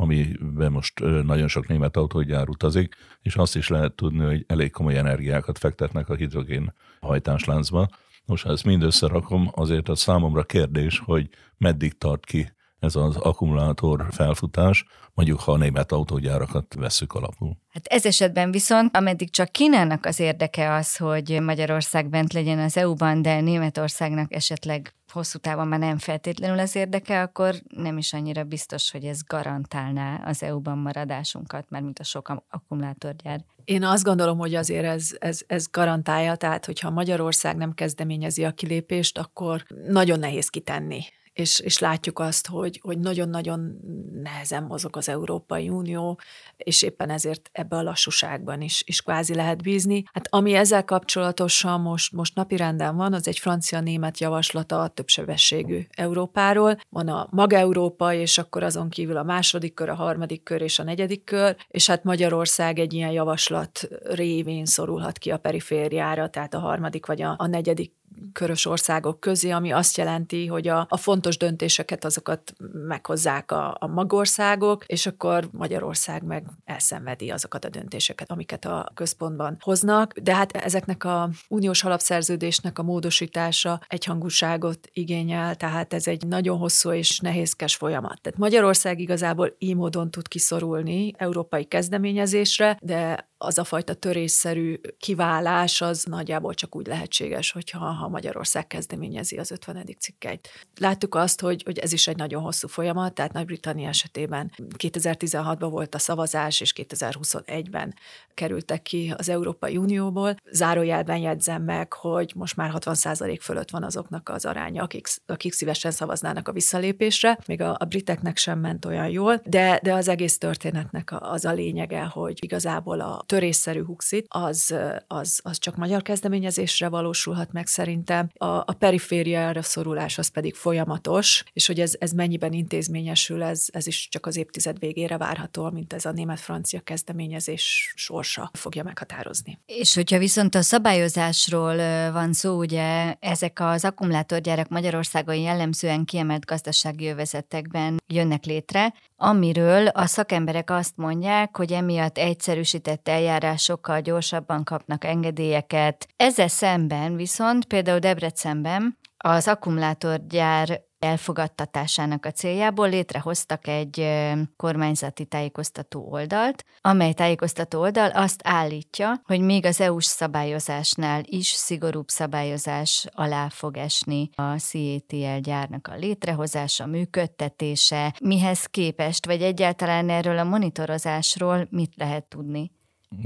amiben 0.02 0.72
most 0.72 1.00
nagyon 1.24 1.48
sok 1.48 1.68
német 1.68 1.98
autógyár 1.98 2.50
utazik, 2.50 2.96
és 3.22 3.36
azt 3.36 3.56
is 3.56 3.68
lehet 3.68 3.94
tudni, 3.94 4.26
hogy 4.26 4.44
elég 4.48 4.72
komoly 4.72 4.98
energiákat 4.98 5.58
fektetnek 5.58 6.10
a 6.10 6.16
hidrogén 6.16 6.74
hajtásláncba. 7.00 7.90
Most 8.26 8.44
ha 8.44 8.52
ezt 8.52 8.66
mind 8.66 8.84
összerakom, 8.84 9.50
azért 9.54 9.90
az 9.90 10.00
számomra 10.00 10.44
kérdés, 10.44 11.00
hogy 11.00 11.30
meddig 11.58 11.98
tart 11.98 12.26
ki 12.26 12.52
ez 12.80 12.96
az 12.96 13.16
akkumulátor 13.16 14.08
felfutás, 14.12 14.86
mondjuk 15.14 15.40
ha 15.40 15.52
a 15.52 15.58
német 15.58 15.92
autógyárakat 15.92 16.74
veszük 16.74 17.14
alapul. 17.14 17.58
Hát 17.70 17.86
ez 17.86 18.06
esetben 18.06 18.52
viszont, 18.52 18.96
ameddig 18.98 19.30
csak 19.30 19.52
Kínának 19.52 20.06
az 20.06 20.20
érdeke 20.20 20.74
az, 20.74 20.98
hogy 20.98 21.40
Magyarország 21.42 22.10
bent 22.10 22.34
legyen 22.34 22.60
az 22.60 22.78
EU-ban, 22.78 23.22
de 23.22 23.42
Németországnak 23.42 24.34
esetleg 24.34 24.94
hosszú 25.12 25.38
távon 25.38 25.68
már 25.68 25.80
nem 25.80 25.98
feltétlenül 25.98 26.60
az 26.60 26.76
érdeke, 26.76 27.22
akkor 27.22 27.56
nem 27.68 27.98
is 27.98 28.14
annyira 28.14 28.44
biztos, 28.44 28.92
hogy 28.92 29.04
ez 29.04 29.24
garantálná 29.24 30.22
az 30.26 30.44
EU-ban 30.44 30.78
maradásunkat, 30.78 31.70
mert 31.70 31.84
mint 31.84 32.00
a 32.00 32.04
sok 32.04 32.44
akkumulátorgyár. 32.50 33.44
Én 33.64 33.84
azt 33.84 34.04
gondolom, 34.04 34.38
hogy 34.38 34.56
azért 34.56 34.86
ez, 34.86 35.10
ez, 35.20 35.42
ez 35.48 35.68
garantálja, 35.72 36.36
tehát 36.36 36.66
hogyha 36.66 36.90
Magyarország 36.90 37.58
nem 37.58 37.74
kezdeményezi 37.74 38.46
a 38.46 38.52
kilépést, 38.52 39.18
akkor 39.18 39.66
nagyon 39.88 40.20
nehéz 40.20 40.50
kitenni 40.50 41.04
és, 41.40 41.60
és 41.60 41.80
látjuk 41.80 42.20
azt, 42.20 42.48
hogy, 42.48 42.80
hogy 42.84 43.00
nagyon-nagyon 43.00 43.80
nehezen 44.24 44.64
mozog 44.64 44.98
az 44.98 45.10
Európai 45.10 45.70
Unió, 45.70 46.20
és 46.58 46.82
éppen 46.82 47.10
ezért 47.10 47.50
ebbe 47.52 47.76
a 47.76 47.82
lassúságban 47.82 48.62
is, 48.62 48.84
is 48.86 49.02
kvázi 49.02 49.36
lehet 49.36 49.62
bízni. 49.62 50.04
Hát 50.14 50.28
ami 50.30 50.54
ezzel 50.54 50.86
kapcsolatosan 50.86 51.82
most, 51.82 52.12
most 52.12 52.36
napirenden 52.36 52.96
van, 52.96 53.14
az 53.14 53.28
egy 53.28 53.40
francia-német 53.40 54.20
javaslata 54.20 54.82
a 54.82 54.88
többsebességű 54.88 55.86
Európáról. 55.90 56.78
Van 56.90 57.08
a 57.08 57.28
maga 57.32 57.58
Európa, 57.58 58.14
és 58.14 58.38
akkor 58.38 58.64
azon 58.64 58.90
kívül 58.90 59.18
a 59.18 59.24
második 59.24 59.74
kör, 59.74 59.90
a 59.90 59.96
harmadik 59.96 60.44
kör 60.44 60.62
és 60.62 60.80
a 60.80 60.84
negyedik 60.84 61.24
kör, 61.24 61.56
és 61.68 61.88
hát 61.88 62.04
Magyarország 62.04 62.80
egy 62.80 62.94
ilyen 62.94 63.12
javaslat 63.12 63.88
révén 64.04 64.66
szorulhat 64.66 65.18
ki 65.18 65.32
a 65.32 65.38
perifériára, 65.38 66.30
tehát 66.30 66.54
a 66.54 66.60
harmadik 66.60 67.06
vagy 67.06 67.22
a, 67.22 67.36
a 67.38 67.48
negyedik 67.48 67.94
körös 68.34 68.66
országok 68.66 69.20
közé, 69.20 69.50
ami 69.50 69.72
azt 69.72 69.98
jelenti, 69.98 70.48
hogy 70.48 70.68
a, 70.68 70.86
a 70.90 70.98
fontos 70.98 71.38
döntéseket 71.38 72.06
azokat 72.06 72.54
meghozzák 72.88 73.52
a, 73.52 73.78
a 73.80 73.88
magországok, 73.88 74.86
és 74.86 75.06
akkor 75.06 75.50
Magyarország 75.52 76.24
meg 76.24 76.46
elszenvedi 76.66 77.30
azokat 77.30 77.66
a 77.66 77.70
döntéseket, 77.70 78.32
amiket 78.32 78.66
a 78.66 78.92
központban 78.94 79.58
hoznak. 79.60 80.14
De 80.14 80.36
hát 80.36 80.52
ezeknek 80.52 81.04
a 81.04 81.30
uniós 81.48 81.84
alapszerződésnek 81.84 82.80
a 82.80 82.84
módosítása 82.84 83.82
egyhangúságot 83.88 84.90
igényel, 84.94 85.56
tehát 85.56 85.94
ez 85.94 86.08
egy 86.08 86.28
nagyon 86.28 86.58
hosszú 86.58 86.92
és 86.92 87.20
nehézkes 87.20 87.76
folyamat. 87.76 88.22
Tehát 88.22 88.40
Magyarország 88.40 89.00
igazából 89.00 89.56
így 89.58 89.76
módon 89.76 90.12
tud 90.12 90.28
kiszorulni 90.28 91.14
európai 91.18 91.66
kezdeményezésre, 91.66 92.78
de 92.82 93.29
az 93.42 93.58
a 93.58 93.64
fajta 93.64 93.94
törésszerű 93.94 94.80
kiválás 95.00 95.82
az 95.82 96.04
nagyjából 96.04 96.54
csak 96.54 96.76
úgy 96.76 96.88
lehetséges, 96.88 97.52
hogyha 97.52 97.86
ha 97.86 98.08
Magyarország 98.08 98.68
kezdeményezi 98.68 99.38
az 99.38 99.52
50. 99.52 99.86
cikkeit. 100.00 100.50
Láttuk 100.80 101.16
azt, 101.16 101.42
hogy, 101.42 101.64
hogy 101.64 101.78
ez 101.78 101.94
is 101.94 102.08
egy 102.08 102.18
nagyon 102.18 102.42
hosszú 102.42 102.68
folyamat, 102.68 103.14
tehát 103.14 103.34
Nagy-Britannia 103.34 103.88
esetében 103.88 104.52
2016-ban 104.78 105.68
volt 105.70 105.96
a 105.96 106.00
szavazás, 106.00 106.62
és 106.62 106.74
2021-ben 106.76 107.96
kerültek 108.34 108.82
ki 108.82 109.14
az 109.18 109.30
Európai 109.30 109.78
Unióból. 109.78 110.36
Zárójelben 110.52 111.18
jegyzem 111.18 111.64
meg, 111.64 111.94
hogy 111.94 112.32
most 112.36 112.56
már 112.56 112.72
60% 112.74 113.38
fölött 113.42 113.70
van 113.70 113.84
azoknak 113.84 114.30
az 114.30 114.46
aránya, 114.46 114.84
akik, 114.84 115.08
akik 115.26 115.54
szívesen 115.54 115.92
szavaznának 115.92 116.48
a 116.48 116.52
visszalépésre. 116.52 117.40
Még 117.46 117.62
a, 117.62 117.76
a 117.80 117.86
briteknek 117.86 118.38
sem 118.38 118.60
ment 118.60 118.86
olyan 118.86 119.10
jól, 119.10 119.42
de, 119.46 119.80
de 119.84 119.94
az 119.94 120.08
egész 120.08 120.38
történetnek 120.38 121.12
az 121.20 121.46
a 121.46 121.52
lényege, 121.52 122.04
hogy 122.04 122.44
igazából 122.44 123.00
a 123.00 123.24
törésszerű 123.30 123.84
huxit, 123.84 124.26
az, 124.28 124.76
az, 125.08 125.40
az 125.44 125.58
csak 125.58 125.76
magyar 125.76 126.02
kezdeményezésre 126.02 126.90
valósulhat 126.90 127.52
meg 127.52 127.68
szerintem. 127.68 128.30
A, 128.34 128.46
a 128.46 128.76
perifériára 128.80 129.62
szorulás 129.62 130.18
az 130.18 130.28
pedig 130.28 130.56
folyamatos, 130.56 131.44
és 131.54 131.68
hogy 131.68 131.80
ez, 131.80 131.94
ez 132.00 132.12
mennyiben 132.12 132.54
intézményesül, 132.54 133.44
ez, 133.44 133.66
ez 133.72 133.88
is 133.88 134.08
csak 134.12 134.26
az 134.26 134.38
évtized 134.38 134.80
végére 134.80 135.18
várható, 135.18 135.70
mint 135.70 135.94
ez 135.94 136.06
a 136.06 136.12
német-francia 136.12 136.80
kezdeményezés 136.80 137.94
sorsa 137.96 138.52
fogja 138.54 138.84
meghatározni. 138.84 139.60
És 139.66 139.94
hogyha 139.94 140.18
viszont 140.18 140.56
a 140.56 140.62
szabályozásról 140.62 141.76
van 142.12 142.34
szó, 142.34 142.58
ugye 142.58 143.14
ezek 143.20 143.60
az 143.60 143.86
akkumulátorgyárak 143.86 144.70
Magyarországon 144.70 145.36
jellemzően 145.36 146.06
kiemelt 146.06 146.46
gazdasági 146.46 147.08
övezetekben 147.08 148.02
jönnek 148.08 148.46
létre, 148.46 148.94
amiről 149.22 149.88
a 149.88 150.06
szakemberek 150.06 150.70
azt 150.70 150.98
mondják, 150.98 151.58
hogy 151.58 151.72
emiatt 151.72 152.18
egyszerűsített 152.18 153.08
eljárásokkal 153.08 154.02
gyorsabban 154.02 154.64
kapnak 154.64 155.04
engedélyeket. 155.04 156.08
Ezzel 156.16 156.48
szemben 156.48 157.16
viszont 157.16 157.66
például 157.66 158.00
Debrecenben 158.00 158.98
az 159.18 159.48
akkumulátorgyár 159.48 160.82
elfogadtatásának 161.00 162.26
a 162.26 162.32
céljából 162.32 162.90
létrehoztak 162.90 163.68
egy 163.68 164.08
kormányzati 164.56 165.26
tájékoztató 165.26 166.08
oldalt, 166.12 166.66
amely 166.82 167.14
tájékoztató 167.14 167.80
oldal 167.80 168.10
azt 168.10 168.42
állítja, 168.44 169.22
hogy 169.24 169.42
még 169.42 169.66
az 169.66 169.82
EU-s 169.82 170.06
szabályozásnál 170.06 171.24
is 171.26 171.48
szigorúbb 171.48 172.08
szabályozás 172.08 173.06
alá 173.12 173.50
fog 173.50 173.78
esni 173.78 174.30
a 174.36 174.58
CATL 174.58 175.40
gyárnak 175.42 175.88
a 175.88 175.96
létrehozása, 175.96 176.86
működtetése, 176.86 178.16
mihez 178.22 178.66
képest, 178.66 179.26
vagy 179.26 179.42
egyáltalán 179.42 180.10
erről 180.10 180.38
a 180.38 180.44
monitorozásról 180.44 181.68
mit 181.70 181.94
lehet 181.96 182.24
tudni? 182.24 182.72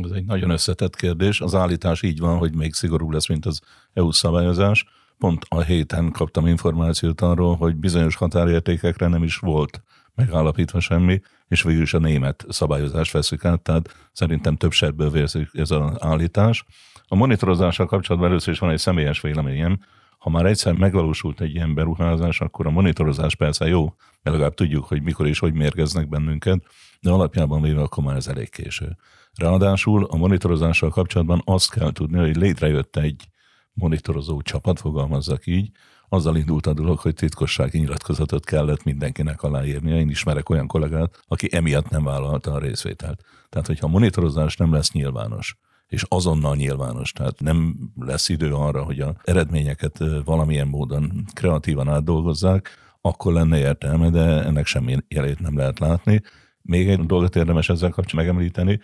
Ez 0.03 0.11
egy 0.11 0.25
nagyon 0.25 0.49
összetett 0.49 0.95
kérdés. 0.95 1.41
Az 1.41 1.55
állítás 1.55 2.01
így 2.01 2.19
van, 2.19 2.37
hogy 2.37 2.55
még 2.55 2.73
szigorú 2.73 3.11
lesz, 3.11 3.27
mint 3.27 3.45
az 3.45 3.61
EU 3.93 4.11
szabályozás. 4.11 4.85
Pont 5.17 5.45
a 5.49 5.61
héten 5.61 6.11
kaptam 6.11 6.47
információt 6.47 7.21
arról, 7.21 7.55
hogy 7.55 7.75
bizonyos 7.75 8.15
határértékekre 8.15 9.07
nem 9.07 9.23
is 9.23 9.37
volt 9.37 9.83
megállapítva 10.15 10.79
semmi, 10.79 11.21
és 11.47 11.63
végül 11.63 11.81
is 11.81 11.93
a 11.93 11.99
német 11.99 12.45
szabályozás 12.49 13.11
veszük 13.11 13.45
át, 13.45 13.61
tehát 13.61 14.09
szerintem 14.11 14.55
több 14.55 14.71
sebből 14.71 15.09
vérzik 15.09 15.49
ez 15.53 15.71
az 15.71 15.95
állítás. 15.99 16.65
A 17.07 17.15
monitorozással 17.15 17.85
kapcsolatban 17.85 18.29
először 18.29 18.53
is 18.53 18.59
van 18.59 18.69
egy 18.69 18.77
személyes 18.77 19.21
véleményem, 19.21 19.79
ha 20.17 20.29
már 20.29 20.45
egyszer 20.45 20.73
megvalósult 20.73 21.41
egy 21.41 21.55
ilyen 21.55 21.73
beruházás, 21.73 22.41
akkor 22.41 22.67
a 22.67 22.71
monitorozás 22.71 23.35
persze 23.35 23.67
jó, 23.67 23.83
mert 23.83 24.35
legalább 24.35 24.53
tudjuk, 24.53 24.85
hogy 24.85 25.01
mikor 25.01 25.27
és 25.27 25.39
hogy 25.39 25.53
mérgeznek 25.53 26.09
bennünket, 26.09 26.63
de 27.01 27.11
alapjában 27.11 27.61
véve 27.61 27.81
akkor 27.81 28.03
már 28.03 28.15
ez 28.15 28.27
elég 28.27 28.49
késő. 28.49 28.97
Ráadásul 29.33 30.05
a 30.05 30.15
monitorozással 30.15 30.89
kapcsolatban 30.89 31.41
azt 31.45 31.71
kell 31.71 31.91
tudni, 31.91 32.19
hogy 32.19 32.35
létrejött 32.35 32.95
egy 32.95 33.27
monitorozó 33.73 34.41
csapat, 34.41 34.79
fogalmazzak 34.79 35.45
így, 35.45 35.71
azzal 36.09 36.35
indult 36.35 36.67
a 36.67 36.73
dolog, 36.73 36.99
hogy 36.99 37.13
titkossági 37.13 37.77
nyilatkozatot 37.77 38.45
kellett 38.45 38.83
mindenkinek 38.83 39.43
aláírnia. 39.43 39.99
Én 39.99 40.09
ismerek 40.09 40.49
olyan 40.49 40.67
kollégát, 40.67 41.23
aki 41.27 41.47
emiatt 41.51 41.89
nem 41.89 42.03
vállalta 42.03 42.51
a 42.51 42.59
részvételt. 42.59 43.23
Tehát, 43.49 43.67
hogyha 43.67 43.85
a 43.85 43.89
monitorozás 43.89 44.57
nem 44.57 44.73
lesz 44.73 44.91
nyilvános, 44.91 45.57
és 45.87 46.03
azonnal 46.07 46.55
nyilvános, 46.55 47.11
tehát 47.11 47.39
nem 47.39 47.75
lesz 47.99 48.29
idő 48.29 48.53
arra, 48.53 48.83
hogy 48.83 48.99
a 48.99 49.15
eredményeket 49.23 49.99
valamilyen 50.25 50.67
módon 50.67 51.25
kreatívan 51.33 51.89
átdolgozzák, 51.89 52.69
akkor 53.01 53.33
lenne 53.33 53.57
értelme, 53.57 54.09
de 54.09 54.43
ennek 54.43 54.65
semmi 54.65 54.97
jelét 55.07 55.39
nem 55.39 55.57
lehet 55.57 55.79
látni. 55.79 56.21
Még 56.61 56.89
egy 56.89 56.99
dolgot 56.99 57.35
érdemes 57.35 57.69
ezzel 57.69 57.89
kapcsolatban 57.89 58.35
megemlíteni, 58.35 58.79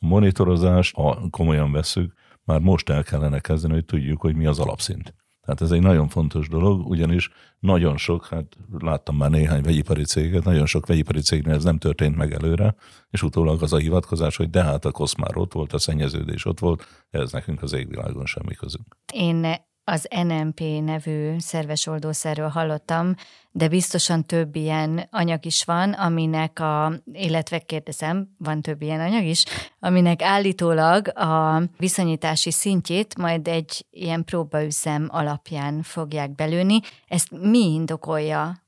a 0.00 0.06
monitorozást, 0.06 0.94
ha 0.94 1.26
komolyan 1.30 1.72
veszük, 1.72 2.12
már 2.44 2.60
most 2.60 2.90
el 2.90 3.02
kellene 3.02 3.38
kezdeni, 3.40 3.72
hogy 3.72 3.84
tudjuk, 3.84 4.20
hogy 4.20 4.36
mi 4.36 4.46
az 4.46 4.58
alapszint. 4.58 5.14
Tehát 5.44 5.60
ez 5.60 5.70
egy 5.70 5.82
nagyon 5.82 6.08
fontos 6.08 6.48
dolog, 6.48 6.86
ugyanis 6.86 7.30
nagyon 7.58 7.96
sok, 7.96 8.26
hát 8.26 8.56
láttam 8.78 9.16
már 9.16 9.30
néhány 9.30 9.62
vegyipari 9.62 10.04
céget, 10.04 10.44
nagyon 10.44 10.66
sok 10.66 10.86
vegyipari 10.86 11.20
cégnél 11.20 11.54
ez 11.54 11.64
nem 11.64 11.78
történt 11.78 12.16
meg 12.16 12.32
előre, 12.32 12.74
és 13.10 13.22
utólag 13.22 13.62
az 13.62 13.72
a 13.72 13.76
hivatkozás, 13.76 14.36
hogy 14.36 14.50
de 14.50 14.62
hát 14.62 14.84
a 14.84 14.90
kosz 14.90 15.14
már 15.14 15.36
ott 15.36 15.52
volt, 15.52 15.72
a 15.72 15.78
szennyeződés 15.78 16.44
ott 16.44 16.58
volt, 16.58 17.06
ez 17.10 17.32
nekünk 17.32 17.62
az 17.62 17.72
égvilágon 17.72 18.26
semmi 18.26 18.54
közünk. 18.54 18.96
Én 19.12 19.54
az 19.84 20.08
NMP 20.26 20.60
nevű 20.60 21.38
szerves 21.38 21.86
oldószerről 21.86 22.48
hallottam, 22.48 23.14
de 23.50 23.68
biztosan 23.68 24.26
több 24.26 24.56
ilyen 24.56 25.08
anyag 25.10 25.44
is 25.46 25.64
van, 25.64 25.92
aminek 25.92 26.60
a, 26.60 26.92
illetve 27.12 27.58
kérdezem, 27.58 28.34
van 28.38 28.62
több 28.62 28.82
ilyen 28.82 29.00
anyag 29.00 29.24
is, 29.24 29.44
aminek 29.80 30.22
állítólag 30.22 31.18
a 31.18 31.62
viszonyítási 31.78 32.50
szintjét 32.50 33.18
majd 33.18 33.48
egy 33.48 33.86
ilyen 33.90 34.24
próbaüzem 34.24 35.08
alapján 35.10 35.82
fogják 35.82 36.34
belőni. 36.34 36.80
Ezt 37.08 37.30
mi 37.30 37.72
indokolja? 37.72 38.62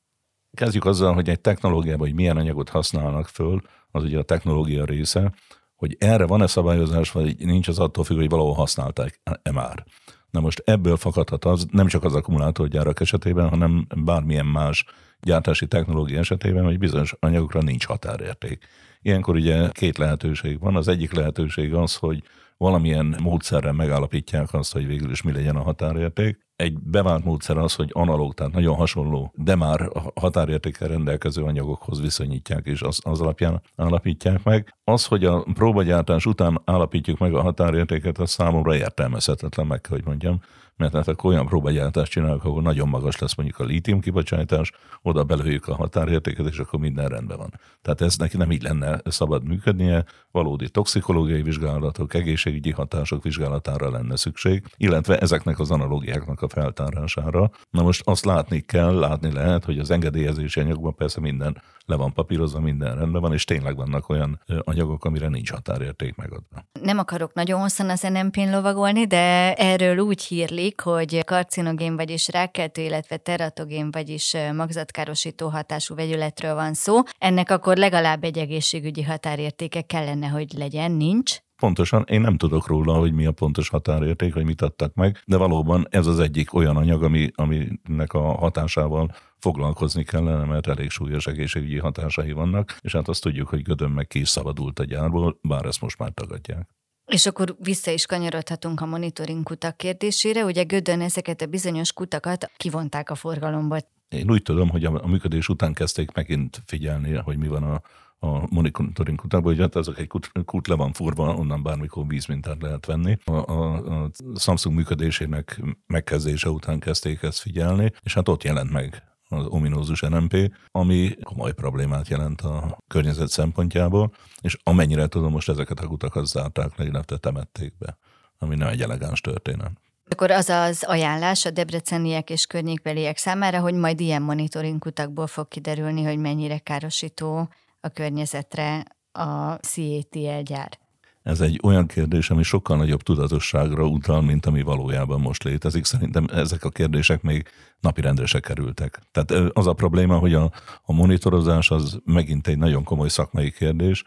Kezdjük 0.57 0.85
azzal, 0.85 1.15
hogy 1.15 1.29
egy 1.29 1.41
technológiában, 1.41 2.07
hogy 2.07 2.15
milyen 2.15 2.37
anyagot 2.37 2.69
használnak 2.69 3.27
föl, 3.27 3.61
az 3.91 4.03
ugye 4.03 4.19
a 4.19 4.23
technológia 4.23 4.85
része, 4.85 5.33
hogy 5.75 5.97
erre 5.99 6.27
van-e 6.27 6.47
szabályozás, 6.47 7.11
vagy 7.11 7.37
nincs, 7.39 7.69
az 7.69 7.79
attól 7.79 8.05
függ, 8.05 8.17
hogy 8.17 8.29
valahol 8.29 8.55
használták-e 8.55 9.53
már. 9.53 9.85
Na 10.31 10.41
most 10.41 10.62
ebből 10.65 10.97
fakadhat 10.97 11.45
az, 11.45 11.67
nem 11.71 11.87
csak 11.87 12.05
az 12.05 12.15
akkumulátorgyárak 12.15 13.01
esetében, 13.01 13.49
hanem 13.49 13.87
bármilyen 13.97 14.47
más 14.47 14.85
gyártási 15.21 15.67
technológia 15.67 16.19
esetében, 16.19 16.65
hogy 16.65 16.79
bizonyos 16.79 17.15
anyagokra 17.21 17.62
nincs 17.62 17.87
határérték. 17.87 18.67
Ilyenkor 19.03 19.35
ugye 19.35 19.69
két 19.73 19.99
lehetőség 19.99 20.61
van. 20.61 20.77
Az 20.77 20.89
egyik 20.89 21.12
lehetőség 21.12 21.75
az, 21.75 21.97
hogy 21.97 22.23
valamilyen 22.57 23.16
módszerrel 23.23 23.73
megállapítják 23.73 24.55
azt, 24.55 24.73
hogy 24.73 24.87
végül 24.87 25.11
is 25.11 25.23
mi 25.23 25.33
legyen 25.33 25.57
a 25.57 25.62
határérték. 25.62 26.45
Egy 26.57 26.79
bevált 26.79 27.25
módszer 27.25 27.57
az, 27.57 27.75
hogy 27.75 27.90
analóg, 27.92 28.35
tehát 28.35 28.53
nagyon 28.53 28.75
hasonló, 28.75 29.33
de 29.35 29.55
már 29.55 29.90
határértékkel 30.14 30.88
rendelkező 30.88 31.42
anyagokhoz 31.42 32.01
viszonyítják, 32.01 32.66
és 32.66 32.83
az, 32.83 33.01
az 33.03 33.21
alapján 33.21 33.62
állapítják 33.77 34.42
meg. 34.42 34.77
Az, 34.85 35.07
hogy 35.07 35.25
a 35.25 35.47
próbagyártás 35.55 36.27
után 36.27 36.62
állapítjuk 36.64 37.19
meg 37.19 37.35
a 37.35 37.42
határértéket, 37.42 38.19
az 38.19 38.31
számomra 38.31 38.77
értelmezhetetlen, 38.77 39.66
meg 39.66 39.87
hogy 39.87 40.05
mondjam, 40.05 40.40
mert 40.77 40.93
hát 40.93 41.09
akkor 41.09 41.31
olyan 41.31 41.47
próbagyártást 41.47 42.11
csinálok, 42.11 42.45
ahol 42.45 42.62
nagyon 42.62 42.89
magas 42.89 43.19
lesz 43.19 43.35
mondjuk 43.35 43.59
a 43.59 43.65
lítium 43.65 44.01
kibocsátás, 44.01 44.73
oda 45.03 45.25
belőjük 45.25 45.69
a 45.69 45.75
határértéket, 45.75 46.47
és 46.47 46.59
akkor 46.59 46.81
minden 46.81 47.09
rendben 47.09 47.37
van. 47.37 47.61
Tehát 47.83 48.01
ez 48.01 48.17
neki 48.17 48.37
nem 48.37 48.53
így 48.53 48.62
lenne 48.62 49.01
szabad 49.05 49.45
működnie, 49.45 50.05
valódi 50.31 50.71
toxikológiai 50.71 51.43
vizsgálatok, 51.43 52.15
egészségügyi 52.15 52.71
hatások 52.71 53.23
vizsgálatára 53.23 53.91
lenne 53.91 54.17
szükség, 54.17 54.65
illetve 54.77 55.19
ezeknek 55.19 55.59
az 55.59 55.71
analógiáknak 55.71 56.43
a 56.43 56.49
feltárására. 56.49 57.51
Na 57.71 57.83
most 57.83 58.03
azt 58.05 58.25
látni 58.25 58.61
kell, 58.61 58.99
látni 58.99 59.33
lehet, 59.33 59.65
hogy 59.65 59.79
az 59.79 59.91
engedélyezési 59.91 60.61
anyagban 60.61 60.95
persze 60.95 61.21
minden 61.21 61.62
le 61.87 61.96
van 61.96 62.12
papírozva, 62.12 62.61
minden 62.61 62.94
rendben 62.94 63.20
van, 63.20 63.33
és 63.33 63.44
tényleg 63.44 63.77
vannak 63.77 64.09
olyan 64.09 64.42
anyagok, 64.64 65.05
amire 65.05 65.29
nincs 65.29 65.51
határérték 65.51 66.16
megadva. 66.16 66.64
Nem 66.81 66.99
akarok 66.99 67.33
nagyon 67.35 67.61
hosszan 67.61 67.90
az 67.90 68.01
NMP-n 68.12 68.51
lovagolni, 68.51 69.07
de 69.07 69.55
erről 69.55 69.99
úgy 69.99 70.22
hírlik, 70.22 70.81
hogy 70.81 71.25
karcinogén, 71.25 71.96
vagyis 71.96 72.29
rákkeltő, 72.29 72.83
illetve 72.83 73.16
teratogén, 73.16 73.90
vagyis 73.90 74.37
magzatkárosító 74.55 75.49
hatású 75.49 75.94
vegyületről 75.94 76.55
van 76.55 76.75
szó. 76.75 77.01
Ennek 77.18 77.51
akkor 77.51 77.77
legalább 77.77 78.25
egy 78.25 78.38
egészségügyi 78.38 79.03
határértéke 79.03 79.83
kellene, 79.83 80.27
hogy 80.27 80.53
legyen, 80.57 80.92
nincs. 80.92 81.37
Pontosan, 81.57 82.05
én 82.09 82.20
nem 82.20 82.37
tudok 82.37 82.66
róla, 82.66 82.94
hogy 82.94 83.12
mi 83.12 83.27
a 83.27 83.33
pontos 83.33 83.68
határérték, 83.68 84.35
hogy 84.35 84.44
mit 84.44 84.62
adtak 84.62 84.94
meg, 84.94 85.22
de 85.27 85.37
valóban 85.37 85.87
ez 85.90 86.07
az 86.07 86.18
egyik 86.18 86.55
olyan 86.55 86.77
anyag, 86.77 87.03
ami, 87.03 87.31
aminek 87.35 88.12
a 88.12 88.20
hatásával 88.20 89.14
foglalkozni 89.47 90.05
kellene, 90.05 90.45
mert 90.45 90.67
elég 90.67 90.91
súlyos 90.91 91.27
egészségügyi 91.27 91.79
hatásai 91.79 92.33
vannak, 92.33 92.79
és 92.81 92.93
hát 92.93 93.09
azt 93.09 93.23
tudjuk, 93.23 93.49
hogy 93.49 93.63
Gödön 93.63 93.91
meg 93.91 94.07
ki 94.07 94.21
is 94.21 94.29
szabadult 94.29 94.79
a 94.79 94.85
gyárból, 94.85 95.39
bár 95.43 95.65
ezt 95.65 95.81
most 95.81 95.99
már 95.99 96.11
tagadják. 96.15 96.69
És 97.07 97.27
akkor 97.27 97.57
vissza 97.59 97.91
is 97.91 98.07
kanyarodhatunk 98.07 98.81
a 98.81 98.87
monitoring 98.87 99.43
kutak 99.43 99.77
kérdésére. 99.77 100.45
Ugye 100.45 100.63
Gödön 100.63 101.01
ezeket 101.01 101.43
a 101.43 101.47
bizonyos 101.47 101.93
kutakat 101.93 102.51
kivonták 102.57 103.11
a 103.11 103.15
forgalomba. 103.15 103.79
Én 104.09 104.31
úgy 104.31 104.43
tudom, 104.43 104.69
hogy 104.69 104.85
a, 104.85 105.03
a 105.03 105.07
működés 105.07 105.49
után 105.49 105.73
kezdték 105.73 106.13
megint 106.13 106.63
figyelni, 106.67 107.15
hogy 107.15 107.37
mi 107.39 107.49
van 107.49 107.63
a 107.63 107.81
a 108.19 108.47
monitoring 108.51 109.21
kutakban, 109.21 109.53
hogy 109.53 109.61
hát 109.61 109.77
azok 109.77 109.99
egy 109.99 110.07
kút, 110.07 110.33
kút 110.45 110.67
le 110.67 110.75
van 110.75 110.93
furva, 110.93 111.35
onnan 111.35 111.63
bármikor 111.63 112.07
vízmintát 112.07 112.63
lehet 112.63 112.87
venni. 112.87 113.17
A, 113.25 113.33
a, 113.33 113.75
a 113.75 114.11
Samsung 114.37 114.77
működésének 114.77 115.61
megkezdése 115.87 116.49
után 116.49 116.79
kezdték 116.79 117.23
ezt 117.23 117.41
figyelni, 117.41 117.93
és 118.03 118.15
hát 118.15 118.29
ott 118.29 118.43
jelent 118.43 118.71
meg 118.71 119.03
az 119.29 119.47
ominózus 119.47 120.01
NMP, 120.01 120.53
ami 120.71 121.17
komoly 121.23 121.53
problémát 121.53 122.09
jelent 122.09 122.41
a 122.41 122.79
környezet 122.89 123.29
szempontjából, 123.29 124.12
és 124.41 124.57
amennyire 124.62 125.07
tudom, 125.07 125.33
most 125.33 125.49
ezeket 125.49 125.81
a 125.81 125.87
kutakat 125.87 126.27
zárták 126.27 126.77
le, 126.77 126.85
illetve 126.85 127.17
temették 127.17 127.79
be, 127.79 127.99
ami 128.39 128.55
nem 128.55 128.69
egy 128.69 128.83
elegáns 128.83 129.21
történet. 129.21 129.71
Akkor 130.11 130.31
az 130.31 130.49
az 130.49 130.83
ajánlás 130.83 131.45
a 131.45 131.51
debreceniek 131.51 132.31
és 132.31 132.47
környékbeliek 132.47 133.17
számára, 133.17 133.61
hogy 133.61 133.75
majd 133.75 134.01
ilyen 134.01 134.23
monitoring 134.23 134.79
kutakból 134.79 135.27
fog 135.27 135.49
kiderülni, 135.49 136.03
hogy 136.03 136.19
mennyire 136.19 136.59
károsító 136.59 137.49
a 137.81 137.89
környezetre 137.89 138.85
a 139.12 139.55
CATL 139.55 140.41
gyár. 140.43 140.79
Ez 141.27 141.41
egy 141.41 141.61
olyan 141.62 141.87
kérdés, 141.87 142.31
ami 142.31 142.43
sokkal 142.43 142.77
nagyobb 142.77 143.03
tudatosságra 143.03 143.87
utal, 143.87 144.23
mint 144.23 144.47
ami 144.47 144.62
valójában 144.62 145.21
most 145.21 145.43
létezik. 145.43 145.85
Szerintem 145.85 146.27
ezek 146.33 146.65
a 146.65 146.69
kérdések 146.71 147.23
még 147.23 147.49
napirendre 147.81 148.27
se 148.27 148.41
kerültek. 148.41 149.01
Tehát 149.12 149.51
az 149.53 149.67
a 149.67 149.73
probléma, 149.73 150.19
hogy 150.19 150.35
a, 150.35 150.51
a 150.83 150.93
monitorozás 150.93 151.71
az 151.71 151.99
megint 152.05 152.47
egy 152.47 152.59
nagyon 152.59 152.85
komoly 152.85 153.09
szakmai 153.09 153.51
kérdés. 153.51 154.05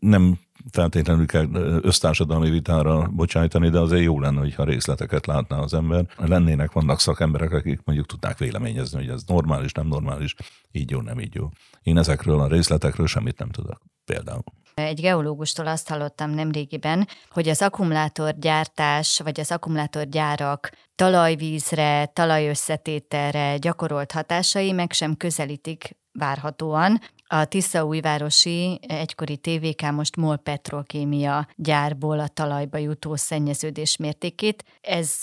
Nem 0.00 0.38
feltétlenül 0.70 1.26
kell 1.26 1.48
össztársadalmi 1.82 2.50
vitára 2.50 3.08
bocsájtani, 3.08 3.68
de 3.68 3.78
azért 3.78 4.02
jó 4.02 4.20
lenne, 4.20 4.40
hogyha 4.40 4.64
részleteket 4.64 5.26
látná 5.26 5.58
az 5.58 5.74
ember. 5.74 6.06
Lennének, 6.16 6.72
vannak 6.72 7.00
szakemberek, 7.00 7.52
akik 7.52 7.80
mondjuk 7.84 8.08
tudnák 8.08 8.38
véleményezni, 8.38 8.98
hogy 8.98 9.08
ez 9.08 9.22
normális, 9.26 9.72
nem 9.72 9.86
normális, 9.86 10.34
így 10.72 10.90
jó, 10.90 11.00
nem 11.00 11.20
így 11.20 11.34
jó. 11.34 11.48
Én 11.82 11.98
ezekről 11.98 12.40
a 12.40 12.48
részletekről 12.48 13.06
semmit 13.06 13.38
nem 13.38 13.48
tudok 13.48 13.82
például. 14.04 14.44
Egy 14.86 15.00
geológustól 15.00 15.66
azt 15.66 15.88
hallottam 15.88 16.30
nemrégiben, 16.30 17.08
hogy 17.28 17.48
az 17.48 17.62
akkumulátorgyártás 17.62 19.20
vagy 19.24 19.40
az 19.40 19.50
akkumulátorgyárak 19.50 20.70
talajvízre, 20.94 22.06
talajösszetételre 22.06 23.56
gyakorolt 23.56 24.12
hatásai 24.12 24.72
meg 24.72 24.92
sem 24.92 25.16
közelítik 25.16 25.98
várhatóan 26.12 27.00
a 27.26 27.44
Tiszaújvárosi 27.44 28.80
egykori 28.88 29.36
TVK 29.36 29.90
most 29.90 30.16
MOL 30.16 30.36
Petrokémia 30.36 31.48
gyárból 31.56 32.20
a 32.20 32.28
talajba 32.28 32.78
jutó 32.78 33.16
szennyeződés 33.16 33.96
mértékét. 33.96 34.64
Ez 34.80 35.20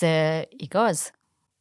igaz? 0.49 1.11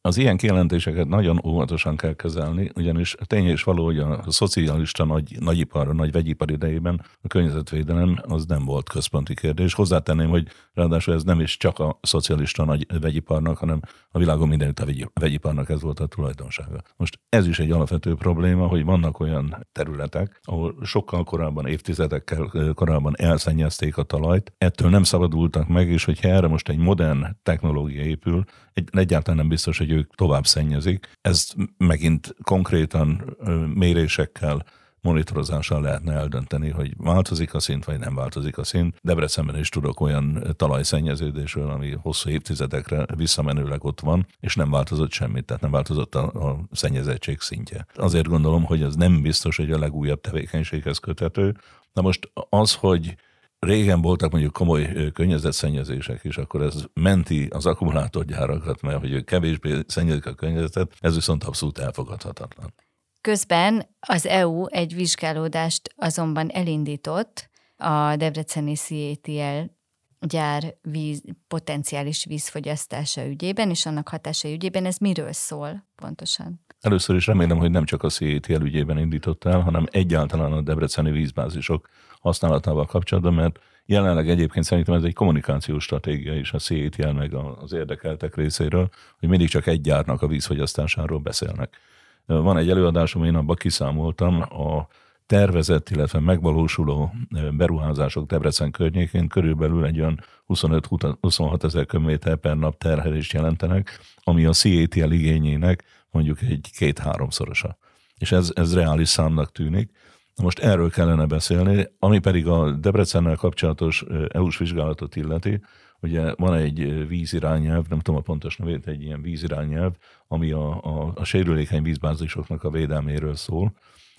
Az 0.07 0.17
ilyen 0.17 0.37
kijelentéseket 0.37 1.07
nagyon 1.07 1.41
óvatosan 1.45 1.95
kell 1.95 2.13
kezelni, 2.13 2.71
ugyanis 2.75 3.15
tény 3.25 3.45
és 3.45 3.63
való, 3.63 3.85
hogy 3.85 3.99
a 3.99 4.23
szocialista 4.27 5.05
nagy, 5.05 5.35
nagyipar, 5.39 5.87
a 5.87 5.93
nagy 5.93 6.11
vegyipar 6.11 6.51
idejében 6.51 7.01
a 7.21 7.27
környezetvédelem 7.27 8.17
az 8.21 8.45
nem 8.45 8.65
volt 8.65 8.89
központi 8.89 9.33
kérdés. 9.33 9.73
Hozzátenném, 9.73 10.29
hogy 10.29 10.47
ráadásul 10.73 11.13
ez 11.13 11.23
nem 11.23 11.39
is 11.39 11.57
csak 11.57 11.79
a 11.79 11.99
szocialista 12.01 12.65
nagy 12.65 12.99
vegyiparnak, 12.99 13.57
hanem 13.57 13.79
a 14.11 14.17
világon 14.17 14.47
mindenütt 14.47 14.79
a 14.79 14.85
vegyiparnak 15.13 15.69
ez 15.69 15.81
volt 15.81 15.99
a 15.99 16.07
tulajdonsága. 16.07 16.81
Most 16.95 17.19
ez 17.29 17.47
is 17.47 17.59
egy 17.59 17.71
alapvető 17.71 18.15
probléma, 18.15 18.67
hogy 18.67 18.85
vannak 18.85 19.19
olyan 19.19 19.67
területek, 19.71 20.39
ahol 20.43 20.75
sokkal 20.83 21.23
korábban, 21.23 21.67
évtizedekkel 21.67 22.73
korábban 22.73 23.13
elszennyezték 23.17 23.97
a 23.97 24.03
talajt, 24.03 24.53
ettől 24.57 24.89
nem 24.89 25.03
szabadultak 25.03 25.67
meg, 25.67 25.89
és 25.89 26.05
hogyha 26.05 26.27
erre 26.27 26.47
most 26.47 26.69
egy 26.69 26.77
modern 26.77 27.25
technológia 27.43 28.03
épül, 28.03 28.43
egyáltalán 28.91 29.37
nem 29.37 29.47
biztos, 29.47 29.77
hogy 29.77 29.91
ők 29.91 30.15
tovább 30.15 30.45
szennyezik. 30.45 31.09
Ezt 31.21 31.55
megint 31.77 32.35
konkrétan 32.41 33.37
mérésekkel, 33.73 34.65
monitorozással 35.01 35.81
lehetne 35.81 36.13
eldönteni, 36.13 36.69
hogy 36.69 36.93
változik 36.97 37.53
a 37.53 37.59
szint, 37.59 37.85
vagy 37.85 37.99
nem 37.99 38.15
változik 38.15 38.57
a 38.57 38.63
szint. 38.63 38.99
Debrecenben 39.01 39.57
is 39.57 39.69
tudok 39.69 39.99
olyan 39.99 40.53
talajszennyeződésről, 40.55 41.69
ami 41.69 41.91
hosszú 42.01 42.29
évtizedekre 42.29 43.05
visszamenőleg 43.15 43.83
ott 43.83 43.99
van, 43.99 44.25
és 44.39 44.55
nem 44.55 44.71
változott 44.71 45.11
semmit, 45.11 45.45
tehát 45.45 45.61
nem 45.61 45.71
változott 45.71 46.15
a, 46.15 46.49
a 46.49 46.59
szennyezettség 46.71 47.39
szintje. 47.39 47.85
Azért 47.95 48.27
gondolom, 48.27 48.63
hogy 48.63 48.81
ez 48.81 48.95
nem 48.95 49.21
biztos, 49.21 49.57
hogy 49.57 49.71
a 49.71 49.79
legújabb 49.79 50.21
tevékenységhez 50.21 50.97
köthető. 50.97 51.55
Na 51.93 52.01
most 52.01 52.31
az, 52.49 52.73
hogy 52.73 53.15
régen 53.59 54.01
voltak 54.01 54.31
mondjuk 54.31 54.53
komoly 54.53 55.11
környezetszennyezések 55.13 56.23
is, 56.23 56.37
akkor 56.37 56.61
ez 56.61 56.83
menti 56.93 57.47
az 57.49 57.65
akkumulátorgyárakat, 57.65 58.81
mert 58.81 58.99
hogy 58.99 59.23
kevésbé 59.23 59.79
szennyezik 59.87 60.25
a 60.25 60.33
környezetet, 60.33 60.93
ez 60.99 61.15
viszont 61.15 61.43
abszolút 61.43 61.77
elfogadhatatlan. 61.77 62.73
Közben 63.21 63.95
az 63.99 64.25
EU 64.25 64.65
egy 64.67 64.95
vizsgálódást 64.95 65.93
azonban 65.95 66.49
elindított 66.49 67.49
a 67.77 68.15
Debreceni 68.15 68.75
CATL 68.75 69.75
gyár 70.19 70.75
víz, 70.81 71.21
potenciális 71.47 72.25
vízfogyasztása 72.25 73.27
ügyében, 73.27 73.69
és 73.69 73.85
annak 73.85 74.09
hatása 74.09 74.49
ügyében. 74.49 74.85
Ez 74.85 74.97
miről 74.97 75.31
szól 75.31 75.87
pontosan? 75.95 76.65
Először 76.81 77.15
is 77.15 77.27
remélem, 77.27 77.57
hogy 77.57 77.71
nem 77.71 77.85
csak 77.85 78.03
a 78.03 78.09
CATL 78.09 78.63
ügyében 78.63 78.97
indított 78.97 79.43
el, 79.43 79.59
hanem 79.59 79.85
egyáltalán 79.91 80.51
a 80.51 80.61
debreceni 80.61 81.11
vízbázisok 81.11 81.89
használatával 82.27 82.85
kapcsolatban, 82.85 83.33
mert 83.33 83.59
jelenleg 83.85 84.29
egyébként 84.29 84.65
szerintem 84.65 84.93
ez 84.93 85.03
egy 85.03 85.13
kommunikációs 85.13 85.83
stratégia 85.83 86.35
is 86.35 86.51
a 86.53 86.57
CETL 86.57 87.07
meg 87.09 87.33
az 87.33 87.73
érdekeltek 87.73 88.35
részéről, 88.35 88.89
hogy 89.19 89.29
mindig 89.29 89.49
csak 89.49 89.67
egy 89.67 89.81
gyárnak 89.81 90.21
a 90.21 90.27
vízfogyasztásáról 90.27 91.19
beszélnek. 91.19 91.77
Van 92.25 92.57
egy 92.57 92.69
előadásom, 92.69 93.23
én 93.23 93.35
abban 93.35 93.55
kiszámoltam 93.55 94.41
a 94.41 94.87
tervezett, 95.25 95.89
illetve 95.89 96.19
megvalósuló 96.19 97.13
beruházások 97.51 98.27
Debrecen 98.27 98.71
környékén 98.71 99.27
körülbelül 99.27 99.85
egy 99.85 99.99
olyan 99.99 100.23
25-26 100.47 101.63
ezer 101.63 101.85
köbméter 101.85 102.35
per 102.35 102.57
nap 102.57 102.77
terhelést 102.77 103.33
jelentenek, 103.33 103.99
ami 104.23 104.45
a 104.45 104.51
CETL 104.51 105.11
igényének 105.11 105.83
mondjuk 106.11 106.41
egy 106.41 106.69
két-háromszorosa. 106.77 107.77
És 108.17 108.31
ez, 108.31 108.51
ez 108.55 108.73
reális 108.73 109.09
számnak 109.09 109.51
tűnik. 109.51 109.91
Most 110.41 110.59
erről 110.59 110.89
kellene 110.89 111.25
beszélni, 111.25 111.87
ami 111.99 112.19
pedig 112.19 112.47
a 112.47 112.71
Debrecennel 112.71 113.35
kapcsolatos 113.35 114.05
EU-s 114.29 114.57
vizsgálatot 114.57 115.15
illeti, 115.15 115.61
ugye 115.99 116.33
van 116.35 116.53
egy 116.53 117.07
vízirányelv, 117.07 117.87
nem 117.87 117.99
tudom 117.99 118.19
a 118.19 118.23
pontos 118.23 118.57
nevét, 118.57 118.87
egy 118.87 119.03
ilyen 119.03 119.21
vízirányelv, 119.21 119.93
ami 120.27 120.51
a, 120.51 120.83
a, 120.83 121.11
a 121.15 121.23
sérülékeny 121.23 121.81
vízbázisoknak 121.81 122.63
a 122.63 122.69
védelméről 122.69 123.35
szól, 123.35 123.73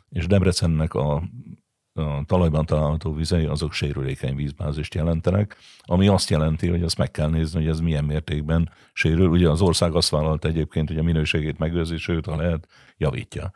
és 0.08 0.26
Debrecennek 0.26 0.94
a, 0.94 1.22
a 1.92 2.24
talajban 2.26 2.66
található 2.66 3.12
vizei 3.12 3.44
azok 3.44 3.72
sérülékeny 3.72 4.36
vízbázist 4.36 4.94
jelentenek, 4.94 5.56
ami 5.82 6.08
azt 6.08 6.30
jelenti, 6.30 6.68
hogy 6.68 6.82
azt 6.82 6.98
meg 6.98 7.10
kell 7.10 7.28
nézni, 7.28 7.60
hogy 7.60 7.68
ez 7.68 7.80
milyen 7.80 8.04
mértékben 8.04 8.70
sérül. 8.92 9.28
Ugye 9.28 9.48
az 9.48 9.60
ország 9.60 9.94
azt 9.94 10.10
vállalt 10.10 10.44
egyébként, 10.44 10.88
hogy 10.88 10.98
a 10.98 11.02
minőségét 11.02 11.58
megőrzi, 11.58 11.96
sőt, 11.96 12.26
ha 12.26 12.36
lehet, 12.36 12.68
javítja 12.96 13.52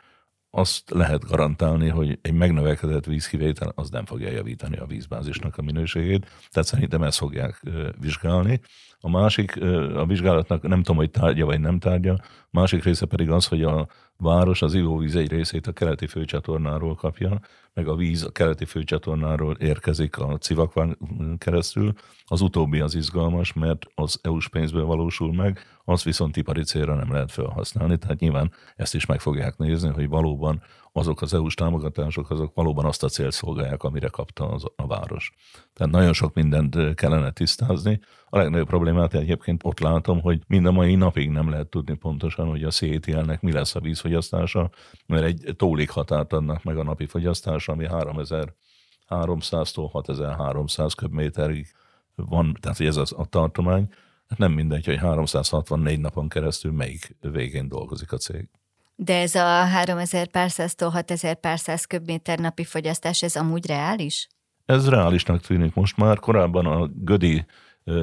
azt 0.54 0.90
lehet 0.90 1.24
garantálni, 1.24 1.88
hogy 1.88 2.18
egy 2.22 2.32
megnövekedett 2.32 3.04
vízkivétel 3.04 3.72
az 3.74 3.90
nem 3.90 4.04
fogja 4.04 4.30
javítani 4.30 4.76
a 4.76 4.86
vízbázisnak 4.86 5.56
a 5.56 5.62
minőségét, 5.62 6.26
tehát 6.50 6.68
szerintem 6.68 7.02
ezt 7.02 7.18
fogják 7.18 7.62
vizsgálni. 8.00 8.60
A 9.00 9.10
másik, 9.10 9.62
a 9.94 10.06
vizsgálatnak 10.06 10.62
nem 10.62 10.82
tudom, 10.82 10.96
hogy 10.96 11.10
tárgya 11.10 11.44
vagy 11.44 11.60
nem 11.60 11.78
tárgya, 11.78 12.20
másik 12.50 12.84
része 12.84 13.06
pedig 13.06 13.30
az, 13.30 13.46
hogy 13.46 13.62
a 13.62 13.88
város 14.16 14.62
az 14.62 14.74
ivóvíz 14.74 15.16
egy 15.16 15.30
részét 15.30 15.66
a 15.66 15.72
keleti 15.72 16.06
főcsatornáról 16.06 16.94
kapja, 16.94 17.40
meg 17.74 17.88
a 17.88 17.94
víz 17.94 18.24
a 18.24 18.30
keleti 18.30 18.64
főcsatornáról 18.64 19.54
érkezik 19.54 20.18
a 20.18 20.38
Civakván 20.38 20.96
keresztül. 21.38 21.92
Az 22.24 22.40
utóbbi 22.40 22.80
az 22.80 22.94
izgalmas, 22.94 23.52
mert 23.52 23.86
az 23.94 24.18
EU-s 24.22 24.48
pénzből 24.48 24.84
valósul 24.84 25.34
meg, 25.34 25.58
az 25.84 26.02
viszont 26.02 26.36
ipari 26.36 26.62
célra 26.62 26.94
nem 26.94 27.12
lehet 27.12 27.32
felhasználni, 27.32 27.98
tehát 27.98 28.18
nyilván 28.18 28.52
ezt 28.76 28.94
is 28.94 29.06
meg 29.06 29.20
fogják 29.20 29.56
nézni, 29.56 29.88
hogy 29.88 30.08
valóban 30.08 30.62
azok 30.92 31.22
az 31.22 31.34
EU-s 31.34 31.54
támogatások, 31.54 32.30
azok 32.30 32.54
valóban 32.54 32.84
azt 32.84 33.02
a 33.02 33.08
célt 33.08 33.32
szolgálják, 33.32 33.82
amire 33.82 34.08
kapta 34.08 34.48
az, 34.48 34.64
a 34.76 34.86
város. 34.86 35.32
Tehát 35.72 35.92
nagyon 35.92 36.12
sok 36.12 36.34
mindent 36.34 36.94
kellene 36.94 37.30
tisztázni. 37.30 38.00
A 38.28 38.38
legnagyobb 38.38 38.66
problémát 38.66 39.14
egyébként 39.14 39.60
ott 39.64 39.80
látom, 39.80 40.20
hogy 40.20 40.42
mind 40.46 40.66
a 40.66 40.72
mai 40.72 40.94
napig 40.94 41.30
nem 41.30 41.50
lehet 41.50 41.68
tudni 41.68 41.94
pontosan, 41.94 42.48
hogy 42.48 42.64
a 42.64 42.70
CETL-nek 42.70 43.40
mi 43.40 43.52
lesz 43.52 43.74
a 43.74 43.80
vízfogyasztása, 43.80 44.70
mert 45.06 45.24
egy 45.24 45.54
tólik 45.56 45.90
határt 45.90 46.32
adnak 46.32 46.62
meg 46.62 46.78
a 46.78 46.82
napi 46.82 47.06
fogyasztásra, 47.06 47.72
ami 47.72 47.86
3300-tól 47.88 49.88
6300 49.92 50.94
köbméterig 50.94 51.66
van, 52.14 52.56
tehát 52.60 52.80
ez 52.80 52.96
az 52.96 53.14
a 53.16 53.24
tartomány. 53.24 53.88
Hát 54.28 54.38
nem 54.38 54.52
mindegy, 54.52 54.84
hogy 54.84 54.96
364 54.96 56.00
napon 56.00 56.28
keresztül 56.28 56.72
melyik 56.72 57.16
végén 57.20 57.68
dolgozik 57.68 58.12
a 58.12 58.16
cég. 58.16 58.48
De 58.96 59.20
ez 59.20 59.34
a 59.34 59.64
3000 59.64 60.26
párszáztól 60.26 60.88
6000 60.88 61.34
párszáz 61.34 61.84
köbméter 61.84 62.38
napi 62.38 62.64
fogyasztás, 62.64 63.22
ez 63.22 63.36
amúgy 63.36 63.66
reális? 63.66 64.28
Ez 64.66 64.88
reálisnak 64.88 65.40
tűnik 65.40 65.74
most 65.74 65.96
már. 65.96 66.18
Korábban 66.18 66.66
a 66.66 66.88
Gödi 66.94 67.44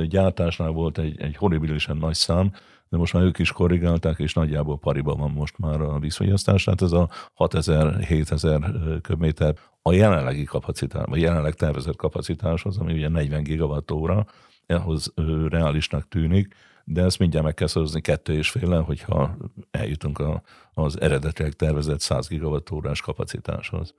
gyártásnál 0.07 0.69
volt 0.69 0.97
egy, 0.97 1.21
egy 1.21 1.35
horribilisen 1.35 1.97
nagy 1.97 2.13
szám, 2.13 2.51
de 2.89 2.97
most 2.97 3.13
már 3.13 3.23
ők 3.23 3.39
is 3.39 3.51
korrigálták, 3.51 4.19
és 4.19 4.33
nagyjából 4.33 4.79
pariba 4.79 5.15
van 5.15 5.31
most 5.31 5.57
már 5.57 5.81
a 5.81 5.99
vízfogyasztás. 5.99 6.63
Tehát 6.63 6.81
ez 6.81 6.91
a 6.91 7.09
6000-7000 7.37 8.99
köbméter 9.01 9.55
a 9.81 9.93
jelenlegi 9.93 10.43
kapacitás, 10.43 11.03
vagy 11.05 11.21
jelenleg 11.21 11.53
tervezett 11.53 11.95
kapacitáshoz, 11.95 12.77
ami 12.77 12.93
ugye 12.93 13.09
40 13.09 13.43
gigawatt 13.43 13.93
ehhoz 14.65 15.13
reálisnak 15.47 16.07
tűnik, 16.07 16.55
de 16.91 17.03
ezt 17.03 17.19
mindjárt 17.19 17.45
meg 17.45 17.53
kell 17.53 17.67
szorozni 17.67 18.01
kettő 18.01 18.33
és 18.37 18.49
féle, 18.49 18.77
hogyha 18.77 19.37
eljutunk 19.71 20.19
a, 20.19 20.41
az 20.73 21.01
eredetileg 21.01 21.53
tervezett 21.53 21.99
100 21.99 22.27
gigawattórás 22.27 23.01
kapacitáshoz. 23.01 23.93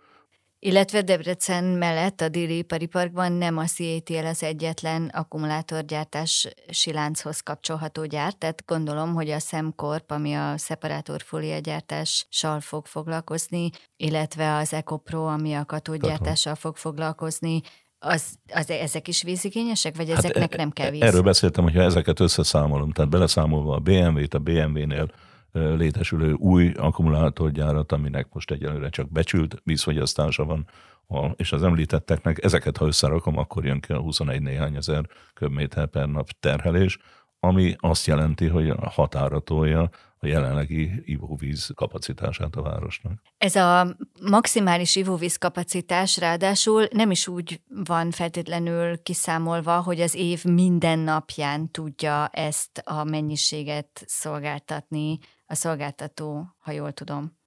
Illetve 0.59 1.03
Debrecen 1.03 1.65
mellett 1.65 2.21
a 2.21 2.29
déli 2.29 2.57
ipari 2.57 2.87
parkban 2.87 3.33
nem 3.33 3.57
a 3.57 3.65
CATL 3.65 4.27
az 4.27 4.43
egyetlen 4.43 5.07
akkumulátorgyártás 5.07 6.49
silánchoz 6.69 7.41
kapcsolható 7.41 8.07
gyár, 8.07 8.33
tehát 8.33 8.63
gondolom, 8.67 9.15
hogy 9.15 9.31
a 9.31 9.39
Semcorp, 9.39 10.11
ami 10.11 10.35
a 10.35 10.59
szeparátorfólia 10.59 11.59
gyártással 11.59 12.61
fog 12.61 12.87
foglalkozni, 12.87 13.71
illetve 13.97 14.55
az 14.55 14.73
EcoPro, 14.73 15.27
ami 15.27 15.55
a 15.55 15.65
katódgyártással 15.65 16.55
fog 16.55 16.77
foglalkozni, 16.77 17.61
az, 18.03 18.35
az, 18.55 18.71
ezek 18.71 19.09
is 19.09 19.23
vízigényesek, 19.23 19.97
vagy 19.97 20.09
hát 20.09 20.19
ezeknek 20.19 20.55
e, 20.55 20.57
nem 20.57 20.71
kell 20.71 20.91
víz? 20.91 21.03
Erről 21.03 21.23
beszéltem, 21.23 21.65
hogyha 21.65 21.83
ezeket 21.83 22.21
összeszámolom, 22.21 22.91
tehát 22.91 23.11
beleszámolva 23.11 23.75
a 23.75 23.79
BMW-t, 23.79 24.35
a 24.35 24.39
BMW-nél 24.39 25.11
létesülő 25.53 26.33
új 26.33 26.73
akkumulátorgyárat, 26.77 27.93
aminek 27.93 28.27
most 28.33 28.51
egyelőre 28.51 28.89
csak 28.89 29.13
becsült 29.13 29.61
vízfogyasztása 29.65 30.45
van, 30.45 30.67
a, 31.09 31.27
és 31.27 31.53
az 31.53 31.63
említetteknek, 31.63 32.45
ezeket 32.45 32.77
ha 32.77 32.87
összerakom, 32.87 33.39
akkor 33.39 33.65
jön 33.65 33.81
ki 33.81 33.93
a 33.93 33.99
21 33.99 34.43
néhány 34.43 34.77
ezer 34.77 35.07
köbméter 35.35 35.87
per 35.87 36.09
nap 36.09 36.31
terhelés, 36.41 36.99
ami 37.41 37.75
azt 37.79 38.07
jelenti, 38.07 38.47
hogy 38.47 38.73
határa 38.81 39.39
tolja 39.39 39.91
a 40.23 40.27
jelenlegi 40.27 41.03
ivóvíz 41.05 41.71
kapacitását 41.75 42.57
a 42.57 42.63
városnak. 42.63 43.23
Ez 43.39 43.57
a 43.57 43.97
maximális 44.31 44.97
ivóvíz 44.97 45.37
kapacitás 45.37 46.19
ráadásul 46.19 46.87
nem 46.93 47.11
is 47.11 47.29
úgy 47.29 47.61
van 47.85 48.11
feltétlenül 48.11 49.03
kiszámolva, 49.03 49.81
hogy 49.81 50.01
az 50.01 50.15
év 50.15 50.45
minden 50.45 50.99
napján 50.99 51.71
tudja 51.71 52.27
ezt 52.27 52.83
a 52.85 53.05
mennyiséget 53.05 54.05
szolgáltatni 54.07 55.19
a 55.47 55.55
szolgáltató, 55.55 56.47
ha 56.59 56.73
jól 56.73 56.93
tudom. 56.93 57.39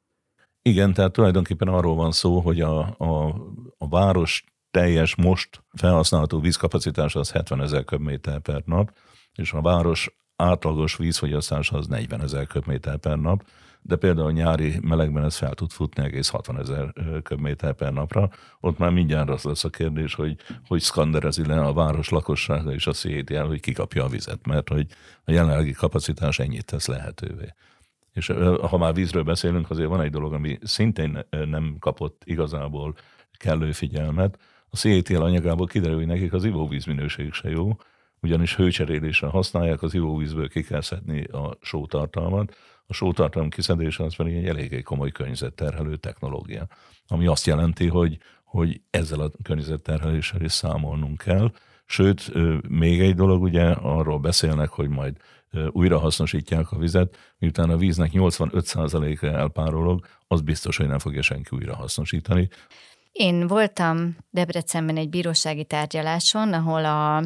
Igen, 0.62 0.94
tehát 0.94 1.12
tulajdonképpen 1.12 1.68
arról 1.68 1.96
van 1.96 2.12
szó, 2.12 2.40
hogy 2.40 2.62
a, 2.62 2.80
a, 2.98 3.28
a 3.78 3.88
város 3.88 4.44
teljes 4.72 5.16
most 5.16 5.64
felhasználható 5.74 6.40
vízkapacitása 6.40 7.20
az 7.20 7.32
70 7.32 7.62
ezer 7.62 7.84
köbméter 7.84 8.40
per 8.40 8.62
nap, 8.66 8.92
és 9.34 9.52
a 9.52 9.62
város 9.62 10.23
átlagos 10.36 10.98
vízfogyasztása 10.98 11.78
az 11.78 11.88
40 11.88 12.22
ezer 12.22 12.48
köbméter 12.48 12.98
per 12.98 13.18
nap, 13.18 13.44
de 13.82 13.96
például 13.96 14.32
nyári 14.32 14.80
melegben 14.82 15.24
ez 15.24 15.38
fel 15.38 15.54
tud 15.54 15.72
futni 15.72 16.04
egész 16.04 16.30
60 16.30 16.60
ezer 16.60 16.94
köbméter 17.24 17.74
per 17.74 17.94
napra. 17.94 18.30
Ott 18.60 18.78
már 18.78 18.92
mindjárt 18.92 19.30
az 19.30 19.44
lesz 19.44 19.64
a 19.64 19.70
kérdés, 19.70 20.14
hogy 20.14 20.36
hogy 20.68 20.82
szkanderezi 20.82 21.46
le 21.46 21.62
a 21.62 21.74
város 21.74 22.10
lakossága 22.10 22.74
és 22.74 22.88
a 22.88 22.92
CETL, 22.92 23.36
hogy 23.36 23.60
kikapja 23.60 24.04
a 24.04 24.08
vizet, 24.08 24.46
mert 24.46 24.70
hogy 24.70 24.88
a 25.24 25.32
jelenlegi 25.32 25.72
kapacitás 25.72 26.40
ennyit 26.40 26.66
tesz 26.66 26.88
lehetővé. 26.88 27.54
És 28.14 28.28
ha 28.70 28.78
már 28.78 28.94
vízről 28.94 29.24
beszélünk, 29.24 29.70
azért 29.70 29.90
van 29.90 30.02
egy 30.02 30.12
dolog, 30.12 30.34
ami 30.34 30.58
szintén 30.62 31.26
nem 31.30 31.76
kapott 31.80 32.22
igazából 32.26 32.96
kellő 33.32 33.72
figyelmet. 33.72 34.40
A 34.70 34.76
CETL 34.76 35.22
anyagából 35.22 35.68
kiderül, 35.68 35.96
hogy 35.96 36.08
nekik 36.08 36.34
az 36.34 36.44
ivóvíz 36.44 36.86
minőség 36.86 37.34
se 37.34 37.50
jó, 37.50 37.78
ugyanis 38.24 38.56
hőcserélésre 38.56 39.28
használják, 39.28 39.82
az 39.82 39.94
ivóvízből 39.94 40.50
ki 40.50 40.64
kell 40.64 40.82
szedni 40.82 41.24
a 41.24 41.58
sótartalmat. 41.62 42.56
A 42.86 42.94
sótartalom 42.94 43.50
kiszedése 43.50 44.04
az 44.04 44.16
pedig 44.16 44.36
egy 44.36 44.48
eléggé 44.48 44.82
komoly 44.82 45.12
környezetterhelő 45.12 45.96
technológia, 45.96 46.68
ami 47.08 47.26
azt 47.28 47.46
jelenti, 47.46 47.88
hogy, 47.88 48.18
hogy 48.44 48.82
ezzel 48.90 49.20
a 49.20 49.32
környezetterheléssel 49.44 50.42
is 50.42 50.52
számolnunk 50.52 51.18
kell. 51.18 51.52
Sőt, 51.86 52.32
még 52.70 53.02
egy 53.02 53.16
dolog, 53.16 53.42
ugye 53.42 53.64
arról 53.72 54.20
beszélnek, 54.20 54.70
hogy 54.70 54.90
majd 54.90 55.18
újra 55.70 56.00
hasznosítják 56.00 56.72
a 56.72 56.78
vizet, 56.78 57.18
miután 57.38 57.70
a 57.70 57.78
víznek 57.78 58.12
85%-a 58.14 59.26
elpárolog, 59.26 60.06
az 60.28 60.42
biztos, 60.42 60.78
hogy 60.78 60.88
nem 60.88 61.00
fogja 61.00 61.22
senki 61.22 61.56
újra 61.56 61.76
hasznosítani. 61.76 62.50
Én 63.12 63.48
voltam 63.48 64.16
Debrecenben 64.30 64.98
egy 64.98 65.10
bírósági 65.10 65.66
tárgyaláson, 65.66 66.54
ahol 66.54 66.86
a 66.86 67.24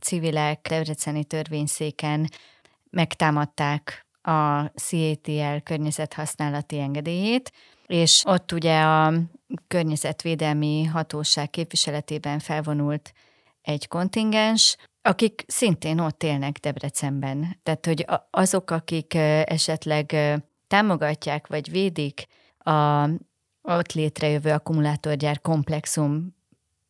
civilek 0.00 0.66
Debreceni 0.68 1.24
törvényszéken 1.24 2.28
megtámadták 2.90 4.06
a 4.22 4.64
CATL 4.64 5.56
környezethasználati 5.62 6.78
engedélyét, 6.78 7.52
és 7.86 8.22
ott 8.26 8.52
ugye 8.52 8.80
a 8.80 9.12
környezetvédelmi 9.68 10.84
hatóság 10.84 11.50
képviseletében 11.50 12.38
felvonult 12.38 13.12
egy 13.62 13.88
kontingens, 13.88 14.76
akik 15.02 15.44
szintén 15.46 15.98
ott 15.98 16.22
élnek 16.22 16.58
Debrecenben. 16.58 17.58
Tehát, 17.62 17.86
hogy 17.86 18.06
azok, 18.30 18.70
akik 18.70 19.14
esetleg 19.44 20.16
támogatják 20.66 21.46
vagy 21.46 21.70
védik 21.70 22.26
a 22.58 23.08
ott 23.62 23.92
létrejövő 23.92 24.50
akkumulátorgyár 24.50 25.40
komplexum 25.40 26.36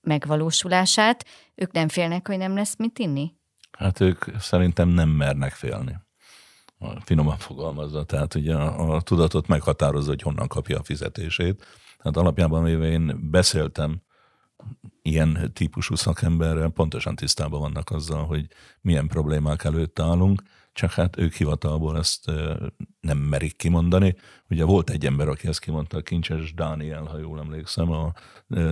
megvalósulását, 0.01 1.25
ők 1.55 1.73
nem 1.73 1.89
félnek, 1.89 2.27
hogy 2.27 2.39
nem 2.39 2.55
lesz 2.55 2.77
mit 2.77 2.99
inni? 2.99 3.35
Hát 3.71 4.01
ők 4.01 4.25
szerintem 4.39 4.89
nem 4.89 5.09
mernek 5.09 5.53
félni. 5.53 5.97
Finoman 7.05 7.37
fogalmazza, 7.37 8.05
tehát 8.05 8.35
ugye 8.35 8.55
a, 8.55 8.95
a 8.95 9.01
tudatot 9.01 9.47
meghatározza, 9.47 10.09
hogy 10.09 10.23
honnan 10.23 10.49
kapja 10.49 10.79
a 10.79 10.83
fizetését. 10.83 11.67
Tehát 11.99 12.17
alapjában 12.17 12.65
véve 12.65 12.87
én 12.87 13.31
beszéltem 13.31 14.03
ilyen 15.03 15.51
típusú 15.53 15.95
szakemberrel, 15.95 16.69
pontosan 16.69 17.15
tisztában 17.15 17.61
vannak 17.61 17.91
azzal, 17.91 18.27
hogy 18.27 18.47
milyen 18.81 19.07
problémák 19.07 19.65
előtt 19.65 20.01
állunk, 20.01 20.43
csak 20.73 20.91
hát 20.91 21.19
ők 21.19 21.35
hivatalból 21.35 21.99
ezt 21.99 22.31
nem 23.01 23.19
merik 23.19 23.57
kimondani. 23.57 24.17
Ugye 24.51 24.65
volt 24.65 24.91
egy 24.91 25.07
ember, 25.07 25.29
aki 25.29 25.49
ezt 25.49 25.61
kimondta, 25.61 25.97
a 25.97 26.01
Kincses 26.01 26.55
Dániel, 26.55 27.05
ha 27.05 27.19
jól 27.19 27.39
emlékszem, 27.39 27.91
a 27.91 28.13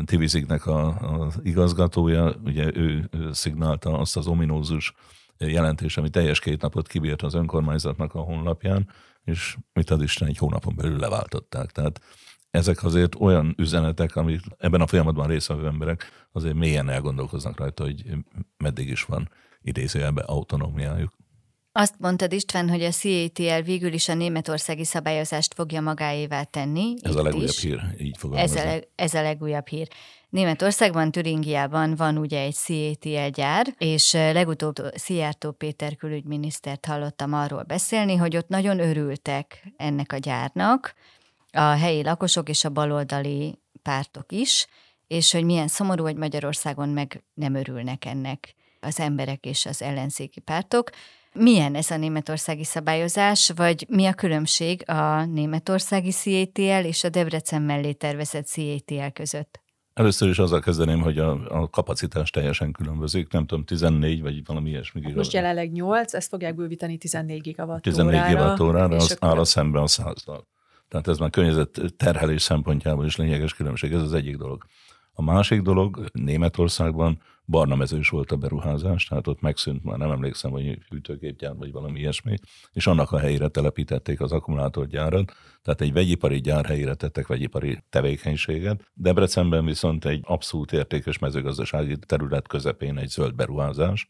Tiviziknek 0.05 0.67
a, 0.67 0.87
a 0.87 1.31
igazgatója, 1.43 2.35
ugye 2.45 2.77
ő 2.77 3.11
szignálta 3.33 3.99
azt 3.99 4.17
az 4.17 4.27
ominózus 4.27 4.95
jelentés, 5.39 5.97
ami 5.97 6.11
teljes 6.11 6.41
két 6.41 6.61
napot 6.61 6.89
kibírt 6.89 7.23
az 7.23 7.35
önkormányzatnak 7.35 8.15
a 8.15 8.21
honlapján, 8.21 8.89
és 9.25 9.57
mit 9.73 9.91
ad 9.91 10.03
Isten, 10.03 10.29
egy 10.29 10.39
hónapon 10.39 10.75
belül 10.77 10.99
leváltották. 10.99 11.71
Tehát 11.71 12.01
ezek 12.51 12.85
azért 12.85 13.15
olyan 13.21 13.55
üzenetek, 13.59 14.17
amik 14.17 14.41
ebben 14.59 14.81
a 14.81 14.87
folyamatban 14.87 15.27
részvevő 15.27 15.67
emberek 15.67 16.29
azért 16.33 16.55
mélyen 16.55 16.89
elgondolkoznak 16.89 17.59
rajta, 17.59 17.83
hogy 17.83 18.05
meddig 18.57 18.89
is 18.89 19.05
van 19.05 19.31
idézőjelben 19.63 20.25
autonómiájuk. 20.25 21.17
Azt 21.73 21.95
mondtad 21.99 22.33
István, 22.33 22.69
hogy 22.69 22.83
a 22.83 22.91
CATL 22.91 23.63
végül 23.65 23.93
is 23.93 24.09
a 24.09 24.15
németországi 24.15 24.85
szabályozást 24.85 25.55
fogja 25.55 25.81
magáévá 25.81 26.43
tenni. 26.43 26.95
Ez 27.01 27.15
a 27.15 27.23
legújabb 27.23 27.49
is. 27.49 27.61
hír, 27.61 27.81
így 27.99 28.17
ez 28.33 28.55
a, 28.55 28.81
ez 28.95 29.15
a 29.15 29.23
legújabb 29.23 29.67
hír. 29.67 29.89
Németországban, 30.29 31.11
Türingiában 31.11 31.95
van 31.95 32.19
ugye 32.19 32.41
egy 32.41 32.55
CATL 32.55 33.29
gyár, 33.33 33.75
és 33.79 34.13
legutóbb 34.13 34.75
Szijjártó 34.95 35.51
Péter 35.51 35.97
külügyminisztert 35.97 36.87
hallottam 36.87 37.33
arról 37.33 37.63
beszélni, 37.63 38.17
hogy 38.17 38.37
ott 38.37 38.49
nagyon 38.49 38.81
örültek 38.81 39.73
ennek 39.77 40.13
a 40.13 40.17
gyárnak, 40.17 40.95
a 41.53 41.61
helyi 41.61 42.03
lakosok 42.03 42.49
és 42.49 42.65
a 42.65 42.71
baloldali 42.71 43.59
pártok 43.83 44.33
is, 44.33 44.67
és 45.07 45.33
hogy 45.33 45.45
milyen 45.45 45.69
szomorú, 45.69 46.03
hogy 46.03 46.17
Magyarországon 46.17 46.89
meg 46.89 47.25
nem 47.35 47.55
örülnek 47.55 48.05
ennek 48.05 48.55
az 48.81 49.01
emberek 49.01 49.45
és 49.45 49.67
az 49.67 49.83
ellenzéki 49.83 50.41
pártok. 50.41 50.91
Milyen 51.33 51.75
ez 51.75 51.91
a 51.91 51.97
németországi 51.97 52.65
szabályozás, 52.65 53.53
vagy 53.57 53.87
mi 53.89 54.07
a 54.07 54.15
különbség 54.15 54.91
a 54.91 55.25
németországi 55.25 56.11
CATL 56.11 56.87
és 56.87 57.05
a 57.05 57.09
Debrecen 57.09 57.63
mellé 57.63 57.93
tervezett 57.93 58.47
CATL 58.47 59.13
között? 59.13 59.61
Először 59.95 60.29
is 60.29 60.39
azzal 60.39 60.61
kezdeném, 60.61 61.01
hogy 61.01 61.19
a, 61.19 61.61
a 61.61 61.69
kapacitás 61.69 62.31
teljesen 62.31 62.73
különbözik, 62.73 63.33
nem 63.33 63.47
tudom, 63.47 63.65
14 63.65 64.23
vagy 64.23 64.47
valami 64.47 64.71
ilyesmi 64.71 65.01
gigawatt. 65.01 65.19
Most 65.19 65.33
jelenleg 65.33 65.73
8, 65.73 66.15
ezt 66.15 66.29
fogják 66.29 66.55
bővíteni 66.55 66.99
14 66.99 67.41
gigawatt 67.41 67.83
14 67.83 68.27
gigawatt 68.29 68.61
órára, 68.61 68.97
az 68.97 69.17
áll 69.21 69.39
a 69.39 69.45
szemben 69.45 69.83
a 69.83 69.87
100 69.87 70.25
Tehát 70.89 71.09
ez 71.09 71.19
már 71.19 71.31
környezet 71.31 71.81
terhelés 71.97 72.43
szempontjából 72.43 73.05
is 73.05 73.17
lényeges 73.17 73.55
különbség, 73.55 73.93
ez 73.93 74.03
az 74.03 74.13
egyik 74.13 74.37
dolog. 74.37 74.65
A 75.13 75.23
másik 75.23 75.61
dolog, 75.63 76.05
Németországban 76.13 77.23
barna 77.49 77.75
mezős 77.75 78.09
volt 78.09 78.33
a 78.33 78.37
beruházás, 78.37 79.05
tehát 79.05 79.27
ott 79.27 79.41
megszűnt, 79.41 79.85
már 79.85 79.99
nem 79.99 80.11
emlékszem, 80.11 80.51
hogy 80.51 80.79
hűtőgépgyár 80.89 81.55
vagy 81.57 81.73
valami 81.73 81.99
ilyesmi, 81.99 82.35
és 82.73 82.87
annak 82.87 83.13
a 83.13 83.19
helyére 83.19 83.49
telepítették 83.49 84.21
az 84.21 84.33
akkumulátorgyárat, 84.33 85.33
tehát 85.63 85.81
egy 85.81 85.93
vegyipari 85.93 86.41
gyár 86.41 86.65
helyére 86.65 86.95
tettek 86.95 87.27
vegyipari 87.27 87.79
tevékenységet. 87.91 88.91
Debrecenben 88.95 89.65
viszont 89.65 90.05
egy 90.05 90.21
abszolút 90.25 90.73
értékes 90.73 91.19
mezőgazdasági 91.19 91.99
terület 92.07 92.49
közepén 92.49 92.99
egy 92.99 93.09
zöld 93.09 93.35
beruházás 93.35 94.09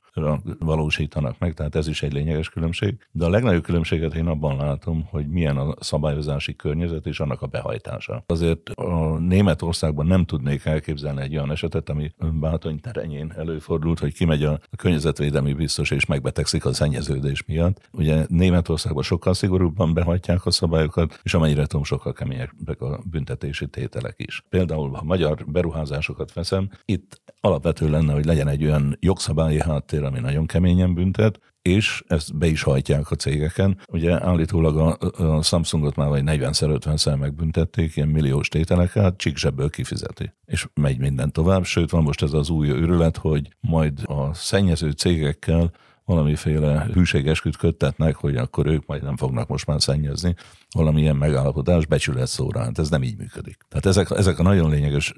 valósítanak 0.59 1.39
meg, 1.39 1.55
tehát 1.55 1.75
ez 1.75 1.89
is 1.89 2.03
egy 2.03 2.13
lényeges 2.13 2.49
különbség. 2.49 3.07
De 3.11 3.25
a 3.25 3.31
legnagyobb 3.31 3.63
különbséget 3.63 4.15
én 4.15 4.27
abban 4.27 4.57
látom, 4.57 5.05
hogy 5.11 5.29
milyen 5.29 5.57
a 5.57 5.75
szabályozási 5.81 6.57
környezet 6.57 7.07
és 7.07 7.21
annak 7.21 7.43
a 7.43 7.47
behajtása. 7.47 8.25
Azért 8.27 8.69
a 8.69 9.19
Németországban 9.19 10.07
nem 10.07 10.25
tudnék 10.25 10.65
elképzelni 10.65 11.23
egy 11.23 11.37
olyan 11.37 11.51
esetet, 11.51 11.89
ami 11.89 12.13
Bátony 12.33 12.81
terenyén 12.81 13.28
előfordult, 13.37 13.99
hogy 13.99 14.15
kimegy 14.15 14.43
a 14.43 14.61
környezetvédelmi 14.77 15.53
biztos 15.53 15.91
és 15.91 16.07
megbetegszik 16.07 16.65
a 16.65 16.73
szennyeződés 16.73 17.45
miatt. 17.45 17.89
Ugye 17.93 18.25
Németországban 18.29 19.03
sokkal 19.03 19.35
szigorúbban 19.35 19.95
behajtják 19.95 20.47
a 20.47 20.51
szabályokat, 20.51 21.21
és 21.23 21.35
amennyire 21.35 21.67
tudom, 21.67 21.85
sokkal 21.85 22.13
keményebbek 22.13 22.81
a 22.81 23.01
büntetési 23.11 23.67
tételek 23.67 24.15
is. 24.17 24.45
Például, 24.49 24.91
ha 24.91 25.03
magyar 25.05 25.45
beruházásokat 25.47 26.33
veszem, 26.33 26.71
itt 26.85 27.21
alapvető 27.41 27.91
lenne, 27.91 28.13
hogy 28.13 28.25
legyen 28.25 28.49
egy 28.49 28.65
olyan 28.65 28.97
jogszabályi 29.01 29.61
háttér, 29.61 30.03
ami 30.03 30.21
nagyon 30.21 30.47
keményen 30.47 30.95
büntet, 30.95 31.41
és 31.69 32.03
ezt 32.07 32.37
be 32.37 32.47
is 32.47 32.63
hajtják 32.63 33.11
a 33.11 33.15
cégeken. 33.15 33.79
Ugye 33.93 34.25
állítólag 34.25 34.77
a, 34.77 34.99
a 35.23 35.43
Samsungot 35.43 35.97
már 35.97 36.09
vagy 36.09 36.23
40-50-szer 36.27 37.19
megbüntették, 37.19 37.97
ilyen 37.97 38.09
milliós 38.09 38.49
tételekkel, 38.49 39.17
csíkzsebből 39.17 39.71
kifizeti. 39.71 40.33
És 40.45 40.67
megy 40.75 40.99
minden 40.99 41.33
tovább, 41.33 41.65
sőt 41.65 41.91
van 41.91 42.03
most 42.03 42.23
ez 42.23 42.33
az 42.33 42.51
új 42.51 42.69
őrület, 42.69 43.17
hogy 43.17 43.49
majd 43.61 44.01
a 44.05 44.35
szennyező 44.35 44.91
cégekkel 44.91 45.73
valamiféle 46.05 46.89
hűségesküt 46.93 47.57
köttetnek, 47.57 48.17
hogy 48.17 48.37
akkor 48.37 48.67
ők 48.67 48.87
majd 48.87 49.03
nem 49.03 49.17
fognak 49.17 49.49
most 49.49 49.67
már 49.67 49.83
szennyezni. 49.83 50.35
Valamilyen 50.75 51.17
megállapodás 51.17 51.87
becsület 51.87 52.27
szóra. 52.27 52.61
Hát 52.61 52.79
ez 52.79 52.91
nem 52.91 53.03
így 53.03 53.17
működik. 53.17 53.59
Tehát 53.69 53.87
ezek, 53.87 54.11
ezek 54.11 54.39
a 54.39 54.43
nagyon 54.43 54.71
lényeges 54.71 55.15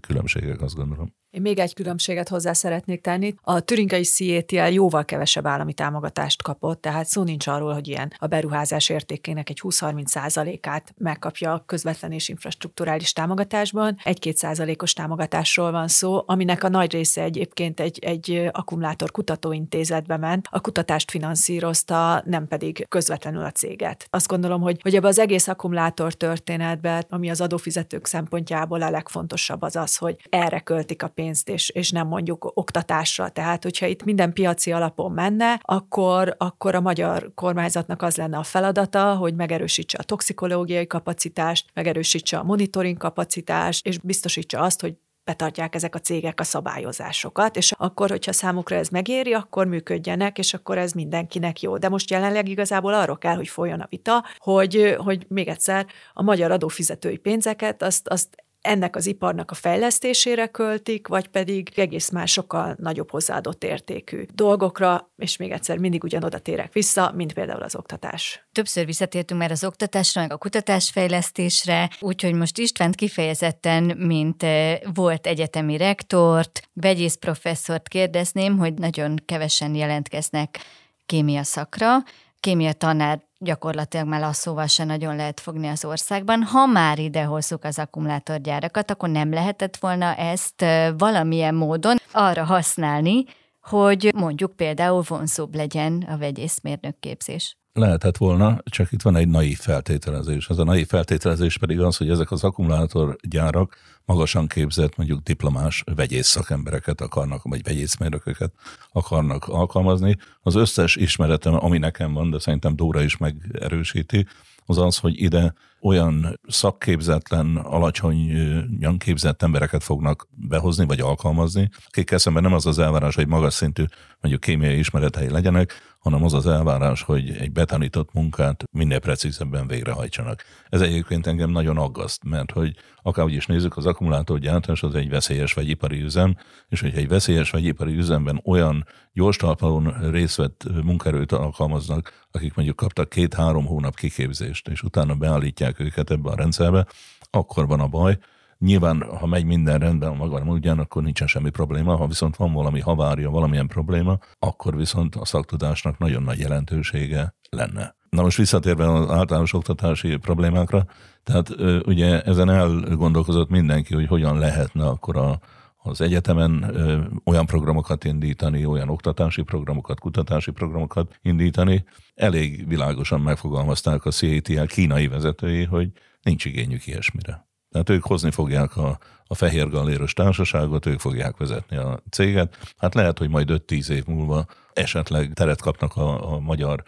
különbségek, 0.00 0.62
azt 0.62 0.74
gondolom. 0.74 1.12
Én 1.34 1.40
még 1.40 1.58
egy 1.58 1.74
különbséget 1.74 2.28
hozzá 2.28 2.52
szeretnék 2.52 3.00
tenni. 3.00 3.34
A 3.42 3.60
türingai 3.60 4.02
CATL 4.02 4.56
jóval 4.56 5.04
kevesebb 5.04 5.46
állami 5.46 5.72
támogatást 5.72 6.42
kapott, 6.42 6.80
tehát 6.80 7.06
szó 7.06 7.22
nincs 7.22 7.46
arról, 7.46 7.72
hogy 7.72 7.88
ilyen 7.88 8.12
a 8.18 8.26
beruházás 8.26 8.88
értékének 8.88 9.50
egy 9.50 9.60
20-30 9.62 10.06
százalékát 10.06 10.94
megkapja 10.98 11.52
a 11.52 11.62
közvetlen 11.66 12.12
és 12.12 12.28
infrastruktúrális 12.28 13.12
támogatásban. 13.12 13.96
Egy-két 14.04 14.36
százalékos 14.36 14.92
támogatásról 14.92 15.70
van 15.70 15.88
szó, 15.88 16.22
aminek 16.26 16.64
a 16.64 16.68
nagy 16.68 16.92
része 16.92 17.22
egyébként 17.22 17.80
egy, 17.80 17.98
egy 17.98 18.48
akkumulátor 18.52 19.10
kutatóintézetbe 19.10 20.16
ment, 20.16 20.46
a 20.50 20.60
kutatást 20.60 21.10
finanszírozta, 21.10 22.22
nem 22.26 22.46
pedig 22.46 22.86
közvetlenül 22.88 23.44
a 23.44 23.50
céget. 23.50 24.06
Azt 24.10 24.28
gondolom, 24.28 24.60
hogy, 24.60 24.80
hogy 24.82 24.93
ebbe 24.94 25.08
az 25.08 25.18
egész 25.18 25.48
akkumulátor 25.48 26.12
történetben, 26.12 27.04
ami 27.08 27.30
az 27.30 27.40
adófizetők 27.40 28.06
szempontjából 28.06 28.82
a 28.82 28.90
legfontosabb 28.90 29.62
az 29.62 29.76
az, 29.76 29.96
hogy 29.96 30.16
erre 30.30 30.60
költik 30.60 31.02
a 31.02 31.08
pénzt, 31.08 31.48
és, 31.48 31.68
és 31.68 31.90
nem 31.90 32.06
mondjuk 32.06 32.50
oktatásra. 32.54 33.28
Tehát, 33.28 33.62
hogyha 33.62 33.86
itt 33.86 34.04
minden 34.04 34.32
piaci 34.32 34.72
alapon 34.72 35.12
menne, 35.12 35.60
akkor, 35.62 36.34
akkor 36.38 36.74
a 36.74 36.80
magyar 36.80 37.32
kormányzatnak 37.34 38.02
az 38.02 38.16
lenne 38.16 38.38
a 38.38 38.42
feladata, 38.42 39.14
hogy 39.14 39.34
megerősítse 39.34 39.98
a 40.00 40.02
toxikológiai 40.02 40.86
kapacitást, 40.86 41.66
megerősítse 41.74 42.38
a 42.38 42.42
monitoring 42.42 42.96
kapacitást, 42.96 43.86
és 43.86 43.98
biztosítsa 43.98 44.60
azt, 44.60 44.80
hogy 44.80 44.94
betartják 45.24 45.74
ezek 45.74 45.94
a 45.94 45.98
cégek 45.98 46.40
a 46.40 46.44
szabályozásokat, 46.44 47.56
és 47.56 47.72
akkor, 47.76 48.10
hogyha 48.10 48.32
számukra 48.32 48.76
ez 48.76 48.88
megéri, 48.88 49.32
akkor 49.32 49.66
működjenek, 49.66 50.38
és 50.38 50.54
akkor 50.54 50.78
ez 50.78 50.92
mindenkinek 50.92 51.60
jó. 51.60 51.78
De 51.78 51.88
most 51.88 52.10
jelenleg 52.10 52.48
igazából 52.48 52.94
arról 52.94 53.18
kell, 53.18 53.34
hogy 53.34 53.48
folyjon 53.48 53.80
a 53.80 53.86
vita, 53.88 54.24
hogy, 54.38 54.94
hogy 54.98 55.26
még 55.28 55.48
egyszer 55.48 55.86
a 56.12 56.22
magyar 56.22 56.50
adófizetői 56.50 57.16
pénzeket 57.16 57.82
azt, 57.82 58.08
azt 58.08 58.43
ennek 58.64 58.96
az 58.96 59.06
iparnak 59.06 59.50
a 59.50 59.54
fejlesztésére 59.54 60.46
költik, 60.46 61.06
vagy 61.08 61.28
pedig 61.28 61.72
egész 61.76 62.10
más 62.10 62.32
sokkal 62.32 62.76
nagyobb 62.78 63.10
hozzáadott 63.10 63.64
értékű 63.64 64.24
dolgokra, 64.32 65.10
és 65.16 65.36
még 65.36 65.50
egyszer 65.50 65.78
mindig 65.78 66.04
ugyanoda 66.04 66.38
térek 66.38 66.72
vissza, 66.72 67.12
mint 67.14 67.32
például 67.32 67.62
az 67.62 67.76
oktatás. 67.76 68.46
Többször 68.52 68.86
visszatértünk 68.86 69.40
már 69.40 69.50
az 69.50 69.64
oktatásra, 69.64 70.20
meg 70.20 70.32
a 70.32 70.36
kutatásfejlesztésre, 70.36 71.90
úgyhogy 72.00 72.34
most 72.34 72.58
Istvánt 72.58 72.94
kifejezetten, 72.94 73.96
mint 73.98 74.42
eh, 74.42 74.78
volt 74.94 75.26
egyetemi 75.26 75.76
rektort, 75.76 76.68
vegyész 76.72 77.14
professzort 77.14 77.88
kérdezném, 77.88 78.58
hogy 78.58 78.74
nagyon 78.74 79.16
kevesen 79.24 79.74
jelentkeznek 79.74 80.58
kémia 81.06 81.42
szakra, 81.42 82.02
kémia 82.40 82.72
tanár 82.72 83.22
gyakorlatilag 83.44 84.06
már 84.06 84.20
lasszóval 84.20 84.66
se 84.66 84.84
nagyon 84.84 85.16
lehet 85.16 85.40
fogni 85.40 85.68
az 85.68 85.84
országban. 85.84 86.42
Ha 86.42 86.66
már 86.66 86.98
ide 86.98 87.24
hozzuk 87.24 87.64
az 87.64 87.78
akkumulátorgyárakat, 87.78 88.90
akkor 88.90 89.08
nem 89.08 89.32
lehetett 89.32 89.76
volna 89.76 90.14
ezt 90.14 90.64
valamilyen 90.98 91.54
módon 91.54 91.96
arra 92.12 92.44
használni, 92.44 93.24
hogy 93.62 94.12
mondjuk 94.14 94.56
például 94.56 95.02
vonzóbb 95.08 95.54
legyen 95.54 96.06
a 96.08 96.16
vegyészmérnök 96.16 96.98
képzés. 97.00 97.56
Lehetett 97.78 98.16
volna, 98.16 98.58
csak 98.64 98.92
itt 98.92 99.02
van 99.02 99.16
egy 99.16 99.28
naív 99.28 99.58
feltételezés. 99.58 100.48
Az 100.48 100.58
a 100.58 100.64
naív 100.64 100.86
feltételezés 100.86 101.58
pedig 101.58 101.80
az, 101.80 101.96
hogy 101.96 102.10
ezek 102.10 102.30
az 102.30 102.44
akkumulátorgyárak 102.44 103.76
magasan 104.04 104.46
képzett, 104.46 104.96
mondjuk 104.96 105.22
diplomás 105.22 105.84
vegyész 105.94 106.26
szakembereket 106.26 107.00
akarnak, 107.00 107.42
vagy 107.42 107.62
vegyészmérnököket 107.62 108.52
akarnak 108.92 109.48
alkalmazni. 109.48 110.16
Az 110.42 110.54
összes 110.54 110.96
ismeretem, 110.96 111.64
ami 111.64 111.78
nekem 111.78 112.12
van, 112.12 112.30
de 112.30 112.38
szerintem 112.38 112.76
Dóra 112.76 113.02
is 113.02 113.16
megerősíti, 113.16 114.26
az 114.66 114.78
az, 114.78 114.98
hogy 114.98 115.22
ide 115.22 115.54
olyan 115.80 116.40
szakképzetlen, 116.48 117.56
alacsonyan 117.56 118.98
képzett 118.98 119.42
embereket 119.42 119.82
fognak 119.82 120.28
behozni, 120.30 120.86
vagy 120.86 121.00
alkalmazni, 121.00 121.70
akik 121.86 122.10
eszemben 122.10 122.42
nem 122.42 122.52
az 122.52 122.66
az 122.66 122.78
elvárás, 122.78 123.14
hogy 123.14 123.26
magas 123.26 123.54
szintű 123.54 123.84
mondjuk 124.20 124.44
kémiai 124.44 124.78
ismeretei 124.78 125.30
legyenek, 125.30 125.93
hanem 126.04 126.24
az 126.24 126.34
az 126.34 126.46
elvárás, 126.46 127.02
hogy 127.02 127.30
egy 127.30 127.52
betanított 127.52 128.12
munkát 128.12 128.64
minél 128.70 128.98
precízebben 128.98 129.66
végrehajtsanak. 129.66 130.44
Ez 130.68 130.80
egyébként 130.80 131.26
engem 131.26 131.50
nagyon 131.50 131.78
aggaszt, 131.78 132.24
mert 132.24 132.50
hogy 132.50 132.76
akárhogy 133.02 133.34
is 133.34 133.46
nézzük, 133.46 133.76
az 133.76 133.86
akkumulátorgyártás 133.86 134.82
az 134.82 134.94
egy 134.94 135.08
veszélyes 135.08 135.52
vegyipari 135.52 136.02
üzem, 136.02 136.36
és 136.68 136.80
hogyha 136.80 136.98
egy 136.98 137.08
veszélyes 137.08 137.50
vegyipari 137.50 137.96
üzemben 137.96 138.40
olyan 138.44 138.86
gyors 139.12 139.36
talpalon 139.36 140.10
részt 140.10 140.36
vett 140.36 140.64
munkerőt 140.82 141.32
alkalmaznak, 141.32 142.26
akik 142.30 142.54
mondjuk 142.54 142.76
kaptak 142.76 143.08
két-három 143.08 143.66
hónap 143.66 143.96
kiképzést, 143.96 144.68
és 144.68 144.82
utána 144.82 145.14
beállítják 145.14 145.80
őket 145.80 146.10
ebbe 146.10 146.30
a 146.30 146.36
rendszerbe, 146.36 146.86
akkor 147.30 147.66
van 147.66 147.80
a 147.80 147.88
baj, 147.88 148.18
Nyilván, 148.58 149.02
ha 149.02 149.26
megy 149.26 149.44
minden 149.44 149.78
rendben 149.78 150.10
a 150.10 150.14
maga 150.14 150.44
módján, 150.44 150.78
akkor 150.78 151.02
nincsen 151.02 151.26
semmi 151.26 151.50
probléma, 151.50 151.96
ha 151.96 152.06
viszont 152.06 152.36
van 152.36 152.52
valami 152.52 152.80
havária, 152.80 153.30
valamilyen 153.30 153.66
probléma, 153.66 154.18
akkor 154.38 154.76
viszont 154.76 155.14
a 155.14 155.24
szaktudásnak 155.24 155.98
nagyon 155.98 156.22
nagy 156.22 156.38
jelentősége 156.38 157.34
lenne. 157.50 157.94
Na 158.08 158.22
most 158.22 158.36
visszatérve 158.36 158.92
az 158.92 159.10
általános 159.10 159.52
oktatási 159.52 160.16
problémákra, 160.16 160.86
tehát 161.22 161.48
ugye 161.86 162.22
ezen 162.22 162.50
elgondolkozott 162.50 163.50
mindenki, 163.50 163.94
hogy 163.94 164.06
hogyan 164.06 164.38
lehetne 164.38 164.86
akkor 164.86 165.16
a, 165.16 165.38
az 165.76 166.00
egyetemen 166.00 166.62
ö, 166.62 167.00
olyan 167.24 167.46
programokat 167.46 168.04
indítani, 168.04 168.66
olyan 168.66 168.88
oktatási 168.88 169.42
programokat, 169.42 170.00
kutatási 170.00 170.50
programokat 170.50 171.18
indítani. 171.22 171.84
Elég 172.14 172.68
világosan 172.68 173.20
megfogalmazták 173.20 174.04
a 174.04 174.10
CATL 174.10 174.64
kínai 174.64 175.08
vezetői, 175.08 175.64
hogy 175.64 175.90
nincs 176.22 176.44
igényük 176.44 176.86
ilyesmire. 176.86 177.46
Tehát 177.74 177.90
ők 177.90 178.04
hozni 178.04 178.30
fogják 178.30 178.76
a, 178.76 178.98
a 179.26 179.34
fehér 179.34 179.68
galléros 179.68 180.12
társaságot, 180.12 180.86
ők 180.86 181.00
fogják 181.00 181.36
vezetni 181.36 181.76
a 181.76 182.00
céget. 182.10 182.56
Hát 182.76 182.94
lehet, 182.94 183.18
hogy 183.18 183.28
majd 183.28 183.50
5-10 183.52 183.88
év 183.88 184.06
múlva 184.06 184.46
esetleg 184.72 185.32
teret 185.32 185.60
kapnak 185.60 185.96
a, 185.96 186.32
a 186.32 186.38
magyar 186.38 186.82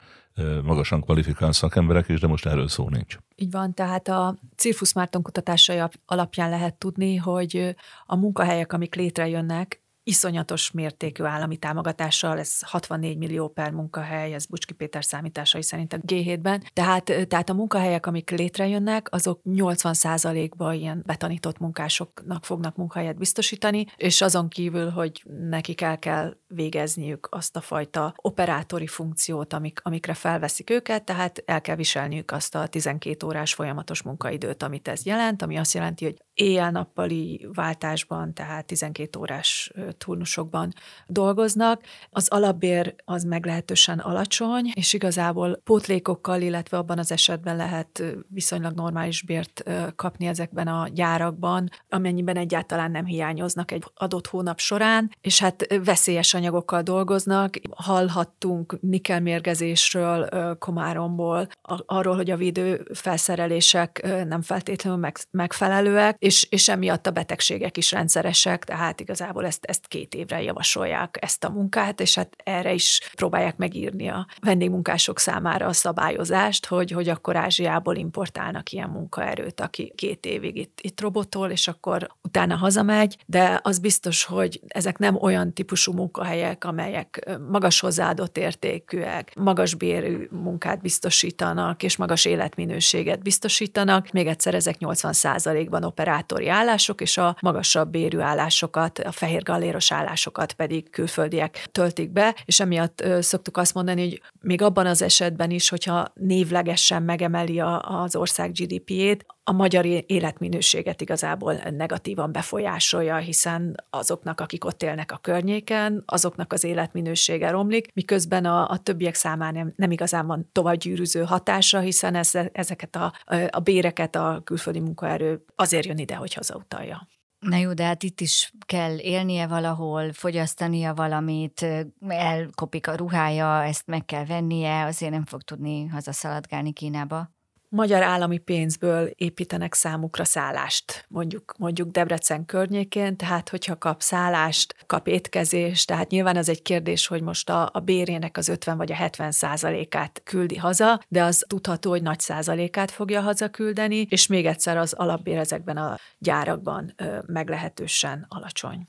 magasan 0.64 1.00
kvalifikált 1.00 1.52
szakemberek 1.52 2.08
is, 2.08 2.20
de 2.20 2.26
most 2.26 2.46
erről 2.46 2.68
szó 2.68 2.88
nincs. 2.88 3.16
Így 3.34 3.50
van, 3.50 3.74
tehát 3.74 4.08
a 4.08 4.36
Cirfus 4.56 4.92
Márton 4.92 5.22
kutatásai 5.22 5.80
alapján 6.06 6.50
lehet 6.50 6.74
tudni, 6.74 7.16
hogy 7.16 7.76
a 8.06 8.16
munkahelyek, 8.16 8.72
amik 8.72 8.94
létrejönnek, 8.94 9.82
iszonyatos 10.06 10.70
mértékű 10.70 11.24
állami 11.24 11.56
támogatással, 11.56 12.38
ez 12.38 12.60
64 12.60 13.18
millió 13.18 13.48
per 13.48 13.70
munkahely, 13.70 14.34
ez 14.34 14.46
Bucski 14.46 14.74
Péter 14.74 15.04
számításai 15.04 15.62
szerint 15.62 15.92
a 15.92 15.96
G7-ben. 15.96 16.62
Tehát, 16.72 17.12
tehát 17.28 17.48
a 17.48 17.54
munkahelyek, 17.54 18.06
amik 18.06 18.30
létrejönnek, 18.30 19.08
azok 19.10 19.40
80%-ban 19.44 20.74
ilyen 20.74 21.02
betanított 21.06 21.58
munkásoknak 21.58 22.44
fognak 22.44 22.76
munkahelyet 22.76 23.18
biztosítani, 23.18 23.86
és 23.96 24.20
azon 24.20 24.48
kívül, 24.48 24.90
hogy 24.90 25.22
nekik 25.48 25.80
el 25.80 25.98
kell 25.98 26.36
végezniük 26.46 27.28
azt 27.30 27.56
a 27.56 27.60
fajta 27.60 28.14
operátori 28.16 28.86
funkciót, 28.86 29.52
amik, 29.52 29.80
amikre 29.82 30.14
felveszik 30.14 30.70
őket, 30.70 31.04
tehát 31.04 31.42
el 31.46 31.60
kell 31.60 31.76
viselniük 31.76 32.30
azt 32.30 32.54
a 32.54 32.66
12 32.66 33.26
órás 33.26 33.54
folyamatos 33.54 34.02
munkaidőt, 34.02 34.62
amit 34.62 34.88
ez 34.88 35.04
jelent, 35.04 35.42
ami 35.42 35.56
azt 35.56 35.74
jelenti, 35.74 36.04
hogy 36.04 36.24
éjjel-nappali 36.36 37.48
váltásban, 37.54 38.34
tehát 38.34 38.66
12 38.66 39.18
órás 39.18 39.72
turnusokban 39.98 40.72
dolgoznak. 41.06 41.82
Az 42.10 42.28
alapbér 42.28 42.94
az 43.04 43.24
meglehetősen 43.24 43.98
alacsony, 43.98 44.70
és 44.74 44.92
igazából 44.92 45.60
pótlékokkal, 45.64 46.40
illetve 46.40 46.76
abban 46.76 46.98
az 46.98 47.12
esetben 47.12 47.56
lehet 47.56 48.02
viszonylag 48.28 48.74
normális 48.74 49.22
bért 49.22 49.62
kapni 49.96 50.26
ezekben 50.26 50.66
a 50.68 50.88
gyárakban, 50.88 51.70
amennyiben 51.88 52.36
egyáltalán 52.36 52.90
nem 52.90 53.04
hiányoznak 53.04 53.70
egy 53.70 53.84
adott 53.94 54.26
hónap 54.26 54.58
során, 54.58 55.10
és 55.20 55.40
hát 55.40 55.78
veszélyes 55.84 56.34
anyagokkal 56.34 56.82
dolgoznak. 56.82 57.54
Hallhattunk 57.70 58.78
nikelmérgezésről 58.80 60.28
Komáromból, 60.58 61.48
arról, 61.86 62.16
hogy 62.16 62.30
a 62.30 62.36
védő 62.36 62.86
felszerelések 62.94 64.06
nem 64.28 64.42
feltétlenül 64.42 65.10
megfelelőek, 65.30 66.16
és, 66.26 66.46
és 66.50 66.68
emiatt 66.68 67.06
a 67.06 67.10
betegségek 67.10 67.76
is 67.76 67.92
rendszeresek, 67.92 68.64
tehát 68.64 69.00
igazából 69.00 69.46
ezt, 69.46 69.64
ezt 69.64 69.86
két 69.86 70.14
évre 70.14 70.42
javasolják 70.42 71.18
ezt 71.20 71.44
a 71.44 71.50
munkát, 71.50 72.00
és 72.00 72.14
hát 72.14 72.36
erre 72.44 72.72
is 72.72 73.00
próbálják 73.14 73.56
megírni 73.56 74.08
a 74.08 74.26
vendégmunkások 74.40 75.18
számára 75.18 75.66
a 75.66 75.72
szabályozást, 75.72 76.66
hogy, 76.66 76.90
hogy 76.90 77.08
akkor 77.08 77.36
Ázsiából 77.36 77.96
importálnak 77.96 78.72
ilyen 78.72 78.88
munkaerőt, 78.88 79.60
aki 79.60 79.92
két 79.96 80.26
évig 80.26 80.56
itt, 80.56 80.78
itt 80.82 81.00
robotol, 81.00 81.50
és 81.50 81.68
akkor 81.68 82.06
utána 82.22 82.56
hazamegy, 82.56 83.16
de 83.26 83.60
az 83.62 83.78
biztos, 83.78 84.24
hogy 84.24 84.60
ezek 84.68 84.98
nem 84.98 85.16
olyan 85.20 85.52
típusú 85.52 85.92
munkahelyek, 85.92 86.64
amelyek 86.64 87.38
magas 87.50 87.80
hozzáadott 87.80 88.38
értékűek, 88.38 89.32
magas 89.36 89.74
bérű 89.74 90.28
munkát 90.30 90.80
biztosítanak, 90.80 91.82
és 91.82 91.96
magas 91.96 92.24
életminőséget 92.24 93.22
biztosítanak. 93.22 94.10
Még 94.10 94.26
egyszer 94.26 94.54
ezek 94.54 94.76
80%-ban 94.80 95.84
operál 95.84 96.14
operátori 96.16 96.48
állások, 96.48 97.00
és 97.00 97.18
a 97.18 97.36
magasabb 97.40 97.90
bérű 97.90 98.18
állásokat, 98.18 98.98
a 98.98 99.12
fehér 99.12 99.42
galléros 99.42 99.92
állásokat 99.92 100.52
pedig 100.52 100.90
külföldiek 100.90 101.66
töltik 101.72 102.10
be, 102.10 102.34
és 102.44 102.60
emiatt 102.60 103.04
szoktuk 103.20 103.56
azt 103.56 103.74
mondani, 103.74 104.00
hogy 104.08 104.22
még 104.40 104.62
abban 104.62 104.86
az 104.86 105.02
esetben 105.02 105.50
is, 105.50 105.68
hogyha 105.68 106.12
névlegesen 106.14 107.02
megemeli 107.02 107.60
az 107.80 108.16
ország 108.16 108.52
GDP-ét, 108.52 109.26
a 109.48 109.52
magyar 109.52 109.84
életminőséget 110.06 111.00
igazából 111.00 111.54
negatívan 111.54 112.32
befolyásolja, 112.32 113.16
hiszen 113.16 113.74
azoknak, 113.90 114.40
akik 114.40 114.64
ott 114.64 114.82
élnek 114.82 115.12
a 115.12 115.16
környéken, 115.16 116.02
azoknak 116.06 116.52
az 116.52 116.64
életminősége 116.64 117.50
romlik, 117.50 117.90
miközben 117.94 118.44
a, 118.44 118.68
a 118.68 118.78
többiek 118.78 119.14
számára 119.14 119.52
nem, 119.52 119.72
nem 119.76 119.90
igazán 119.90 120.26
van 120.26 120.48
tovább 120.52 120.76
gyűrűző 120.76 121.24
hatása, 121.24 121.80
hiszen 121.80 122.14
ez, 122.14 122.30
ezeket 122.52 122.96
a, 122.96 123.12
a 123.50 123.60
béreket 123.60 124.16
a 124.16 124.40
külföldi 124.44 124.80
munkaerő 124.80 125.44
azért 125.54 125.86
jön 125.86 125.98
ide, 125.98 126.14
hogy 126.14 126.34
hazautalja. 126.34 127.08
Na 127.38 127.56
jó, 127.56 127.72
de 127.72 127.84
hát 127.84 128.02
itt 128.02 128.20
is 128.20 128.52
kell 128.66 128.98
élnie 128.98 129.46
valahol, 129.46 130.12
fogyasztania 130.12 130.94
valamit, 130.94 131.66
elkopik 132.08 132.88
a 132.88 132.94
ruhája, 132.94 133.64
ezt 133.64 133.86
meg 133.86 134.04
kell 134.04 134.24
vennie, 134.24 134.84
azért 134.84 135.12
nem 135.12 135.24
fog 135.24 135.42
tudni 135.42 135.86
hazaszaladgálni 135.86 136.72
Kínába 136.72 137.35
magyar 137.68 138.02
állami 138.02 138.38
pénzből 138.38 139.10
építenek 139.14 139.74
számukra 139.74 140.24
szállást, 140.24 141.04
mondjuk, 141.08 141.54
mondjuk 141.58 141.90
Debrecen 141.90 142.44
környékén, 142.44 143.16
tehát 143.16 143.48
hogyha 143.48 143.78
kap 143.78 144.00
szállást, 144.00 144.74
kap 144.86 145.06
étkezést, 145.08 145.86
tehát 145.86 146.10
nyilván 146.10 146.36
az 146.36 146.48
egy 146.48 146.62
kérdés, 146.62 147.06
hogy 147.06 147.22
most 147.22 147.50
a, 147.50 147.70
a 147.72 147.80
bérének 147.80 148.36
az 148.36 148.48
50 148.48 148.76
vagy 148.76 148.92
a 148.92 148.94
70 148.94 149.30
százalékát 149.30 150.20
küldi 150.24 150.56
haza, 150.56 151.00
de 151.08 151.22
az 151.22 151.44
tudható, 151.48 151.90
hogy 151.90 152.02
nagy 152.02 152.20
százalékát 152.20 152.90
fogja 152.90 153.20
hazaküldeni, 153.20 154.06
és 154.08 154.26
még 154.26 154.46
egyszer 154.46 154.76
az 154.76 154.92
alapbér 154.92 155.38
ezekben 155.38 155.76
a 155.76 155.98
gyárakban 156.18 156.92
ö, 156.96 157.18
meglehetősen 157.26 158.26
alacsony. 158.28 158.86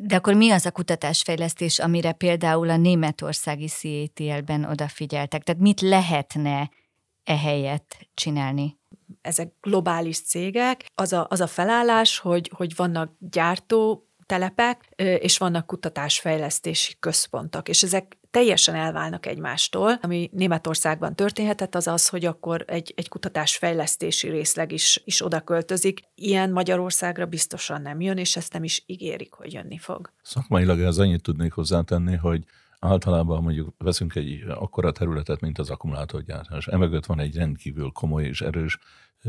De 0.00 0.16
akkor 0.16 0.34
mi 0.34 0.50
az 0.50 0.66
a 0.66 0.70
kutatásfejlesztés, 0.70 1.78
amire 1.78 2.12
például 2.12 2.70
a 2.70 2.76
németországi 2.76 3.66
CATL-ben 3.66 4.64
odafigyeltek? 4.64 5.42
Tehát 5.42 5.60
mit 5.60 5.80
lehetne 5.80 6.70
ehelyett 7.24 8.08
csinálni? 8.14 8.78
Ezek 9.20 9.52
globális 9.60 10.20
cégek. 10.20 10.84
Az 10.94 11.12
a, 11.12 11.26
az 11.30 11.40
a 11.40 11.46
felállás, 11.46 12.18
hogy, 12.18 12.50
hogy 12.54 12.76
vannak 12.76 13.12
gyártó 13.18 14.06
telepek, 14.26 14.88
és 14.96 15.38
vannak 15.38 15.66
kutatásfejlesztési 15.66 16.96
központok, 17.00 17.68
és 17.68 17.82
ezek 17.82 18.18
teljesen 18.30 18.74
elválnak 18.74 19.26
egymástól. 19.26 19.98
Ami 20.02 20.30
Németországban 20.32 21.16
történhetett, 21.16 21.74
az 21.74 21.86
az, 21.86 22.08
hogy 22.08 22.24
akkor 22.24 22.64
egy, 22.66 22.92
egy 22.96 23.08
kutatásfejlesztési 23.08 24.28
részleg 24.28 24.72
is, 24.72 25.02
is 25.04 25.24
oda 25.24 25.40
költözik. 25.40 26.00
Ilyen 26.14 26.50
Magyarországra 26.50 27.26
biztosan 27.26 27.82
nem 27.82 28.00
jön, 28.00 28.18
és 28.18 28.36
ezt 28.36 28.52
nem 28.52 28.64
is 28.64 28.82
ígérik, 28.86 29.32
hogy 29.32 29.52
jönni 29.52 29.78
fog. 29.78 30.12
Szakmailag 30.22 30.80
ez 30.80 30.98
annyit 30.98 31.22
tudnék 31.22 31.52
hozzátenni, 31.52 32.16
hogy 32.16 32.44
általában 32.84 33.42
mondjuk 33.42 33.74
veszünk 33.78 34.14
egy 34.14 34.44
akkora 34.48 34.92
területet, 34.92 35.40
mint 35.40 35.58
az 35.58 35.70
akkumulátorgyártás. 35.70 36.66
Emögött 36.66 37.06
van 37.06 37.20
egy 37.20 37.36
rendkívül 37.36 37.90
komoly 37.92 38.24
és 38.24 38.40
erős 38.40 38.78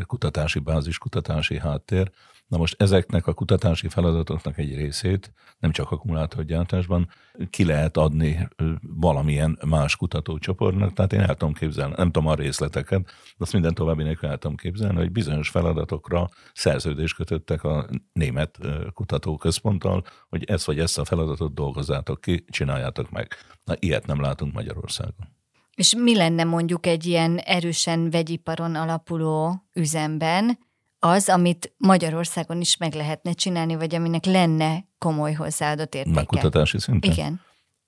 kutatási 0.06 0.60
bázis, 0.60 0.98
kutatási 0.98 1.60
háttér. 1.60 2.12
Na 2.48 2.58
most 2.58 2.82
ezeknek 2.82 3.28
a 3.28 3.34
kutatási 3.34 3.88
feladatoknak 3.88 4.58
egy 4.58 4.76
részét, 4.76 5.34
nem 5.60 5.72
csak 5.72 5.92
akkumulátorgyártásban, 5.92 7.10
ki 7.50 7.66
lehet 7.66 7.98
adni 7.98 8.48
valamilyen 8.82 9.60
más 9.66 9.96
kutatócsoportnak, 9.96 10.94
tehát 10.94 11.14
én 11.14 11.20
el 11.20 11.36
tudom 11.36 11.54
képzelni, 11.54 11.94
nem 11.98 12.12
tudom 12.12 12.28
a 12.28 12.36
részleteket, 12.36 13.04
de 13.04 13.12
azt 13.38 13.54
minden 13.54 13.74
további 13.74 14.04
nélkül 14.04 14.30
el 14.30 14.38
tudom 14.38 14.58
képzelni, 14.58 14.98
hogy 14.98 15.12
bizonyos 15.12 15.50
feladatokra 15.50 16.30
szerződést 16.54 17.16
kötöttek 17.16 17.64
a 17.64 17.90
német 18.14 18.60
kutatóközponttal, 18.94 20.04
hogy 20.30 20.44
ezt 20.44 20.66
vagy 20.66 20.80
ezt 20.80 20.98
a 20.98 21.06
feladatot 21.06 21.54
dolgozzátok 21.54 22.22
ki, 22.22 22.46
csináljátok 22.50 23.10
meg. 23.10 23.34
Na, 23.64 23.74
ilyet 23.80 24.06
nem 24.06 24.22
látunk 24.22 24.54
Magyarországon. 24.54 25.42
És 25.76 25.96
mi 25.96 26.16
lenne 26.16 26.44
mondjuk 26.44 26.86
egy 26.86 27.06
ilyen 27.06 27.38
erősen 27.38 28.10
vegyiparon 28.10 28.76
alapuló 28.76 29.64
üzemben 29.74 30.58
az, 31.00 31.30
amit 31.30 31.74
Magyarországon 31.78 32.62
is 32.62 32.78
meg 32.78 32.94
lehetne 32.94 33.32
csinálni, 33.32 33.76
vagy 33.76 33.96
aminek 33.96 34.26
lenne 34.26 34.86
komoly 34.98 35.34
hozzáadott 35.34 35.96
értéke? 35.96 36.16
Megkutatási 36.16 36.80
szinten? 36.80 37.12
Igen. 37.12 37.42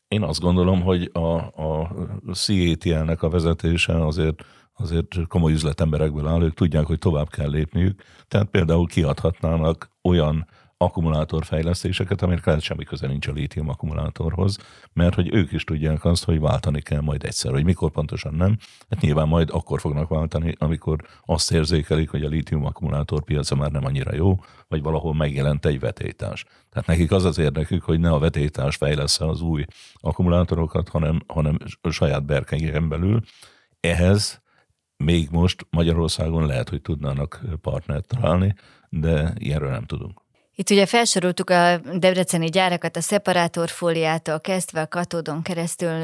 Én 0.08 0.24
azt 0.24 0.40
gondolom, 0.40 0.82
hogy 0.82 1.10
a, 1.14 1.36
a 1.38 1.92
CATL-nek 2.34 3.22
a 3.24 3.30
vezetése 3.30 4.06
azért 4.06 4.44
azért 4.78 5.28
komoly 5.28 5.52
üzletemberekből 5.52 6.28
áll, 6.28 6.42
ők 6.42 6.54
tudják, 6.54 6.86
hogy 6.86 7.00
tovább 7.00 7.30
kell 7.30 7.50
lépniük, 7.50 8.02
tehát 8.28 8.48
például 8.48 8.88
kiadhatnának 8.88 9.90
olyan 10.02 10.48
akkumulátorfejlesztéseket, 10.78 12.22
amelyek 12.22 12.46
lehet 12.46 12.62
semmi 12.62 12.84
köze 12.84 13.08
nincs 13.08 13.28
a 13.28 13.32
lítium 13.32 13.70
akkumulátorhoz, 13.70 14.58
mert 14.94 15.16
hogy 15.16 15.34
ők 15.34 15.52
is 15.52 15.64
tudják 15.64 16.06
azt, 16.06 16.24
hogy 16.24 16.40
váltani 16.40 16.82
kell 16.82 17.02
majd 17.02 17.24
egyszer, 17.24 17.52
hogy 17.52 17.64
mikor 17.64 17.92
pontosan 17.92 18.34
nem. 18.34 18.58
Hát 18.90 19.02
nyilván 19.02 19.28
majd 19.28 19.50
akkor 19.52 19.80
fognak 19.80 20.10
váltani, 20.10 20.56
amikor 20.58 21.02
azt 21.26 21.52
érzékelik, 21.52 22.10
hogy 22.10 22.24
a 22.24 22.28
lítium 22.30 22.66
akkumulátor 22.66 23.24
piaca 23.24 23.56
már 23.56 23.72
nem 23.72 23.86
annyira 23.86 24.16
jó, 24.16 24.36
vagy 24.68 24.82
valahol 24.82 25.14
megjelent 25.14 25.66
egy 25.66 25.80
vetétás. 25.80 26.46
Tehát 26.70 26.88
nekik 26.88 27.12
az 27.12 27.26
az 27.26 27.38
érdekük, 27.38 27.84
hogy 27.84 28.00
ne 28.00 28.12
a 28.12 28.20
vetétás 28.20 28.76
fejlesz 28.76 29.22
az 29.22 29.42
új 29.42 29.66
akkumulátorokat, 29.94 30.90
hanem, 30.90 31.22
hanem 31.28 31.58
saját 31.90 32.26
berkeigen 32.26 32.90
belül. 32.90 33.22
Ehhez 33.80 34.44
még 34.98 35.30
most 35.32 35.68
Magyarországon 35.70 36.46
lehet, 36.46 36.70
hogy 36.70 36.82
tudnának 36.82 37.42
partnert 37.62 38.08
találni, 38.08 38.56
de 38.90 39.34
ilyenről 39.38 39.72
nem 39.72 39.84
tudunk. 39.84 40.25
Itt 40.58 40.70
ugye 40.70 40.86
felsoroltuk 40.86 41.50
a 41.50 41.78
debreceni 41.78 42.50
gyárakat, 42.50 42.98
a 42.98 43.02
szeparátorfóliától 43.02 44.40
kezdve 44.40 44.82
a 44.82 44.88
katódon 44.88 45.42
keresztül, 45.42 46.00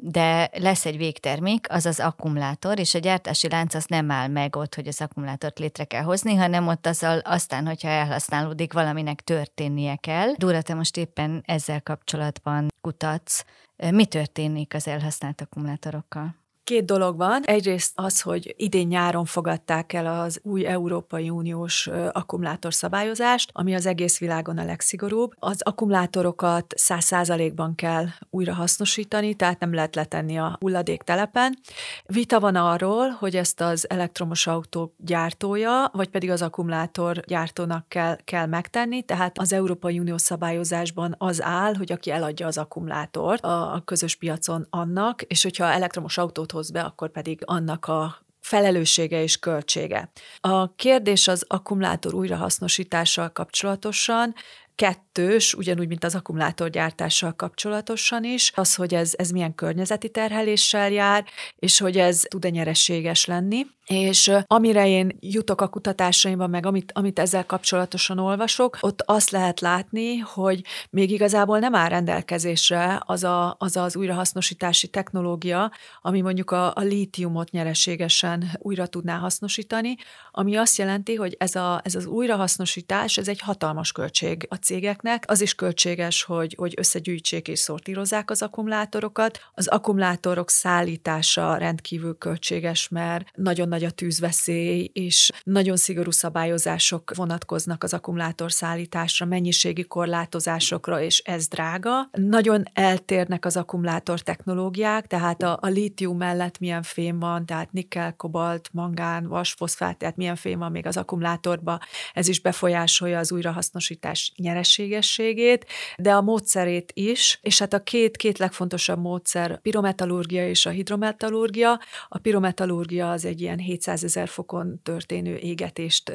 de 0.00 0.50
lesz 0.52 0.86
egy 0.86 0.96
végtermék, 0.96 1.66
az 1.72 1.86
az 1.86 2.00
akkumulátor, 2.00 2.78
és 2.78 2.94
a 2.94 2.98
gyártási 2.98 3.48
lánc 3.48 3.74
az 3.74 3.84
nem 3.84 4.10
áll 4.10 4.28
meg 4.28 4.56
ott, 4.56 4.74
hogy 4.74 4.86
az 4.86 5.00
akkumulátort 5.00 5.58
létre 5.58 5.84
kell 5.84 6.02
hozni, 6.02 6.34
hanem 6.34 6.68
ott 6.68 6.86
az, 6.86 7.06
aztán, 7.22 7.66
hogyha 7.66 7.88
elhasználódik, 7.88 8.72
valaminek 8.72 9.20
történnie 9.20 9.96
kell. 9.96 10.32
Dóra, 10.36 10.62
te 10.62 10.74
most 10.74 10.96
éppen 10.96 11.42
ezzel 11.46 11.82
kapcsolatban 11.82 12.68
kutatsz. 12.80 13.44
Mi 13.90 14.06
történik 14.06 14.74
az 14.74 14.86
elhasznált 14.86 15.40
akkumulátorokkal? 15.40 16.41
Két 16.64 16.84
dolog 16.84 17.16
van. 17.16 17.42
Egyrészt 17.44 17.92
az, 17.94 18.20
hogy 18.20 18.54
idén 18.56 18.86
nyáron 18.86 19.24
fogadták 19.24 19.92
el 19.92 20.20
az 20.20 20.40
új 20.42 20.66
Európai 20.66 21.30
Uniós 21.30 21.86
akkumulátorszabályozást, 22.12 23.50
ami 23.52 23.74
az 23.74 23.86
egész 23.86 24.18
világon 24.18 24.58
a 24.58 24.64
legszigorúbb. 24.64 25.32
Az 25.38 25.62
akkumulátorokat 25.62 26.74
100%-ban 26.76 27.74
kell 27.74 28.06
újra 28.30 28.54
hasznosítani, 28.54 29.34
tehát 29.34 29.60
nem 29.60 29.74
lehet 29.74 29.94
letenni 29.94 30.38
a 30.38 30.56
hulladéktelepen. 30.60 31.58
Vita 32.04 32.40
van 32.40 32.56
arról, 32.56 33.08
hogy 33.08 33.36
ezt 33.36 33.60
az 33.60 33.90
elektromos 33.90 34.46
autó 34.46 34.94
gyártója, 34.96 35.90
vagy 35.92 36.08
pedig 36.08 36.30
az 36.30 36.42
akkumulátor 36.42 37.20
gyártónak 37.20 37.88
kell, 37.88 38.16
kell 38.24 38.46
megtenni, 38.46 39.02
tehát 39.02 39.38
az 39.38 39.52
Európai 39.52 39.98
Unió 39.98 40.16
szabályozásban 40.16 41.14
az 41.18 41.42
áll, 41.42 41.74
hogy 41.74 41.92
aki 41.92 42.10
eladja 42.10 42.46
az 42.46 42.58
akkumulátort 42.58 43.44
a 43.44 43.82
közös 43.84 44.16
piacon 44.16 44.66
annak, 44.70 45.22
és 45.22 45.42
hogyha 45.42 45.64
elektromos 45.64 46.18
autót 46.18 46.50
hoz 46.52 46.70
be, 46.70 46.82
akkor 46.82 47.10
pedig 47.10 47.42
annak 47.44 47.86
a 47.86 48.16
felelőssége 48.40 49.22
és 49.22 49.38
költsége. 49.38 50.10
A 50.40 50.74
kérdés 50.74 51.28
az 51.28 51.44
akkumulátor 51.48 52.14
újrahasznosítással 52.14 53.32
kapcsolatosan 53.32 54.34
kettős, 54.82 55.54
ugyanúgy, 55.54 55.88
mint 55.88 56.04
az 56.04 56.14
akkumulátorgyártással 56.14 57.32
kapcsolatosan 57.32 58.24
is, 58.24 58.52
az, 58.54 58.74
hogy 58.74 58.94
ez, 58.94 59.12
ez 59.16 59.30
milyen 59.30 59.54
környezeti 59.54 60.08
terheléssel 60.08 60.90
jár, 60.90 61.24
és 61.56 61.78
hogy 61.78 61.98
ez 61.98 62.20
tud-e 62.20 62.48
nyereséges 62.48 63.24
lenni. 63.24 63.66
És 63.86 64.32
amire 64.46 64.86
én 64.88 65.16
jutok 65.20 65.60
a 65.60 65.68
kutatásaimban, 65.68 66.50
meg 66.50 66.66
amit, 66.66 66.92
amit 66.94 67.18
ezzel 67.18 67.46
kapcsolatosan 67.46 68.18
olvasok, 68.18 68.78
ott 68.80 69.02
azt 69.06 69.30
lehet 69.30 69.60
látni, 69.60 70.16
hogy 70.18 70.64
még 70.90 71.10
igazából 71.10 71.58
nem 71.58 71.74
áll 71.74 71.88
rendelkezésre 71.88 73.02
az 73.06 73.24
a, 73.24 73.56
az, 73.58 73.76
az 73.76 73.96
újrahasznosítási 73.96 74.88
technológia, 74.88 75.72
ami 76.00 76.20
mondjuk 76.20 76.50
a, 76.50 76.74
a 76.74 76.80
lítiumot 76.80 77.50
nyereségesen 77.50 78.50
újra 78.58 78.86
tudná 78.86 79.16
hasznosítani, 79.16 79.96
ami 80.30 80.56
azt 80.56 80.78
jelenti, 80.78 81.14
hogy 81.14 81.36
ez, 81.38 81.54
a, 81.54 81.80
ez 81.84 81.94
az 81.94 82.06
újrahasznosítás, 82.06 83.16
ez 83.16 83.28
egy 83.28 83.40
hatalmas 83.40 83.92
költség 83.92 84.46
a 84.48 84.56
cégeknek. 84.72 85.24
Az 85.26 85.40
is 85.40 85.54
költséges, 85.54 86.22
hogy, 86.22 86.54
hogy 86.58 86.74
összegyűjtsék 86.76 87.48
és 87.48 87.58
szortírozzák 87.58 88.30
az 88.30 88.42
akkumulátorokat. 88.42 89.40
Az 89.54 89.66
akkumulátorok 89.66 90.50
szállítása 90.50 91.56
rendkívül 91.56 92.18
költséges, 92.18 92.88
mert 92.88 93.26
nagyon 93.34 93.68
nagy 93.68 93.84
a 93.84 93.90
tűzveszély, 93.90 94.90
és 94.92 95.30
nagyon 95.42 95.76
szigorú 95.76 96.10
szabályozások 96.10 97.14
vonatkoznak 97.14 97.82
az 97.82 97.94
akkumulátor 97.94 98.52
szállításra, 98.52 99.26
mennyiségi 99.26 99.84
korlátozásokra, 99.84 101.00
és 101.00 101.18
ez 101.18 101.48
drága. 101.48 102.08
Nagyon 102.12 102.62
eltérnek 102.72 103.44
az 103.44 103.56
akkumulátor 103.56 104.20
technológiák, 104.20 105.06
tehát 105.06 105.42
a, 105.42 105.58
a 105.60 105.66
lítium 105.66 106.16
mellett 106.16 106.58
milyen 106.58 106.82
fém 106.82 107.18
van, 107.18 107.46
tehát 107.46 107.72
nikkel, 107.72 108.16
kobalt, 108.16 108.68
mangán, 108.72 109.28
vas, 109.28 109.52
foszfát, 109.52 109.98
tehát 109.98 110.16
milyen 110.16 110.36
fém 110.36 110.58
van 110.58 110.70
még 110.70 110.86
az 110.86 110.96
akkumulátorba, 110.96 111.78
ez 112.12 112.28
is 112.28 112.40
befolyásolja 112.40 113.18
az 113.18 113.32
újrahasznosítás 113.32 114.32
nyereségességét, 114.52 115.66
de 115.96 116.12
a 116.12 116.22
módszerét 116.22 116.92
is, 116.94 117.38
és 117.42 117.58
hát 117.58 117.72
a 117.72 117.82
két, 117.82 118.16
két 118.16 118.38
legfontosabb 118.38 118.98
módszer, 118.98 119.50
a 119.50 119.58
pirometallurgia 119.62 120.48
és 120.48 120.66
a 120.66 120.70
hidrometallurgia. 120.70 121.80
A 122.08 122.18
pirometallurgia 122.18 123.10
az 123.10 123.24
egy 123.24 123.40
ilyen 123.40 123.58
700 123.58 124.04
ezer 124.04 124.28
fokon 124.28 124.80
történő 124.82 125.36
égetést 125.36 126.12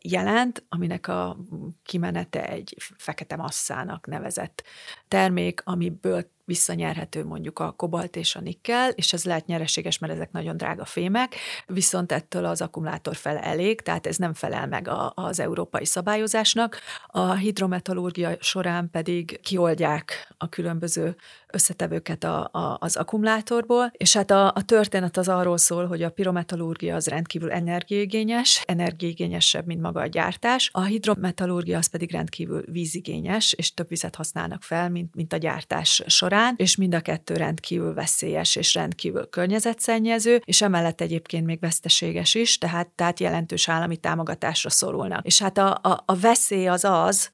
jelent, 0.00 0.64
aminek 0.68 1.08
a 1.08 1.36
kimenete 1.84 2.48
egy 2.48 2.76
fekete 2.96 3.36
masszának 3.36 4.06
nevezett 4.06 4.64
termék, 5.08 5.60
amiből 5.64 6.36
visszanyerhető 6.48 7.24
mondjuk 7.24 7.58
a 7.58 7.70
kobalt 7.70 8.16
és 8.16 8.36
a 8.36 8.40
nikkel, 8.40 8.90
és 8.90 9.12
ez 9.12 9.24
lehet 9.24 9.46
nyereséges, 9.46 9.98
mert 9.98 10.12
ezek 10.12 10.30
nagyon 10.30 10.56
drága 10.56 10.84
fémek, 10.84 11.34
viszont 11.66 12.12
ettől 12.12 12.44
az 12.44 12.60
akkumulátor 12.60 13.16
fele 13.16 13.42
elég, 13.42 13.80
tehát 13.80 14.06
ez 14.06 14.16
nem 14.16 14.34
felel 14.34 14.66
meg 14.66 14.88
a, 14.88 15.12
az 15.14 15.40
európai 15.40 15.84
szabályozásnak. 15.84 16.80
A 17.06 17.34
hidrometallurgia 17.34 18.36
során 18.40 18.90
pedig 18.90 19.40
kioldják 19.42 20.34
a 20.38 20.48
különböző 20.48 21.16
összetevőket 21.52 22.24
a, 22.24 22.48
a, 22.52 22.76
az 22.80 22.96
akkumulátorból, 22.96 23.92
és 23.96 24.16
hát 24.16 24.30
a, 24.30 24.46
a 24.46 24.62
történet 24.64 25.16
az 25.16 25.28
arról 25.28 25.58
szól, 25.58 25.86
hogy 25.86 26.02
a 26.02 26.10
pirometallurgia 26.10 26.94
az 26.94 27.06
rendkívül 27.06 27.50
energiaigényes, 27.50 28.62
energiaigényesebb, 28.66 29.66
mint 29.66 29.80
maga 29.80 30.00
a 30.00 30.06
gyártás, 30.06 30.70
a 30.72 30.82
hidrometallurgia 30.82 31.78
az 31.78 31.86
pedig 31.86 32.12
rendkívül 32.12 32.64
vízigényes, 32.66 33.52
és 33.52 33.74
több 33.74 33.88
vizet 33.88 34.14
használnak 34.14 34.62
fel, 34.62 34.90
mint, 34.90 35.14
mint 35.14 35.32
a 35.32 35.36
gyártás 35.36 36.02
során, 36.06 36.54
és 36.56 36.76
mind 36.76 36.94
a 36.94 37.00
kettő 37.00 37.34
rendkívül 37.34 37.94
veszélyes 37.94 38.56
és 38.56 38.74
rendkívül 38.74 39.28
környezetszennyező, 39.28 40.42
és 40.44 40.62
emellett 40.62 41.00
egyébként 41.00 41.46
még 41.46 41.60
veszteséges 41.60 42.34
is, 42.34 42.58
tehát, 42.58 42.88
tehát 42.88 43.20
jelentős 43.20 43.68
állami 43.68 43.96
támogatásra 43.96 44.70
szorulnak. 44.70 45.26
És 45.26 45.42
hát 45.42 45.58
a, 45.58 45.78
a, 45.82 46.02
a 46.06 46.16
veszély 46.16 46.68
az 46.68 46.84
az, 46.84 47.30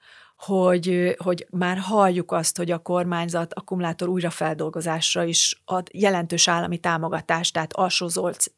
hogy, 0.47 1.17
hogy 1.19 1.47
már 1.51 1.79
halljuk 1.79 2.33
azt, 2.33 2.57
hogy 2.57 2.71
a 2.71 2.79
kormányzat 2.79 3.55
akkumulátor 3.55 4.09
újrafeldolgozásra 4.09 5.25
is 5.25 5.63
ad 5.65 5.89
jelentős 5.93 6.49
állami 6.49 6.79
támogatást, 6.79 7.53
tehát 7.53 7.73
Alsó 7.73 8.09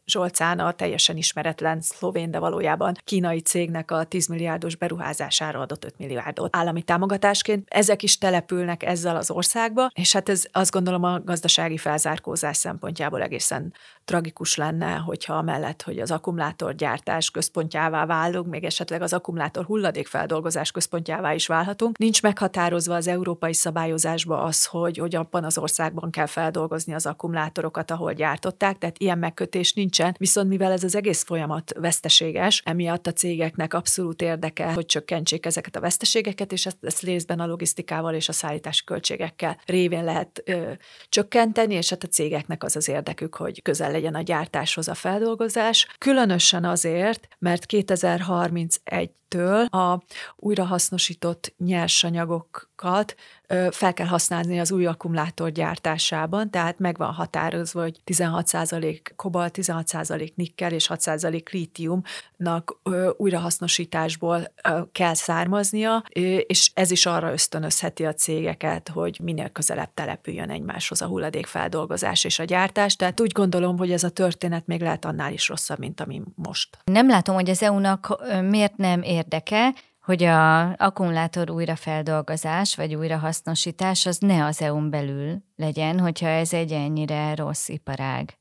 Zsolcán 0.07 0.59
a 0.59 0.72
teljesen 0.72 1.16
ismeretlen 1.16 1.80
szlovén, 1.80 2.30
de 2.30 2.39
valójában 2.39 2.95
kínai 3.05 3.41
cégnek 3.41 3.91
a 3.91 4.05
10 4.05 4.26
milliárdos 4.26 4.76
beruházására 4.76 5.61
adott 5.61 5.84
5 5.84 5.99
milliárdot 5.99 6.57
állami 6.57 6.82
támogatásként. 6.82 7.68
Ezek 7.68 8.03
is 8.03 8.18
települnek 8.18 8.82
ezzel 8.82 9.16
az 9.16 9.30
országba, 9.30 9.91
és 9.95 10.12
hát 10.12 10.28
ez 10.28 10.45
azt 10.53 10.70
gondolom 10.70 11.03
a 11.03 11.20
gazdasági 11.20 11.76
felzárkózás 11.76 12.57
szempontjából 12.57 13.22
egészen 13.22 13.72
tragikus 14.05 14.57
lenne, 14.57 14.95
hogyha 14.95 15.43
mellett, 15.43 15.82
hogy 15.82 15.99
az 15.99 16.11
akkumulátorgyártás 16.11 17.30
központjává 17.30 18.07
válunk, 18.07 18.47
még 18.47 18.64
esetleg 18.64 19.03
az 19.03 19.12
akkumulátor 19.12 19.64
hulladékfeldolgozás 19.64 20.70
központjává 20.70 21.34
is 21.34 21.47
válhatunk. 21.77 21.99
Nincs 21.99 22.22
meghatározva 22.22 22.95
az 22.95 23.07
európai 23.07 23.55
szabályozásba 23.55 24.43
az, 24.43 24.64
hogy, 24.64 24.99
hogy 24.99 25.14
abban 25.14 25.45
az 25.45 25.59
országban 25.59 26.11
kell 26.11 26.27
feldolgozni 26.27 26.95
az 26.95 27.07
akkumulátorokat, 27.07 27.91
ahol 27.91 28.12
gyártották, 28.12 28.79
tehát 28.79 28.99
ilyen 28.99 29.18
megkötés 29.18 29.72
nincsen. 29.72 30.14
Viszont 30.18 30.49
mivel 30.49 30.72
ez 30.72 30.85
az 30.85 30.95
egész 30.95 31.24
folyamat 31.24 31.72
veszteséges, 31.79 32.62
emiatt 32.64 33.07
a 33.07 33.12
cégeknek 33.12 33.74
abszolút 33.74 34.22
érdeke, 34.22 34.72
hogy 34.72 34.87
csökkentsék 34.87 35.47
ezeket 35.47 35.77
a 35.77 35.81
veszteségeket, 35.81 36.53
és 36.53 36.66
ezt, 36.66 36.77
ezt 36.81 37.03
részben 37.03 37.41
a 37.41 37.47
logisztikával 37.47 38.14
és 38.14 38.29
a 38.29 38.33
szállítási 38.33 38.85
költségekkel 38.85 39.61
révén 39.66 40.05
lehet 40.05 40.43
ö, 40.45 40.72
csökkenteni, 41.09 41.74
és 41.74 41.91
hát 41.91 42.03
a 42.03 42.07
cégeknek 42.07 42.64
az 42.64 42.77
az 42.77 42.89
érdekük, 42.89 43.35
hogy 43.35 43.62
közel 43.62 43.91
legyen 43.91 44.14
a 44.14 44.22
gyártáshoz 44.22 44.89
a 44.89 44.95
feldolgozás. 44.95 45.87
Különösen 45.99 46.64
azért, 46.64 47.29
mert 47.39 47.64
2031-től 47.68 49.70
a 49.70 50.03
újrahasznosított 50.37 51.55
nyersanyagokat 51.59 53.15
fel 53.71 53.93
kell 53.93 54.07
használni 54.07 54.61
az 54.61 54.73
új 54.73 54.87
akkumulátor 54.87 55.51
gyártásában, 55.51 56.51
tehát 56.51 56.79
meg 56.79 56.97
van 56.97 57.13
határozva, 57.13 57.83
hogy 57.83 58.01
16% 58.07 59.01
kobalt, 59.17 59.59
16% 59.61 60.35
nikkel 60.35 60.73
és 60.73 60.91
6% 60.95 61.51
lítiumnak 61.53 62.81
újrahasznosításból 63.17 64.55
kell 64.93 65.15
származnia, 65.15 66.03
és 66.47 66.71
ez 66.75 66.91
is 66.91 67.07
arra 67.07 67.33
ösztönözheti 67.33 68.05
a 68.07 68.15
cégeket, 68.15 68.89
hogy 68.89 69.19
minél 69.23 69.49
közelebb 69.49 69.95
települjön 69.95 70.51
egymáshoz 70.51 71.03
a 71.03 71.07
hulladékfeldolgozás 71.07 72.25
és 72.25 72.39
a 72.39 72.45
gyártás. 72.45 72.97
Tehát 72.97 73.21
úgy 73.21 73.33
gondolom, 73.33 73.79
hogy 73.79 73.93
ez 73.93 74.05
a 74.05 74.11
történet 74.11 74.67
még 74.67 74.81
lehet 74.81 75.05
annál 75.05 75.33
is 75.33 75.49
rosszabb, 75.49 75.79
mint 75.79 76.01
ami 76.01 76.23
most. 76.35 76.79
Nem 76.85 77.09
látom, 77.09 77.35
hogy 77.35 77.51
az 77.51 77.63
EU-nak 77.63 78.25
miért 78.43 78.77
nem 78.77 79.03
érdeke, 79.03 79.75
hogy 80.07 80.23
a 80.23 80.73
akkumulátor 80.77 81.51
újrafeldolgozás 81.51 82.77
vagy 82.77 82.95
újrahasznosítás 82.95 84.07
az 84.07 84.19
ne 84.19 84.45
az 84.45 84.63
EU-n 84.63 84.91
belül 84.91 85.43
legyen, 85.57 86.01
hogyha 86.01 86.27
ez 86.27 86.53
egy 86.53 86.73
ennyire 86.73 87.35
rossz 87.35 87.69
iparág 87.69 88.39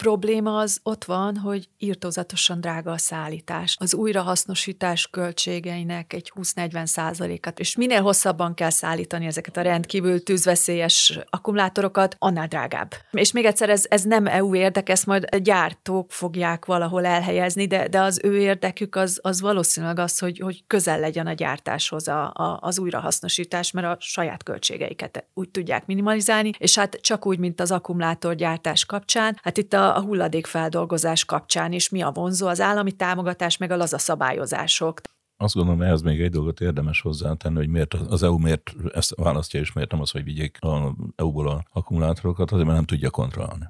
probléma 0.00 0.58
az 0.58 0.80
ott 0.82 1.04
van, 1.04 1.36
hogy 1.36 1.68
írtózatosan 1.78 2.60
drága 2.60 2.90
a 2.90 2.98
szállítás. 2.98 3.76
Az 3.78 3.94
újrahasznosítás 3.94 5.08
költségeinek 5.10 6.12
egy 6.12 6.32
20-40 6.34 6.86
százalékat, 6.86 7.58
és 7.58 7.76
minél 7.76 8.02
hosszabban 8.02 8.54
kell 8.54 8.70
szállítani 8.70 9.26
ezeket 9.26 9.56
a 9.56 9.62
rendkívül 9.62 10.22
tűzveszélyes 10.22 11.18
akkumulátorokat, 11.30 12.16
annál 12.18 12.46
drágább. 12.46 12.92
És 13.12 13.32
még 13.32 13.44
egyszer, 13.44 13.70
ez, 13.70 13.84
ez 13.88 14.02
nem 14.02 14.26
EU 14.26 14.54
érdek, 14.54 14.88
ezt 14.88 15.06
majd 15.06 15.24
a 15.30 15.36
gyártók 15.36 16.12
fogják 16.12 16.64
valahol 16.64 17.06
elhelyezni, 17.06 17.66
de, 17.66 17.88
de 17.88 18.00
az 18.00 18.20
ő 18.22 18.38
érdekük 18.38 18.96
az, 18.96 19.18
az 19.22 19.40
valószínűleg 19.40 19.98
az, 19.98 20.18
hogy, 20.18 20.38
hogy 20.38 20.64
közel 20.66 21.00
legyen 21.00 21.26
a 21.26 21.32
gyártáshoz 21.32 22.08
a, 22.08 22.32
a, 22.34 22.58
az 22.60 22.78
újrahasznosítás, 22.78 23.70
mert 23.70 23.86
a 23.86 23.96
saját 23.98 24.42
költségeiket 24.42 25.24
úgy 25.34 25.50
tudják 25.50 25.86
minimalizálni, 25.86 26.50
és 26.58 26.78
hát 26.78 26.98
csak 27.00 27.26
úgy, 27.26 27.38
mint 27.38 27.60
az 27.60 27.70
akkumulátorgyártás 27.70 28.84
kapcsán, 28.84 29.38
hát 29.42 29.58
itt 29.58 29.72
a 29.72 29.89
a 29.90 30.00
hulladékfeldolgozás 30.00 31.24
kapcsán 31.24 31.72
is 31.72 31.88
mi 31.88 32.02
a 32.02 32.10
vonzó, 32.10 32.46
az 32.46 32.60
állami 32.60 32.92
támogatás, 32.92 33.56
meg 33.56 33.70
a 33.70 33.76
laza 33.76 33.98
szabályozások. 33.98 35.00
Azt 35.36 35.54
gondolom, 35.54 35.82
ehhez 35.82 36.02
még 36.02 36.20
egy 36.20 36.30
dolgot 36.30 36.60
érdemes 36.60 37.00
hozzátenni, 37.00 37.56
hogy 37.56 37.68
miért 37.68 37.94
az 37.94 38.22
EU 38.22 38.38
miért 38.38 38.74
ezt 38.92 39.14
választja, 39.14 39.60
és 39.60 39.72
miért 39.72 39.90
nem 39.90 40.00
az, 40.00 40.10
hogy 40.10 40.24
vigyék 40.24 40.58
a 40.60 40.94
EU-ból 41.16 41.48
a 41.48 41.64
akkumulátorokat, 41.72 42.50
azért 42.50 42.66
mert 42.66 42.76
nem 42.76 42.86
tudja 42.86 43.10
kontrollálni. 43.10 43.68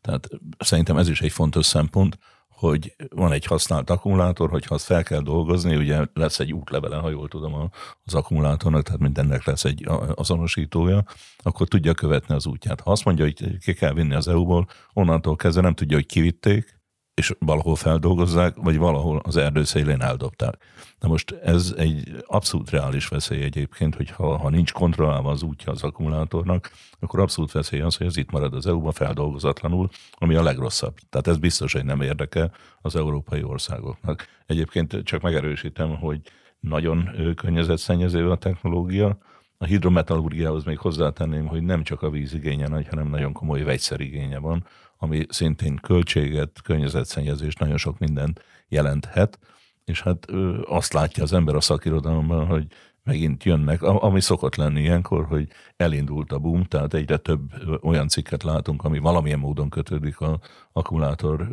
Tehát 0.00 0.28
szerintem 0.58 0.96
ez 0.96 1.08
is 1.08 1.20
egy 1.20 1.32
fontos 1.32 1.66
szempont, 1.66 2.18
hogy 2.56 2.94
van 3.08 3.32
egy 3.32 3.44
használt 3.44 3.90
akkumulátor, 3.90 4.50
hogyha 4.50 4.74
azt 4.74 4.84
fel 4.84 5.02
kell 5.02 5.20
dolgozni, 5.20 5.76
ugye 5.76 6.06
lesz 6.14 6.40
egy 6.40 6.52
útlevele, 6.52 6.96
ha 6.96 7.10
jól 7.10 7.28
tudom, 7.28 7.70
az 8.04 8.14
akkumulátornak, 8.14 8.82
tehát 8.82 9.00
mindennek 9.00 9.44
lesz 9.44 9.64
egy 9.64 9.88
azonosítója, 10.14 11.04
akkor 11.38 11.68
tudja 11.68 11.94
követni 11.94 12.34
az 12.34 12.46
útját. 12.46 12.80
Ha 12.80 12.90
azt 12.90 13.04
mondja, 13.04 13.24
hogy 13.24 13.58
ki 13.58 13.74
kell 13.74 13.92
vinni 13.92 14.14
az 14.14 14.28
EU-ból, 14.28 14.68
onnantól 14.92 15.36
kezdve 15.36 15.62
nem 15.62 15.74
tudja, 15.74 15.96
hogy 15.96 16.06
kivitték, 16.06 16.80
és 17.14 17.34
valahol 17.38 17.76
feldolgozzák, 17.76 18.54
vagy 18.56 18.76
valahol 18.76 19.20
az 19.24 19.36
erdő 19.36 19.64
szélén 19.64 20.02
eldobták. 20.02 20.56
Na 21.00 21.08
most 21.08 21.30
ez 21.30 21.74
egy 21.76 22.24
abszolút 22.26 22.70
reális 22.70 23.08
veszély 23.08 23.42
egyébként, 23.42 23.94
hogy 23.94 24.10
ha, 24.10 24.36
ha 24.36 24.50
nincs 24.50 24.72
kontrollálva 24.72 25.30
az 25.30 25.42
útja 25.42 25.72
az 25.72 25.82
akkumulátornak, 25.82 26.70
akkor 27.00 27.20
abszolút 27.20 27.52
veszély 27.52 27.80
az, 27.80 27.96
hogy 27.96 28.06
ez 28.06 28.16
itt 28.16 28.30
marad 28.30 28.54
az 28.54 28.66
EU-ban 28.66 28.92
feldolgozatlanul, 28.92 29.88
ami 30.12 30.34
a 30.34 30.42
legrosszabb. 30.42 30.94
Tehát 31.10 31.26
ez 31.26 31.38
biztos, 31.38 31.72
hogy 31.72 31.84
nem 31.84 32.00
érdeke 32.00 32.50
az 32.80 32.96
európai 32.96 33.42
országoknak. 33.42 34.26
Egyébként 34.46 35.02
csak 35.04 35.22
megerősítem, 35.22 35.96
hogy 35.96 36.20
nagyon 36.60 37.10
környezetszennyező 37.34 38.30
a 38.30 38.36
technológia, 38.36 39.18
a 39.58 39.64
hidrometallurgiához 39.64 40.64
még 40.64 40.78
hozzátenném, 40.78 41.46
hogy 41.46 41.62
nem 41.62 41.82
csak 41.82 42.02
a 42.02 42.10
vízigénye 42.10 42.68
nagy, 42.68 42.88
hanem 42.88 43.08
nagyon 43.08 43.32
komoly 43.32 43.62
vegyszerigénye 43.62 44.38
van, 44.38 44.66
ami 44.98 45.26
szintén 45.28 45.76
költséget, 45.76 46.62
környezetszennyezést, 46.62 47.58
nagyon 47.58 47.76
sok 47.76 47.98
mindent 47.98 48.44
jelenthet, 48.68 49.38
és 49.86 50.02
hát 50.02 50.26
azt 50.64 50.92
látja 50.92 51.22
az 51.22 51.32
ember 51.32 51.54
a 51.54 51.60
szakirodalomban, 51.60 52.46
hogy 52.46 52.66
megint 53.04 53.44
jönnek, 53.44 53.82
ami 53.82 54.20
szokott 54.20 54.54
lenni 54.56 54.80
ilyenkor, 54.80 55.26
hogy 55.26 55.48
elindult 55.76 56.32
a 56.32 56.38
boom, 56.38 56.64
tehát 56.64 56.94
egyre 56.94 57.16
több 57.16 57.40
olyan 57.82 58.08
cikket 58.08 58.42
látunk, 58.42 58.84
ami 58.84 58.98
valamilyen 58.98 59.38
módon 59.38 59.68
kötődik 59.68 60.20
a 60.20 60.40
akkumulátor, 60.72 61.48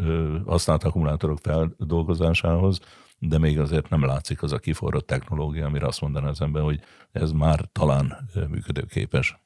használt 0.46 0.84
akkumulátorok 0.84 1.40
feldolgozásához, 1.40 2.80
de 3.20 3.38
még 3.38 3.60
azért 3.60 3.90
nem 3.90 4.06
látszik 4.06 4.44
az 4.44 4.52
a 4.52 4.60
kiforrott 4.60 5.08
technológia, 5.08 5.66
amire 5.66 5.88
azt 5.88 6.02
mondaná 6.02 6.28
az 6.28 6.42
ember, 6.42 6.64
hogy 6.64 6.80
ez 7.12 7.32
már 7.32 7.60
talán 7.72 8.30
működőképes. 8.50 9.43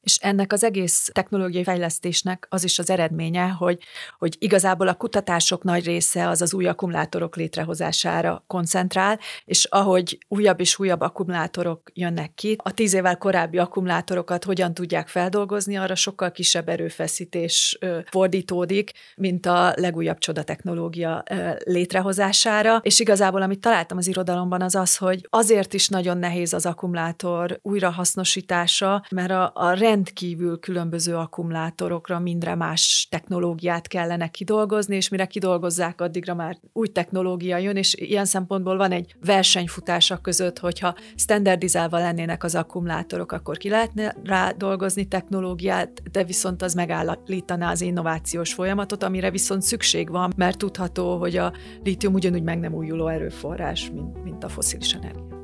És 0.00 0.16
ennek 0.16 0.52
az 0.52 0.64
egész 0.64 1.10
technológiai 1.12 1.64
fejlesztésnek 1.64 2.46
az 2.50 2.64
is 2.64 2.78
az 2.78 2.90
eredménye, 2.90 3.48
hogy, 3.48 3.78
hogy 4.18 4.36
igazából 4.38 4.88
a 4.88 4.94
kutatások 4.94 5.62
nagy 5.62 5.84
része 5.84 6.28
az 6.28 6.42
az 6.42 6.54
új 6.54 6.66
akkumulátorok 6.66 7.36
létrehozására 7.36 8.44
koncentrál, 8.46 9.18
és 9.44 9.64
ahogy 9.64 10.18
újabb 10.28 10.60
és 10.60 10.78
újabb 10.78 11.00
akkumulátorok 11.00 11.90
jönnek 11.94 12.34
ki, 12.34 12.56
a 12.62 12.72
tíz 12.72 12.94
évvel 12.94 13.18
korábbi 13.18 13.58
akkumulátorokat 13.58 14.44
hogyan 14.44 14.74
tudják 14.74 15.08
feldolgozni, 15.08 15.76
arra 15.76 15.94
sokkal 15.94 16.30
kisebb 16.30 16.68
erőfeszítés 16.68 17.78
fordítódik, 18.10 18.92
mint 19.16 19.46
a 19.46 19.72
legújabb 19.76 20.18
csoda 20.18 20.42
technológia 20.42 21.22
létrehozására. 21.64 22.80
És 22.82 23.00
igazából, 23.00 23.42
amit 23.42 23.60
találtam 23.60 23.98
az 23.98 24.06
irodalomban, 24.06 24.62
az 24.62 24.74
az, 24.74 24.96
hogy 24.96 25.26
azért 25.30 25.74
is 25.74 25.88
nagyon 25.88 26.18
nehéz 26.18 26.52
az 26.52 26.66
akkumulátor 26.66 27.58
újrahasznosítása, 27.62 29.04
mert 29.10 29.30
a, 29.30 29.50
a 29.54 29.72
rendkívül 29.90 30.58
különböző 30.58 31.16
akkumulátorokra 31.16 32.18
mindre 32.18 32.54
más 32.54 33.06
technológiát 33.10 33.86
kellene 33.86 34.28
kidolgozni, 34.28 34.96
és 34.96 35.08
mire 35.08 35.26
kidolgozzák, 35.26 36.00
addigra 36.00 36.34
már 36.34 36.58
új 36.72 36.88
technológia 36.88 37.56
jön, 37.56 37.76
és 37.76 37.94
ilyen 37.94 38.24
szempontból 38.24 38.76
van 38.76 38.92
egy 38.92 39.14
versenyfutása 39.24 40.16
között, 40.20 40.58
hogyha 40.58 40.94
standardizálva 41.14 41.98
lennének 41.98 42.44
az 42.44 42.54
akkumulátorok, 42.54 43.32
akkor 43.32 43.56
ki 43.56 43.68
lehetne 43.68 44.14
rá 44.24 44.50
dolgozni 44.50 45.08
technológiát, 45.08 46.02
de 46.10 46.24
viszont 46.24 46.62
az 46.62 46.74
megállítaná 46.74 47.70
az 47.70 47.80
innovációs 47.80 48.54
folyamatot, 48.54 49.02
amire 49.02 49.30
viszont 49.30 49.62
szükség 49.62 50.10
van, 50.10 50.32
mert 50.36 50.58
tudható, 50.58 51.18
hogy 51.18 51.36
a 51.36 51.52
lítium 51.82 52.14
ugyanúgy 52.14 52.42
meg 52.42 52.58
nem 52.58 52.74
újuló 52.74 53.08
erőforrás, 53.08 53.90
mint, 53.90 54.24
mint 54.24 54.44
a 54.44 54.48
foszilis 54.48 54.92
energia. 54.92 55.39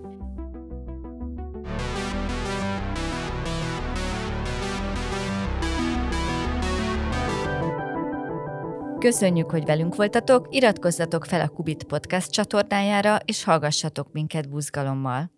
Köszönjük, 8.98 9.50
hogy 9.50 9.64
velünk 9.64 9.94
voltatok, 9.94 10.46
iratkozzatok 10.50 11.24
fel 11.24 11.40
a 11.40 11.48
Kubit 11.48 11.84
podcast 11.84 12.30
csatornájára, 12.30 13.18
és 13.24 13.44
hallgassatok 13.44 14.12
minket 14.12 14.48
buzgalommal. 14.48 15.35